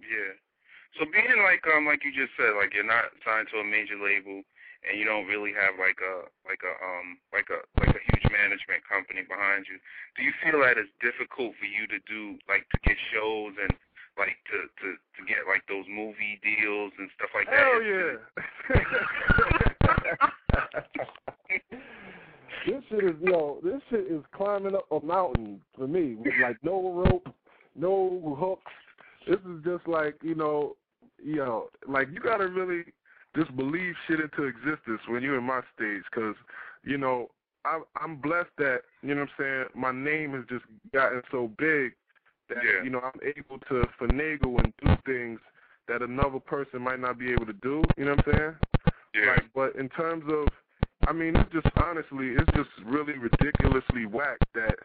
Yeah. 0.00 0.32
So 0.98 1.04
being 1.06 1.42
like 1.44 1.64
um 1.68 1.86
like 1.86 2.02
you 2.04 2.10
just 2.10 2.34
said, 2.36 2.56
like 2.56 2.74
you're 2.74 2.82
not 2.82 3.12
signed 3.24 3.48
to 3.52 3.60
a 3.60 3.64
major 3.64 3.96
label 3.96 4.42
and 4.82 4.98
you 4.98 5.04
don't 5.04 5.26
really 5.26 5.52
have 5.52 5.78
like 5.78 6.00
a 6.02 6.26
like 6.48 6.62
a 6.66 6.74
um 6.82 7.18
like 7.32 7.50
a 7.50 7.62
like 7.78 7.94
a 7.94 8.02
huge 8.10 8.26
management 8.32 8.82
company 8.88 9.22
behind 9.22 9.66
you. 9.70 9.78
Do 10.16 10.24
you 10.24 10.32
feel 10.42 10.60
that 10.66 10.78
it's 10.78 10.90
difficult 10.98 11.54
for 11.54 11.66
you 11.66 11.86
to 11.86 11.98
do 12.10 12.38
like 12.48 12.66
to 12.74 12.78
get 12.82 12.96
shows 13.12 13.54
and 13.62 13.70
like 14.18 14.42
to 14.50 14.66
to 14.82 14.98
to 14.98 15.20
get 15.28 15.46
like 15.46 15.62
those 15.68 15.86
movie 15.86 16.40
deals 16.42 16.92
and 16.98 17.10
stuff 17.14 17.30
like 17.30 17.46
that? 17.46 17.62
Hell 17.62 17.82
yeah. 17.86 18.18
this 22.66 22.82
shit 22.90 23.04
is 23.04 23.16
yo, 23.22 23.58
this 23.62 23.80
shit 23.90 24.06
is 24.10 24.22
climbing 24.34 24.74
up 24.74 24.86
a 24.90 25.04
mountain 25.04 25.60
for 25.76 25.86
me 25.86 26.14
with 26.14 26.32
like 26.42 26.56
no 26.62 26.92
rope, 26.92 27.28
no 27.74 28.36
hooks. 28.38 28.72
This 29.26 29.38
is 29.50 29.62
just 29.64 29.86
like, 29.86 30.16
you 30.22 30.34
know, 30.34 30.76
you 31.22 31.36
know, 31.36 31.68
like 31.86 32.08
you 32.12 32.20
gotta 32.20 32.48
really 32.48 32.84
just 33.36 33.54
believe 33.56 33.94
shit 34.08 34.20
into 34.20 34.44
existence 34.44 35.00
when 35.08 35.22
you're 35.22 35.38
in 35.38 35.44
my 35.44 35.60
stage, 35.74 36.02
cause 36.14 36.34
you 36.84 36.98
know 36.98 37.30
I, 37.64 37.80
I'm 37.96 38.16
blessed 38.16 38.50
that 38.58 38.80
you 39.02 39.14
know 39.14 39.22
what 39.22 39.30
I'm 39.38 39.44
saying. 39.44 39.64
My 39.74 39.92
name 39.92 40.32
has 40.32 40.44
just 40.48 40.64
gotten 40.92 41.22
so 41.30 41.50
big 41.58 41.92
that 42.48 42.58
Yeah. 42.64 42.82
you 42.82 42.90
know 42.90 43.00
I'm 43.00 43.20
able 43.36 43.58
to 43.68 43.84
finagle 44.00 44.58
and 44.62 44.72
do 44.82 44.96
things 45.06 45.40
that 45.88 46.02
another 46.02 46.40
person 46.40 46.82
might 46.82 47.00
not 47.00 47.18
be 47.18 47.32
able 47.32 47.46
to 47.46 47.52
do. 47.52 47.82
You 47.96 48.04
know 48.06 48.14
what 48.14 48.28
I'm 48.28 48.32
saying? 48.34 48.54
yeah. 49.14 49.30
Like, 49.32 49.44
but 49.54 49.76
in 49.76 49.88
terms 49.88 50.24
of, 50.32 50.46
I 51.10 51.12
mean, 51.12 51.34
it's 51.34 51.52
just 51.52 51.66
honestly, 51.76 52.28
it's 52.38 52.52
just 52.54 52.70
really 52.86 53.14
ridiculously 53.18 54.06
whack 54.06 54.38
that 54.54 54.76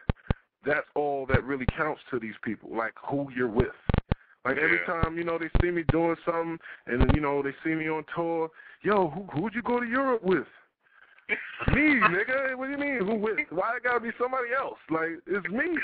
that's 0.64 0.86
all 0.96 1.24
that 1.26 1.44
really 1.44 1.66
counts 1.78 2.00
to 2.10 2.18
these 2.18 2.34
people, 2.42 2.76
like 2.76 2.94
who 3.08 3.28
you're 3.32 3.46
with. 3.48 3.68
Like 4.44 4.58
every 4.58 4.78
Yeah. 4.78 5.02
time, 5.02 5.16
you 5.16 5.22
know, 5.22 5.38
they 5.38 5.48
see 5.60 5.70
me 5.70 5.84
doing 5.84 6.16
something, 6.24 6.58
and 6.86 7.14
you 7.14 7.20
know 7.20 7.42
they 7.42 7.54
see 7.62 7.76
me 7.76 7.88
on 7.88 8.04
tour. 8.12 8.50
Yo, 8.82 9.08
who 9.08 9.22
who'd 9.26 9.54
you 9.54 9.62
go 9.62 9.78
to 9.78 9.86
Europe 9.86 10.24
with? 10.24 10.48
me, 11.68 12.00
nigga. 12.00 12.56
What 12.56 12.66
do 12.66 12.72
you 12.72 12.78
mean? 12.78 13.06
Who 13.06 13.14
with? 13.14 13.38
Why 13.50 13.76
it 13.76 13.84
gotta 13.84 14.00
be 14.00 14.10
somebody 14.18 14.48
else? 14.52 14.78
Like 14.90 15.20
it's 15.28 15.48
me. 15.48 15.78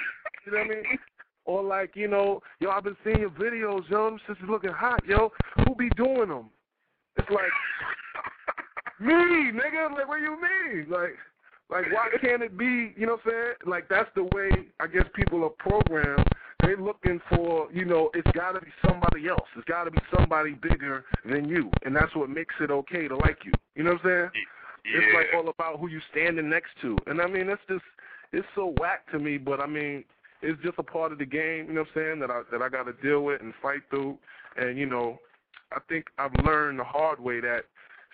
You 0.45 0.53
know 0.53 0.59
what 0.59 0.67
I 0.67 0.69
mean? 0.69 0.99
Or 1.45 1.63
like, 1.63 1.95
you 1.95 2.09
know, 2.09 2.43
yo, 2.59 2.71
I've 2.71 2.83
been 2.83 2.97
seeing 3.05 3.21
your 3.21 3.31
videos, 3.31 3.89
yo. 3.89 4.11
Them 4.11 4.19
sisters 4.27 4.49
looking 4.49 4.71
hot, 4.71 5.05
yo. 5.07 5.31
Who 5.57 5.77
be 5.77 5.89
doing 5.91 6.31
them? 6.31 6.51
It's 7.17 7.31
like 7.31 7.53
me, 9.03 9.53
nigga. 9.53 9.91
Like, 9.91 10.09
what 10.09 10.19
do 10.19 10.23
you 10.23 10.39
mean? 10.41 10.91
Like, 10.91 11.17
like, 11.71 11.87
why 11.93 12.09
can't 12.21 12.43
it 12.43 12.57
be? 12.57 12.93
You 12.97 13.07
know 13.07 13.13
what 13.13 13.27
I'm 13.27 13.31
saying? 13.31 13.53
Like, 13.67 13.89
that's 13.89 14.11
the 14.15 14.25
way 14.25 14.51
I 14.81 14.87
guess 14.87 15.05
people 15.15 15.45
are 15.45 15.51
programmed. 15.51 16.27
They 16.63 16.77
looking 16.77 17.21
for, 17.29 17.69
you 17.73 17.85
know, 17.85 18.11
it's 18.15 18.31
got 18.37 18.53
to 18.53 18.61
be 18.61 18.71
somebody 18.87 19.29
else. 19.29 19.49
It's 19.57 19.65
got 19.65 19.85
to 19.85 19.91
be 19.91 19.99
somebody 20.17 20.53
bigger 20.53 21.05
than 21.25 21.49
you, 21.49 21.71
and 21.85 21.97
that's 21.97 22.15
what 22.15 22.31
makes 22.31 22.55
it 22.61 22.71
okay 22.71 23.09
to 23.09 23.17
like 23.17 23.39
you. 23.45 23.53
You 23.75 23.83
know 23.85 23.93
what 23.95 24.05
I'm 24.05 24.31
saying? 24.31 24.31
yeah. 24.85 25.01
It's 25.01 25.15
like 25.15 25.27
all 25.35 25.49
about 25.49 25.81
who 25.81 25.89
you 25.89 26.01
standing 26.11 26.49
next 26.49 26.71
to. 26.83 26.97
And 27.07 27.21
I 27.21 27.27
mean, 27.27 27.49
it's 27.49 27.63
just 27.69 27.85
it's 28.33 28.47
so 28.55 28.75
whack 28.79 29.11
to 29.13 29.19
me, 29.19 29.39
but 29.39 29.61
I 29.61 29.67
mean, 29.67 30.05
it's 30.41 30.61
just 30.63 30.79
a 30.79 30.83
part 30.83 31.13
of 31.13 31.19
the 31.19 31.27
game, 31.27 31.67
you 31.69 31.75
know 31.75 31.83
what 31.83 32.03
I'm 32.03 32.03
saying, 32.03 32.21
that 32.21 32.31
I 32.31 32.43
that 32.51 32.63
I 32.63 32.69
got 32.69 32.85
to 32.85 32.93
deal 33.03 33.23
with 33.23 33.41
and 33.41 33.55
fight 33.63 33.83
through. 33.91 34.19
And 34.57 34.79
you 34.79 34.87
know, 34.87 35.19
I 35.73 35.79
think 35.89 36.07
I've 36.19 36.35
learned 36.45 36.79
the 36.79 36.85
hard 36.85 37.21
way 37.21 37.41
that 37.41 37.65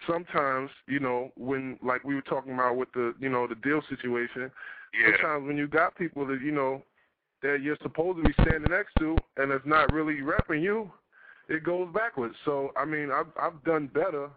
sometimes, 0.07 0.71
you 0.87 1.01
know, 1.01 1.33
when 1.37 1.79
like 1.83 2.05
we 2.05 2.15
were 2.15 2.23
talking 2.23 2.55
about 2.55 2.77
with 2.77 2.93
the, 2.93 3.15
you 3.19 3.29
know, 3.29 3.47
the 3.47 3.55
deal 3.57 3.83
situation, 3.89 4.51
yeah. 4.99 5.11
sometimes 5.13 5.47
when 5.47 5.57
you 5.57 5.67
got 5.67 5.97
people 5.97 6.27
that, 6.27 6.41
you 6.41 6.53
know, 6.53 6.83
that 7.43 7.61
you're 7.63 7.79
supposed 7.83 8.19
to 8.19 8.25
be 8.25 8.35
standing 8.43 8.71
next 8.71 8.93
to 8.99 9.17
and 9.37 9.53
it's 9.53 9.67
not 9.67 9.93
really 9.93 10.17
repping 10.17 10.63
you, 10.63 10.91
it 11.49 11.65
goes 11.65 11.89
backwards. 11.95 12.35
So, 12.45 12.73
I 12.77 12.85
mean, 12.85 13.11
I've 13.11 13.27
I've 13.41 13.63
done 13.65 13.89
better 13.93 14.29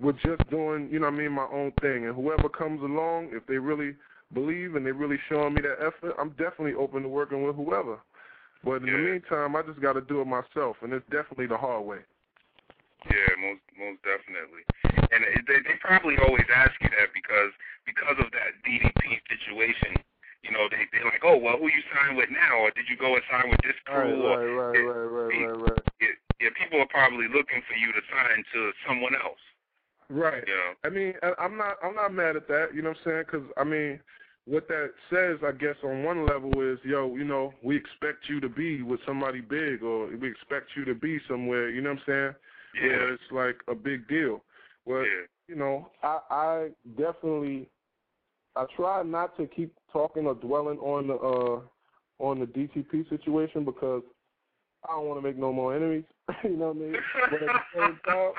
with 0.00 0.16
just 0.24 0.48
doing, 0.50 0.88
you 0.90 0.98
know 0.98 1.06
what 1.06 1.14
I 1.14 1.18
mean, 1.18 1.32
my 1.32 1.46
own 1.52 1.72
thing. 1.80 2.06
And 2.06 2.14
whoever 2.14 2.48
comes 2.48 2.82
along, 2.82 3.30
if 3.32 3.46
they 3.46 3.56
really 3.56 3.94
believe 4.34 4.74
and 4.74 4.84
they 4.84 4.92
really 4.92 5.18
showing 5.28 5.54
me 5.54 5.62
that 5.62 5.78
effort, 5.80 6.14
I'm 6.18 6.30
definitely 6.30 6.74
open 6.74 7.02
to 7.02 7.08
working 7.08 7.44
with 7.44 7.56
whoever. 7.56 7.98
But 8.64 8.82
in 8.82 8.86
the 8.86 8.98
meantime, 8.98 9.54
I 9.54 9.62
just 9.62 9.80
got 9.80 9.92
to 9.92 10.00
do 10.00 10.20
it 10.20 10.26
myself, 10.26 10.76
and 10.82 10.92
it's 10.92 11.06
definitely 11.06 11.46
the 11.46 11.56
hard 11.56 11.84
way. 11.86 11.98
Yeah, 13.06 13.38
most 13.38 13.62
most 13.78 14.02
definitely. 14.02 14.66
And 15.12 15.22
they 15.46 15.60
they 15.62 15.76
probably 15.80 16.16
always 16.18 16.46
ask 16.54 16.72
you 16.80 16.88
that 16.96 17.12
because 17.14 17.52
because 17.84 18.16
of 18.18 18.30
that 18.32 18.50
DTP 18.64 19.20
situation. 19.30 19.96
You 20.42 20.52
know, 20.52 20.68
they 20.70 20.86
they're 20.92 21.04
like, 21.04 21.22
oh 21.24 21.36
well, 21.36 21.58
who 21.58 21.66
you 21.66 21.82
signed 21.90 22.16
with 22.16 22.30
now, 22.30 22.62
or 22.62 22.70
did 22.70 22.86
you 22.88 22.96
go 22.96 23.14
and 23.14 23.22
sign 23.30 23.50
with 23.50 23.60
this 23.66 23.74
crew? 23.84 24.22
or, 24.22 24.38
right, 24.38 24.78
it- 24.78 24.84
right, 24.86 25.10
right, 25.10 25.34
it- 25.34 25.46
right, 25.46 25.70
right. 25.74 25.82
Yeah, 26.00 26.14
yeah, 26.40 26.48
people 26.54 26.78
are 26.80 26.86
probably 26.86 27.26
looking 27.26 27.62
for 27.66 27.74
you 27.74 27.90
to 27.90 28.00
sign 28.14 28.44
to 28.54 28.70
someone 28.86 29.14
else. 29.16 29.42
Right. 30.08 30.44
You 30.46 30.54
know. 30.54 30.70
I 30.84 30.88
mean, 30.90 31.14
I- 31.22 31.34
I'm 31.38 31.56
not 31.56 31.78
I'm 31.82 31.94
not 31.96 32.12
mad 32.14 32.36
at 32.36 32.46
that. 32.46 32.74
You 32.74 32.82
know 32.82 32.90
what 32.90 32.98
I'm 32.98 33.04
saying? 33.10 33.24
Because 33.26 33.46
I 33.56 33.64
mean, 33.64 33.98
what 34.44 34.68
that 34.68 34.92
says, 35.10 35.38
I 35.42 35.50
guess, 35.50 35.74
on 35.82 36.04
one 36.04 36.24
level 36.26 36.60
is, 36.62 36.78
yo, 36.84 37.16
you 37.16 37.24
know, 37.24 37.52
we 37.64 37.74
expect 37.76 38.28
you 38.28 38.38
to 38.40 38.48
be 38.48 38.82
with 38.82 39.00
somebody 39.04 39.40
big, 39.40 39.82
or 39.82 40.06
we 40.14 40.28
expect 40.30 40.76
you 40.76 40.84
to 40.84 40.94
be 40.94 41.18
somewhere. 41.26 41.70
You 41.70 41.80
know 41.80 41.90
what 41.90 42.00
I'm 42.00 42.04
saying? 42.06 42.34
Yeah. 42.80 42.88
where 42.88 43.12
it's 43.14 43.32
like 43.32 43.56
a 43.68 43.74
big 43.74 44.06
deal. 44.06 44.42
Well, 44.86 45.02
Yeah. 45.04 45.26
you 45.48 45.56
know, 45.56 45.90
I 46.02 46.20
I 46.30 46.70
definitely 46.96 47.68
I 48.54 48.64
try 48.74 49.02
not 49.02 49.36
to 49.36 49.46
keep 49.46 49.74
talking 49.92 50.26
or 50.26 50.34
dwelling 50.34 50.78
on 50.78 51.08
the 51.08 51.14
uh 51.16 51.60
on 52.18 52.40
the 52.40 52.46
DTP 52.46 53.08
situation 53.08 53.64
because 53.64 54.02
I 54.88 54.92
don't 54.92 55.06
want 55.06 55.20
to 55.20 55.26
make 55.26 55.36
no 55.36 55.52
more 55.52 55.74
enemies. 55.74 56.04
you 56.44 56.56
know 56.56 56.68
what 56.68 56.76
I 56.76 56.80
mean? 56.80 56.96
But 57.30 57.42
at 57.42 57.48
the 57.48 57.60
same 57.74 58.00
time, 58.06 58.32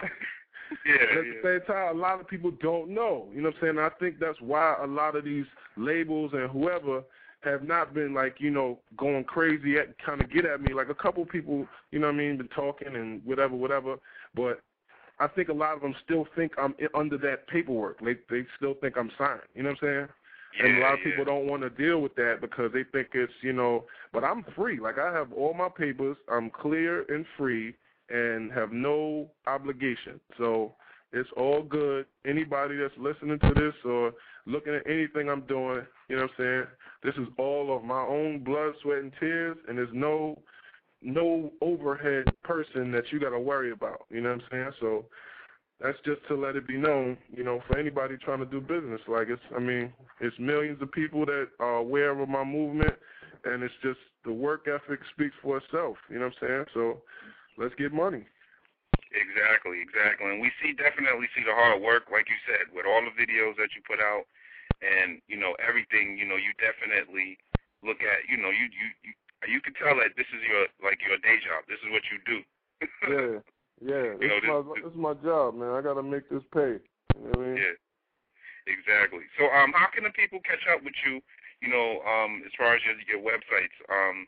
Yeah, 0.85 0.93
at 0.95 1.25
yeah. 1.25 1.33
the 1.33 1.39
same 1.43 1.61
time, 1.67 1.95
a 1.95 1.99
lot 1.99 2.19
of 2.19 2.27
people 2.27 2.51
don't 2.51 2.89
know. 2.89 3.29
You 3.33 3.41
know 3.41 3.49
what 3.49 3.55
I'm 3.69 3.75
saying? 3.75 3.79
I 3.79 3.89
think 3.99 4.19
that's 4.19 4.39
why 4.41 4.75
a 4.81 4.87
lot 4.87 5.15
of 5.15 5.25
these 5.25 5.45
labels 5.75 6.31
and 6.33 6.49
whoever 6.49 7.03
have 7.41 7.63
not 7.63 7.93
been 7.93 8.13
like, 8.13 8.37
you 8.39 8.49
know, 8.49 8.79
going 8.97 9.23
crazy 9.23 9.77
at 9.77 9.97
kind 10.03 10.21
of 10.21 10.31
get 10.31 10.45
at 10.45 10.61
me. 10.61 10.73
Like 10.73 10.89
a 10.89 10.95
couple 10.95 11.25
people, 11.25 11.67
you 11.91 11.99
know 11.99 12.07
what 12.07 12.15
I 12.15 12.17
mean, 12.17 12.37
been 12.37 12.47
talking 12.49 12.95
and 12.95 13.23
whatever, 13.25 13.55
whatever. 13.55 13.97
But 14.33 14.61
I 15.19 15.27
think 15.27 15.49
a 15.49 15.53
lot 15.53 15.73
of 15.73 15.81
them 15.81 15.95
still 16.03 16.27
think 16.35 16.53
I'm 16.57 16.75
under 16.93 17.17
that 17.19 17.47
paperwork. 17.47 17.99
They 17.99 18.15
they 18.29 18.45
still 18.57 18.75
think 18.81 18.97
I'm 18.97 19.11
signed. 19.17 19.41
You 19.55 19.63
know 19.63 19.69
what 19.69 19.83
I'm 19.83 19.87
saying? 19.87 20.07
Yeah, 20.59 20.65
and 20.65 20.77
a 20.77 20.81
lot 20.81 20.93
of 20.93 20.99
yeah. 20.99 21.11
people 21.11 21.25
don't 21.25 21.47
want 21.47 21.61
to 21.63 21.69
deal 21.69 22.01
with 22.01 22.15
that 22.15 22.37
because 22.41 22.71
they 22.73 22.83
think 22.83 23.09
it's 23.13 23.33
you 23.41 23.53
know 23.53 23.85
but 24.13 24.23
i'm 24.23 24.45
free 24.55 24.79
like 24.79 24.97
i 24.97 25.11
have 25.11 25.31
all 25.33 25.53
my 25.53 25.69
papers 25.69 26.17
i'm 26.31 26.49
clear 26.49 27.05
and 27.13 27.25
free 27.37 27.75
and 28.09 28.51
have 28.51 28.71
no 28.71 29.27
obligation 29.45 30.19
so 30.37 30.73
it's 31.11 31.29
all 31.37 31.61
good 31.61 32.05
anybody 32.25 32.77
that's 32.77 32.93
listening 32.97 33.39
to 33.39 33.53
this 33.55 33.73
or 33.85 34.13
looking 34.45 34.73
at 34.73 34.87
anything 34.89 35.29
i'm 35.29 35.41
doing 35.41 35.81
you 36.09 36.15
know 36.15 36.23
what 36.23 36.31
i'm 36.31 36.43
saying 36.43 36.63
this 37.03 37.15
is 37.15 37.27
all 37.37 37.75
of 37.75 37.83
my 37.83 38.01
own 38.01 38.43
blood 38.43 38.73
sweat 38.81 38.99
and 38.99 39.11
tears 39.19 39.57
and 39.67 39.77
there's 39.77 39.89
no 39.93 40.39
no 41.01 41.51
overhead 41.61 42.25
person 42.43 42.91
that 42.91 43.11
you 43.11 43.19
got 43.19 43.29
to 43.29 43.39
worry 43.39 43.71
about 43.71 44.05
you 44.09 44.21
know 44.21 44.29
what 44.29 44.41
i'm 44.41 44.47
saying 44.51 44.71
so 44.79 45.05
that's 45.79 45.97
just 46.03 46.25
to 46.27 46.33
let 46.35 46.55
it 46.55 46.67
be 46.67 46.77
known, 46.77 47.17
you 47.29 47.43
know, 47.43 47.61
for 47.67 47.77
anybody 47.77 48.17
trying 48.17 48.39
to 48.39 48.49
do 48.49 48.59
business. 48.59 49.01
Like 49.07 49.29
it's, 49.29 49.41
I 49.55 49.59
mean, 49.59 49.93
it's 50.19 50.37
millions 50.39 50.81
of 50.81 50.91
people 50.91 51.25
that 51.27 51.49
are 51.59 51.77
aware 51.77 52.17
of 52.17 52.29
my 52.29 52.43
movement, 52.43 52.97
and 53.45 53.61
it's 53.61 53.77
just 53.83 53.99
the 54.25 54.33
work 54.33 54.65
ethic 54.65 54.99
speaks 55.13 55.35
for 55.41 55.57
itself. 55.57 55.97
You 56.09 56.17
know 56.17 56.33
what 56.33 56.41
I'm 56.41 56.47
saying? 56.47 56.65
So 56.73 57.01
let's 57.57 57.75
get 57.77 57.93
money. 57.93 58.25
Exactly, 59.13 59.79
exactly. 59.79 60.33
And 60.33 60.41
we 60.41 60.49
see 60.61 60.73
definitely 60.73 61.29
see 61.37 61.45
the 61.45 61.53
hard 61.53 61.79
work, 61.79 62.09
like 62.11 62.25
you 62.25 62.39
said, 62.49 62.73
with 62.73 62.89
all 62.89 63.05
the 63.05 63.13
videos 63.13 63.53
that 63.61 63.71
you 63.77 63.85
put 63.85 64.01
out, 64.01 64.25
and 64.81 65.21
you 65.29 65.37
know 65.37 65.53
everything. 65.61 66.17
You 66.17 66.25
know, 66.25 66.41
you 66.41 66.57
definitely 66.57 67.37
look 67.85 68.01
at. 68.01 68.25
You 68.25 68.41
know, 68.41 68.49
you 68.49 68.65
you 68.65 68.87
you, 69.05 69.13
you 69.45 69.61
can 69.61 69.73
tell 69.77 69.93
that 70.01 70.17
this 70.17 70.25
is 70.33 70.41
your 70.49 70.65
like 70.81 70.97
your 71.05 71.17
day 71.21 71.37
job. 71.45 71.61
This 71.69 71.77
is 71.85 71.91
what 71.93 72.03
you 72.09 72.17
do. 72.25 72.39
Yeah, 73.09 73.37
yeah. 73.81 74.09
You 74.17 74.27
know, 74.27 74.37
It's 74.41 74.47
my 74.49 74.61
this- 74.81 74.89
is 74.91 74.97
my 74.97 75.13
job, 75.21 75.53
man. 75.53 75.69
I 75.77 75.81
gotta 75.81 76.01
make 76.01 76.25
this 76.29 76.41
pay. 76.53 76.81
You 77.13 77.21
know 77.21 77.37
what 77.37 77.45
I 77.45 77.53
mean? 77.53 77.57
Yeah, 77.61 77.77
exactly. 78.73 79.25
So, 79.37 79.45
um, 79.53 79.71
how 79.73 79.87
can 79.93 80.03
the 80.03 80.09
people 80.11 80.39
catch 80.41 80.65
up 80.73 80.83
with 80.83 80.93
you? 81.05 81.21
You 81.61 81.69
know, 81.69 82.01
um, 82.05 82.41
as 82.45 82.51
far 82.57 82.73
as 82.75 82.81
your 82.85 82.97
your 83.05 83.21
websites, 83.21 83.73
um, 83.89 84.25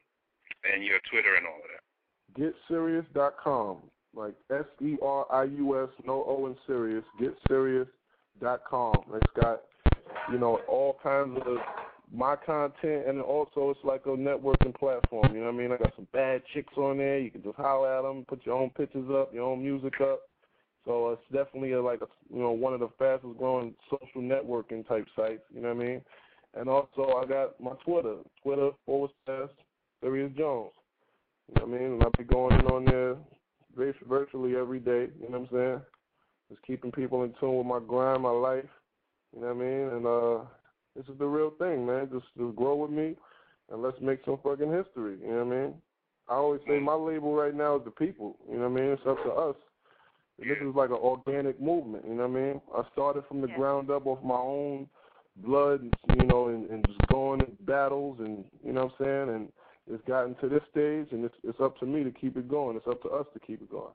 and 0.71 0.83
your 0.83 0.99
Twitter 1.09 1.35
and 1.35 1.45
all 1.45 1.61
of 1.61 1.69
that. 1.73 1.83
GetSerious.com, 2.37 3.77
like 4.15 4.35
S 4.51 4.65
E 4.81 4.97
R 5.01 5.25
I 5.31 5.43
U 5.45 5.83
S, 5.83 5.89
no 6.05 6.23
O 6.27 6.45
in 6.47 6.55
serious. 6.67 7.03
GetSerious.com. 7.19 9.03
It's 9.13 9.33
got, 9.41 9.61
you 10.31 10.37
know, 10.39 10.59
all 10.67 10.97
kinds 11.01 11.37
of 11.45 11.57
my 12.13 12.35
content, 12.35 13.07
and 13.07 13.21
also 13.21 13.69
it's 13.69 13.79
like 13.83 14.05
a 14.05 14.09
networking 14.09 14.75
platform. 14.77 15.33
You 15.33 15.41
know 15.41 15.47
what 15.47 15.55
I 15.55 15.57
mean? 15.57 15.71
I 15.71 15.77
got 15.77 15.95
some 15.95 16.07
bad 16.11 16.41
chicks 16.53 16.73
on 16.77 16.97
there. 16.97 17.19
You 17.19 17.31
can 17.31 17.43
just 17.43 17.55
holler 17.55 17.97
at 17.97 18.01
them, 18.01 18.25
put 18.27 18.45
your 18.45 18.55
own 18.55 18.71
pictures 18.71 19.09
up, 19.11 19.33
your 19.33 19.43
own 19.43 19.63
music 19.63 19.93
up. 20.01 20.21
So 20.85 21.09
it's 21.11 21.21
definitely 21.31 21.73
a, 21.73 21.81
like 21.81 22.01
a, 22.01 22.07
you 22.33 22.39
know 22.39 22.51
one 22.51 22.73
of 22.73 22.79
the 22.79 22.89
fastest 22.97 23.37
growing 23.37 23.75
social 23.89 24.21
networking 24.21 24.87
type 24.87 25.07
sites. 25.15 25.43
You 25.53 25.61
know 25.61 25.73
what 25.73 25.83
I 25.83 25.87
mean? 25.87 26.01
And 26.55 26.67
also 26.67 27.21
I 27.21 27.25
got 27.27 27.59
my 27.61 27.73
Twitter, 27.85 28.17
Twitter 28.41 28.71
forward 28.85 29.11
slash 29.25 29.49
Serius 30.01 30.35
Jones. 30.35 30.71
You 31.47 31.61
know 31.61 31.67
what 31.67 31.77
I 31.77 31.79
mean? 31.79 31.91
And 31.93 32.03
I'll 32.03 32.11
be 32.17 32.23
going 32.23 32.59
in 32.59 32.65
on 32.67 32.85
there 32.85 33.17
virtually 34.07 34.55
every 34.55 34.79
day. 34.79 35.09
You 35.21 35.29
know 35.29 35.39
what 35.39 35.49
I'm 35.51 35.55
saying? 35.55 35.81
Just 36.49 36.63
keeping 36.63 36.91
people 36.91 37.23
in 37.23 37.33
tune 37.39 37.57
with 37.57 37.67
my 37.67 37.79
grind, 37.79 38.23
my 38.23 38.31
life. 38.31 38.65
You 39.35 39.41
know 39.41 39.53
what 39.53 39.57
I 39.57 39.59
mean? 39.59 39.89
And 39.93 40.05
uh, 40.07 40.45
this 40.99 41.13
is 41.13 41.17
the 41.17 41.25
real 41.25 41.51
thing, 41.51 41.85
man. 41.85 42.09
Just 42.11 42.25
just 42.37 42.55
grow 42.57 42.75
with 42.75 42.91
me, 42.91 43.15
and 43.71 43.81
let's 43.81 43.99
make 44.01 44.19
some 44.25 44.37
fucking 44.43 44.69
history. 44.71 45.17
You 45.21 45.31
know 45.31 45.45
what 45.45 45.55
I 45.55 45.59
mean? 45.61 45.73
I 46.27 46.33
always 46.33 46.59
say 46.67 46.77
my 46.77 46.93
label 46.93 47.33
right 47.33 47.55
now 47.55 47.77
is 47.77 47.85
the 47.85 47.91
people. 47.91 48.37
You 48.51 48.57
know 48.57 48.69
what 48.69 48.79
I 48.79 48.83
mean? 48.83 48.91
It's 48.91 49.01
up 49.07 49.23
to 49.23 49.31
us. 49.31 49.55
This 50.37 50.57
is 50.57 50.75
like 50.75 50.89
an 50.89 50.97
organic 50.97 51.61
movement. 51.61 52.03
You 52.05 52.15
know 52.15 52.27
what 52.27 52.37
I 52.37 52.41
mean? 52.41 52.61
I 52.75 52.83
started 52.91 53.23
from 53.27 53.39
the 53.39 53.47
Yeah. 53.47 53.55
ground 53.55 53.89
up 53.89 54.07
off 54.07 54.21
my 54.23 54.35
own 54.35 54.89
blood, 55.37 55.81
and, 55.81 55.93
you 56.21 56.27
know, 56.27 56.49
and, 56.49 56.69
and 56.69 56.85
just 56.85 56.99
going 57.07 57.39
in 57.41 57.55
battles, 57.61 58.19
and 58.19 58.43
you 58.61 58.73
know 58.73 58.85
what 58.85 58.93
I'm 58.99 59.05
saying, 59.05 59.35
and 59.35 59.53
it's 59.89 60.05
gotten 60.05 60.35
to 60.35 60.49
this 60.49 60.63
stage, 60.69 61.07
and 61.13 61.23
it's 61.23 61.35
it's 61.45 61.61
up 61.61 61.79
to 61.79 61.85
me 61.85 62.03
to 62.03 62.11
keep 62.11 62.35
it 62.35 62.49
going. 62.49 62.75
It's 62.75 62.87
up 62.87 63.01
to 63.03 63.09
us 63.09 63.25
to 63.33 63.39
keep 63.39 63.61
it 63.61 63.71
going. 63.71 63.93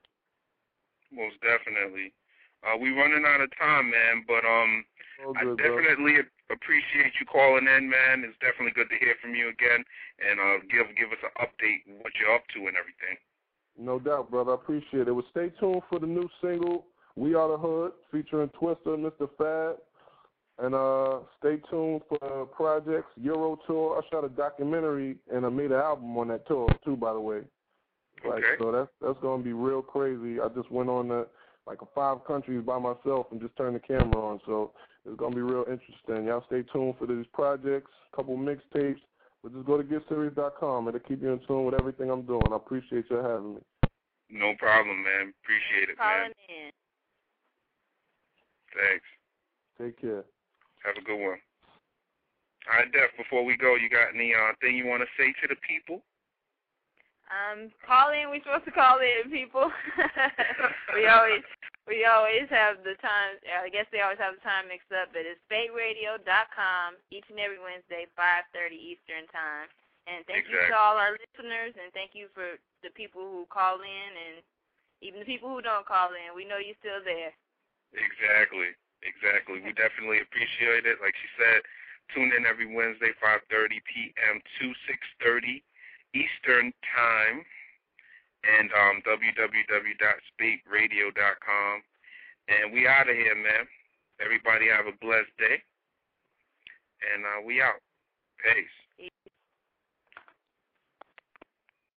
Most 1.13 1.37
definitely. 1.43 2.15
Uh, 2.65 2.77
we 2.81 2.91
running 2.91 3.25
out 3.29 3.41
of 3.41 3.51
time, 3.59 3.91
man, 3.91 4.25
but 4.27 4.41
um, 4.45 4.85
All 5.27 5.37
I 5.37 5.45
good, 5.45 5.57
bro. 5.59 5.69
definitely 5.69 6.17
appreciate 6.51 7.13
you 7.21 7.27
calling 7.31 7.67
in, 7.69 7.89
man. 7.89 8.25
It's 8.25 8.39
definitely 8.41 8.73
good 8.73 8.89
to 8.89 8.97
hear 8.99 9.15
from 9.21 9.35
you 9.35 9.49
again, 9.53 9.85
and 10.19 10.41
uh, 10.41 10.65
give 10.73 10.89
give 10.97 11.13
us 11.13 11.21
an 11.23 11.35
update 11.45 11.85
what 12.03 12.13
you're 12.19 12.35
up 12.35 12.45
to 12.57 12.61
and 12.67 12.77
everything. 12.77 13.17
No 13.77 13.99
doubt, 13.99 14.31
brother. 14.31 14.53
I 14.53 14.55
appreciate 14.55 15.09
it. 15.09 15.13
Well, 15.13 15.27
stay 15.31 15.51
tuned 15.61 15.83
for 15.91 15.99
the 15.99 16.07
new 16.07 16.29
single, 16.41 16.87
We 17.17 17.35
Are 17.35 17.49
the 17.49 17.59
Hood, 17.59 17.93
featuring 18.13 18.49
Twista 18.51 18.95
and 18.95 19.05
Mr. 19.05 19.29
Fab. 19.37 19.77
And 20.57 20.73
uh, 20.73 21.19
stay 21.41 21.57
tuned 21.69 22.03
for 22.09 22.47
projects, 22.47 23.11
Euro 23.17 23.59
Tour. 23.67 23.99
I 24.01 24.09
shot 24.09 24.25
a 24.25 24.29
documentary 24.29 25.17
and 25.35 25.45
I 25.45 25.49
made 25.49 25.73
an 25.73 25.81
album 25.81 26.17
on 26.17 26.29
that 26.29 26.47
tour, 26.47 26.69
too, 26.85 26.97
by 26.97 27.13
the 27.13 27.19
way. 27.19 27.41
Like, 28.25 28.45
Okay. 28.45 28.55
so 28.61 28.71
that's 28.71 28.89
that's 29.03 29.19
going 29.21 29.41
to 29.41 29.45
be 29.45 29.53
real 29.53 29.83
crazy. 29.83 30.39
I 30.41 30.47
just 30.55 30.71
went 30.71 30.89
on 30.89 31.09
the, 31.09 31.27
like 31.67 31.83
a 31.83 31.87
five 31.95 32.25
countries 32.25 32.63
by 32.65 32.79
myself 32.79 33.27
and 33.31 33.41
just 33.41 33.57
turn 33.57 33.75
the 33.75 33.81
camera 33.81 34.21
on. 34.21 34.41
So 34.47 34.73
it's 35.07 35.17
going 35.17 35.33
to 35.33 35.37
be 35.37 35.43
real 35.43 35.65
interesting. 35.71 36.27
Y'all 36.27 36.45
stay 36.47 36.63
tuned 36.73 36.95
for 36.99 37.07
these 37.07 37.27
projects, 37.33 37.91
couple 38.15 38.37
mixtapes. 38.37 39.01
But 39.43 39.53
just 39.53 39.67
go 39.67 39.77
to 39.77 39.85
GetSerious.com. 39.85 40.89
It'll 40.89 41.01
keep 41.01 41.21
you 41.21 41.33
in 41.33 41.41
tune 41.47 41.67
with 41.67 41.75
everything 41.75 42.11
I'm 42.11 42.23
doing. 42.23 42.49
I 42.51 42.57
appreciate 42.57 43.05
you 43.11 43.17
having 43.17 43.57
me. 43.57 43.61
No 44.31 44.55
problem, 44.59 45.05
man. 45.05 45.35
Appreciate 45.45 45.91
it, 45.93 45.99
man. 45.99 46.33
Calling 46.33 46.33
in. 46.49 46.71
Thanks. 48.73 49.05
Take 49.77 50.01
care. 50.01 50.25
Have 50.85 50.97
a 50.97 51.05
good 51.05 51.21
one. 51.21 51.39
All 52.65 52.79
right, 52.79 52.91
Def. 52.91 53.13
Before 53.19 53.45
we 53.45 53.57
go, 53.57 53.77
you 53.77 53.91
got 53.91 54.15
any 54.15 54.33
uh, 54.33 54.53
thing 54.61 54.77
you 54.77 54.87
want 54.87 55.03
to 55.03 55.09
say 55.21 55.35
to 55.43 55.49
the 55.49 55.61
people? 55.61 56.01
Um, 57.33 57.73
call 57.81 58.13
in. 58.13 58.29
We're 58.29 58.45
supposed 58.45 58.69
to 58.69 58.77
call 58.77 59.01
in, 59.01 59.33
people. 59.33 59.73
we 60.97 61.09
always, 61.09 61.41
we 61.89 62.05
always 62.05 62.47
have 62.53 62.85
the 62.85 62.97
time. 63.01 63.41
I 63.49 63.73
guess 63.73 63.89
they 63.89 64.05
always 64.05 64.21
have 64.21 64.37
the 64.37 64.45
time 64.45 64.69
mixed 64.69 64.93
up, 64.93 65.11
but 65.17 65.25
it's 65.25 65.41
SpateRadio.com 65.49 67.01
each 67.09 67.25
and 67.33 67.41
every 67.41 67.59
Wednesday, 67.59 68.05
5:30 68.13 68.77
Eastern 68.77 69.25
time. 69.33 69.73
And 70.05 70.21
thank 70.29 70.45
you 70.53 70.61
to 70.61 70.77
all 70.77 71.01
our 71.01 71.17
listeners, 71.17 71.73
and 71.81 71.89
thank 71.97 72.13
you 72.13 72.29
for 72.37 72.61
the 72.85 72.93
people 72.93 73.25
who 73.25 73.49
call 73.49 73.81
in, 73.81 74.11
and 74.13 74.45
even 75.01 75.25
the 75.25 75.29
people 75.29 75.49
who 75.49 75.65
don't 75.65 75.89
call 75.89 76.13
in. 76.13 76.37
We 76.37 76.45
know 76.45 76.61
you're 76.61 76.77
still 76.85 77.01
there. 77.01 77.33
Exactly. 77.97 78.77
Exactly. 79.01 79.65
We 79.65 79.73
definitely 79.77 80.21
appreciate 80.21 80.85
it. 80.85 81.01
Like 81.01 81.17
she 81.17 81.29
said, 81.41 81.61
tune 82.13 82.33
in 82.37 82.45
every 82.45 82.69
Wednesday, 82.69 83.17
5:30 83.17 83.81
p.m. 83.89 84.45
to 84.61 84.65
6:30 85.25 85.65
Eastern 86.15 86.73
Time, 86.95 87.45
and 88.47 88.71
um, 88.73 89.03
www.spateradio.com. 89.03 91.83
And 92.49 92.73
we 92.73 92.87
out 92.87 93.09
of 93.09 93.17
here, 93.17 93.35
man. 93.35 93.67
Everybody 94.21 94.69
have 94.69 94.87
a 94.87 94.93
blessed 95.01 95.37
day, 95.39 95.61
and 97.13 97.25
uh, 97.25 97.41
we 97.45 97.61
out. 97.61 97.81
Peace. 98.39 98.84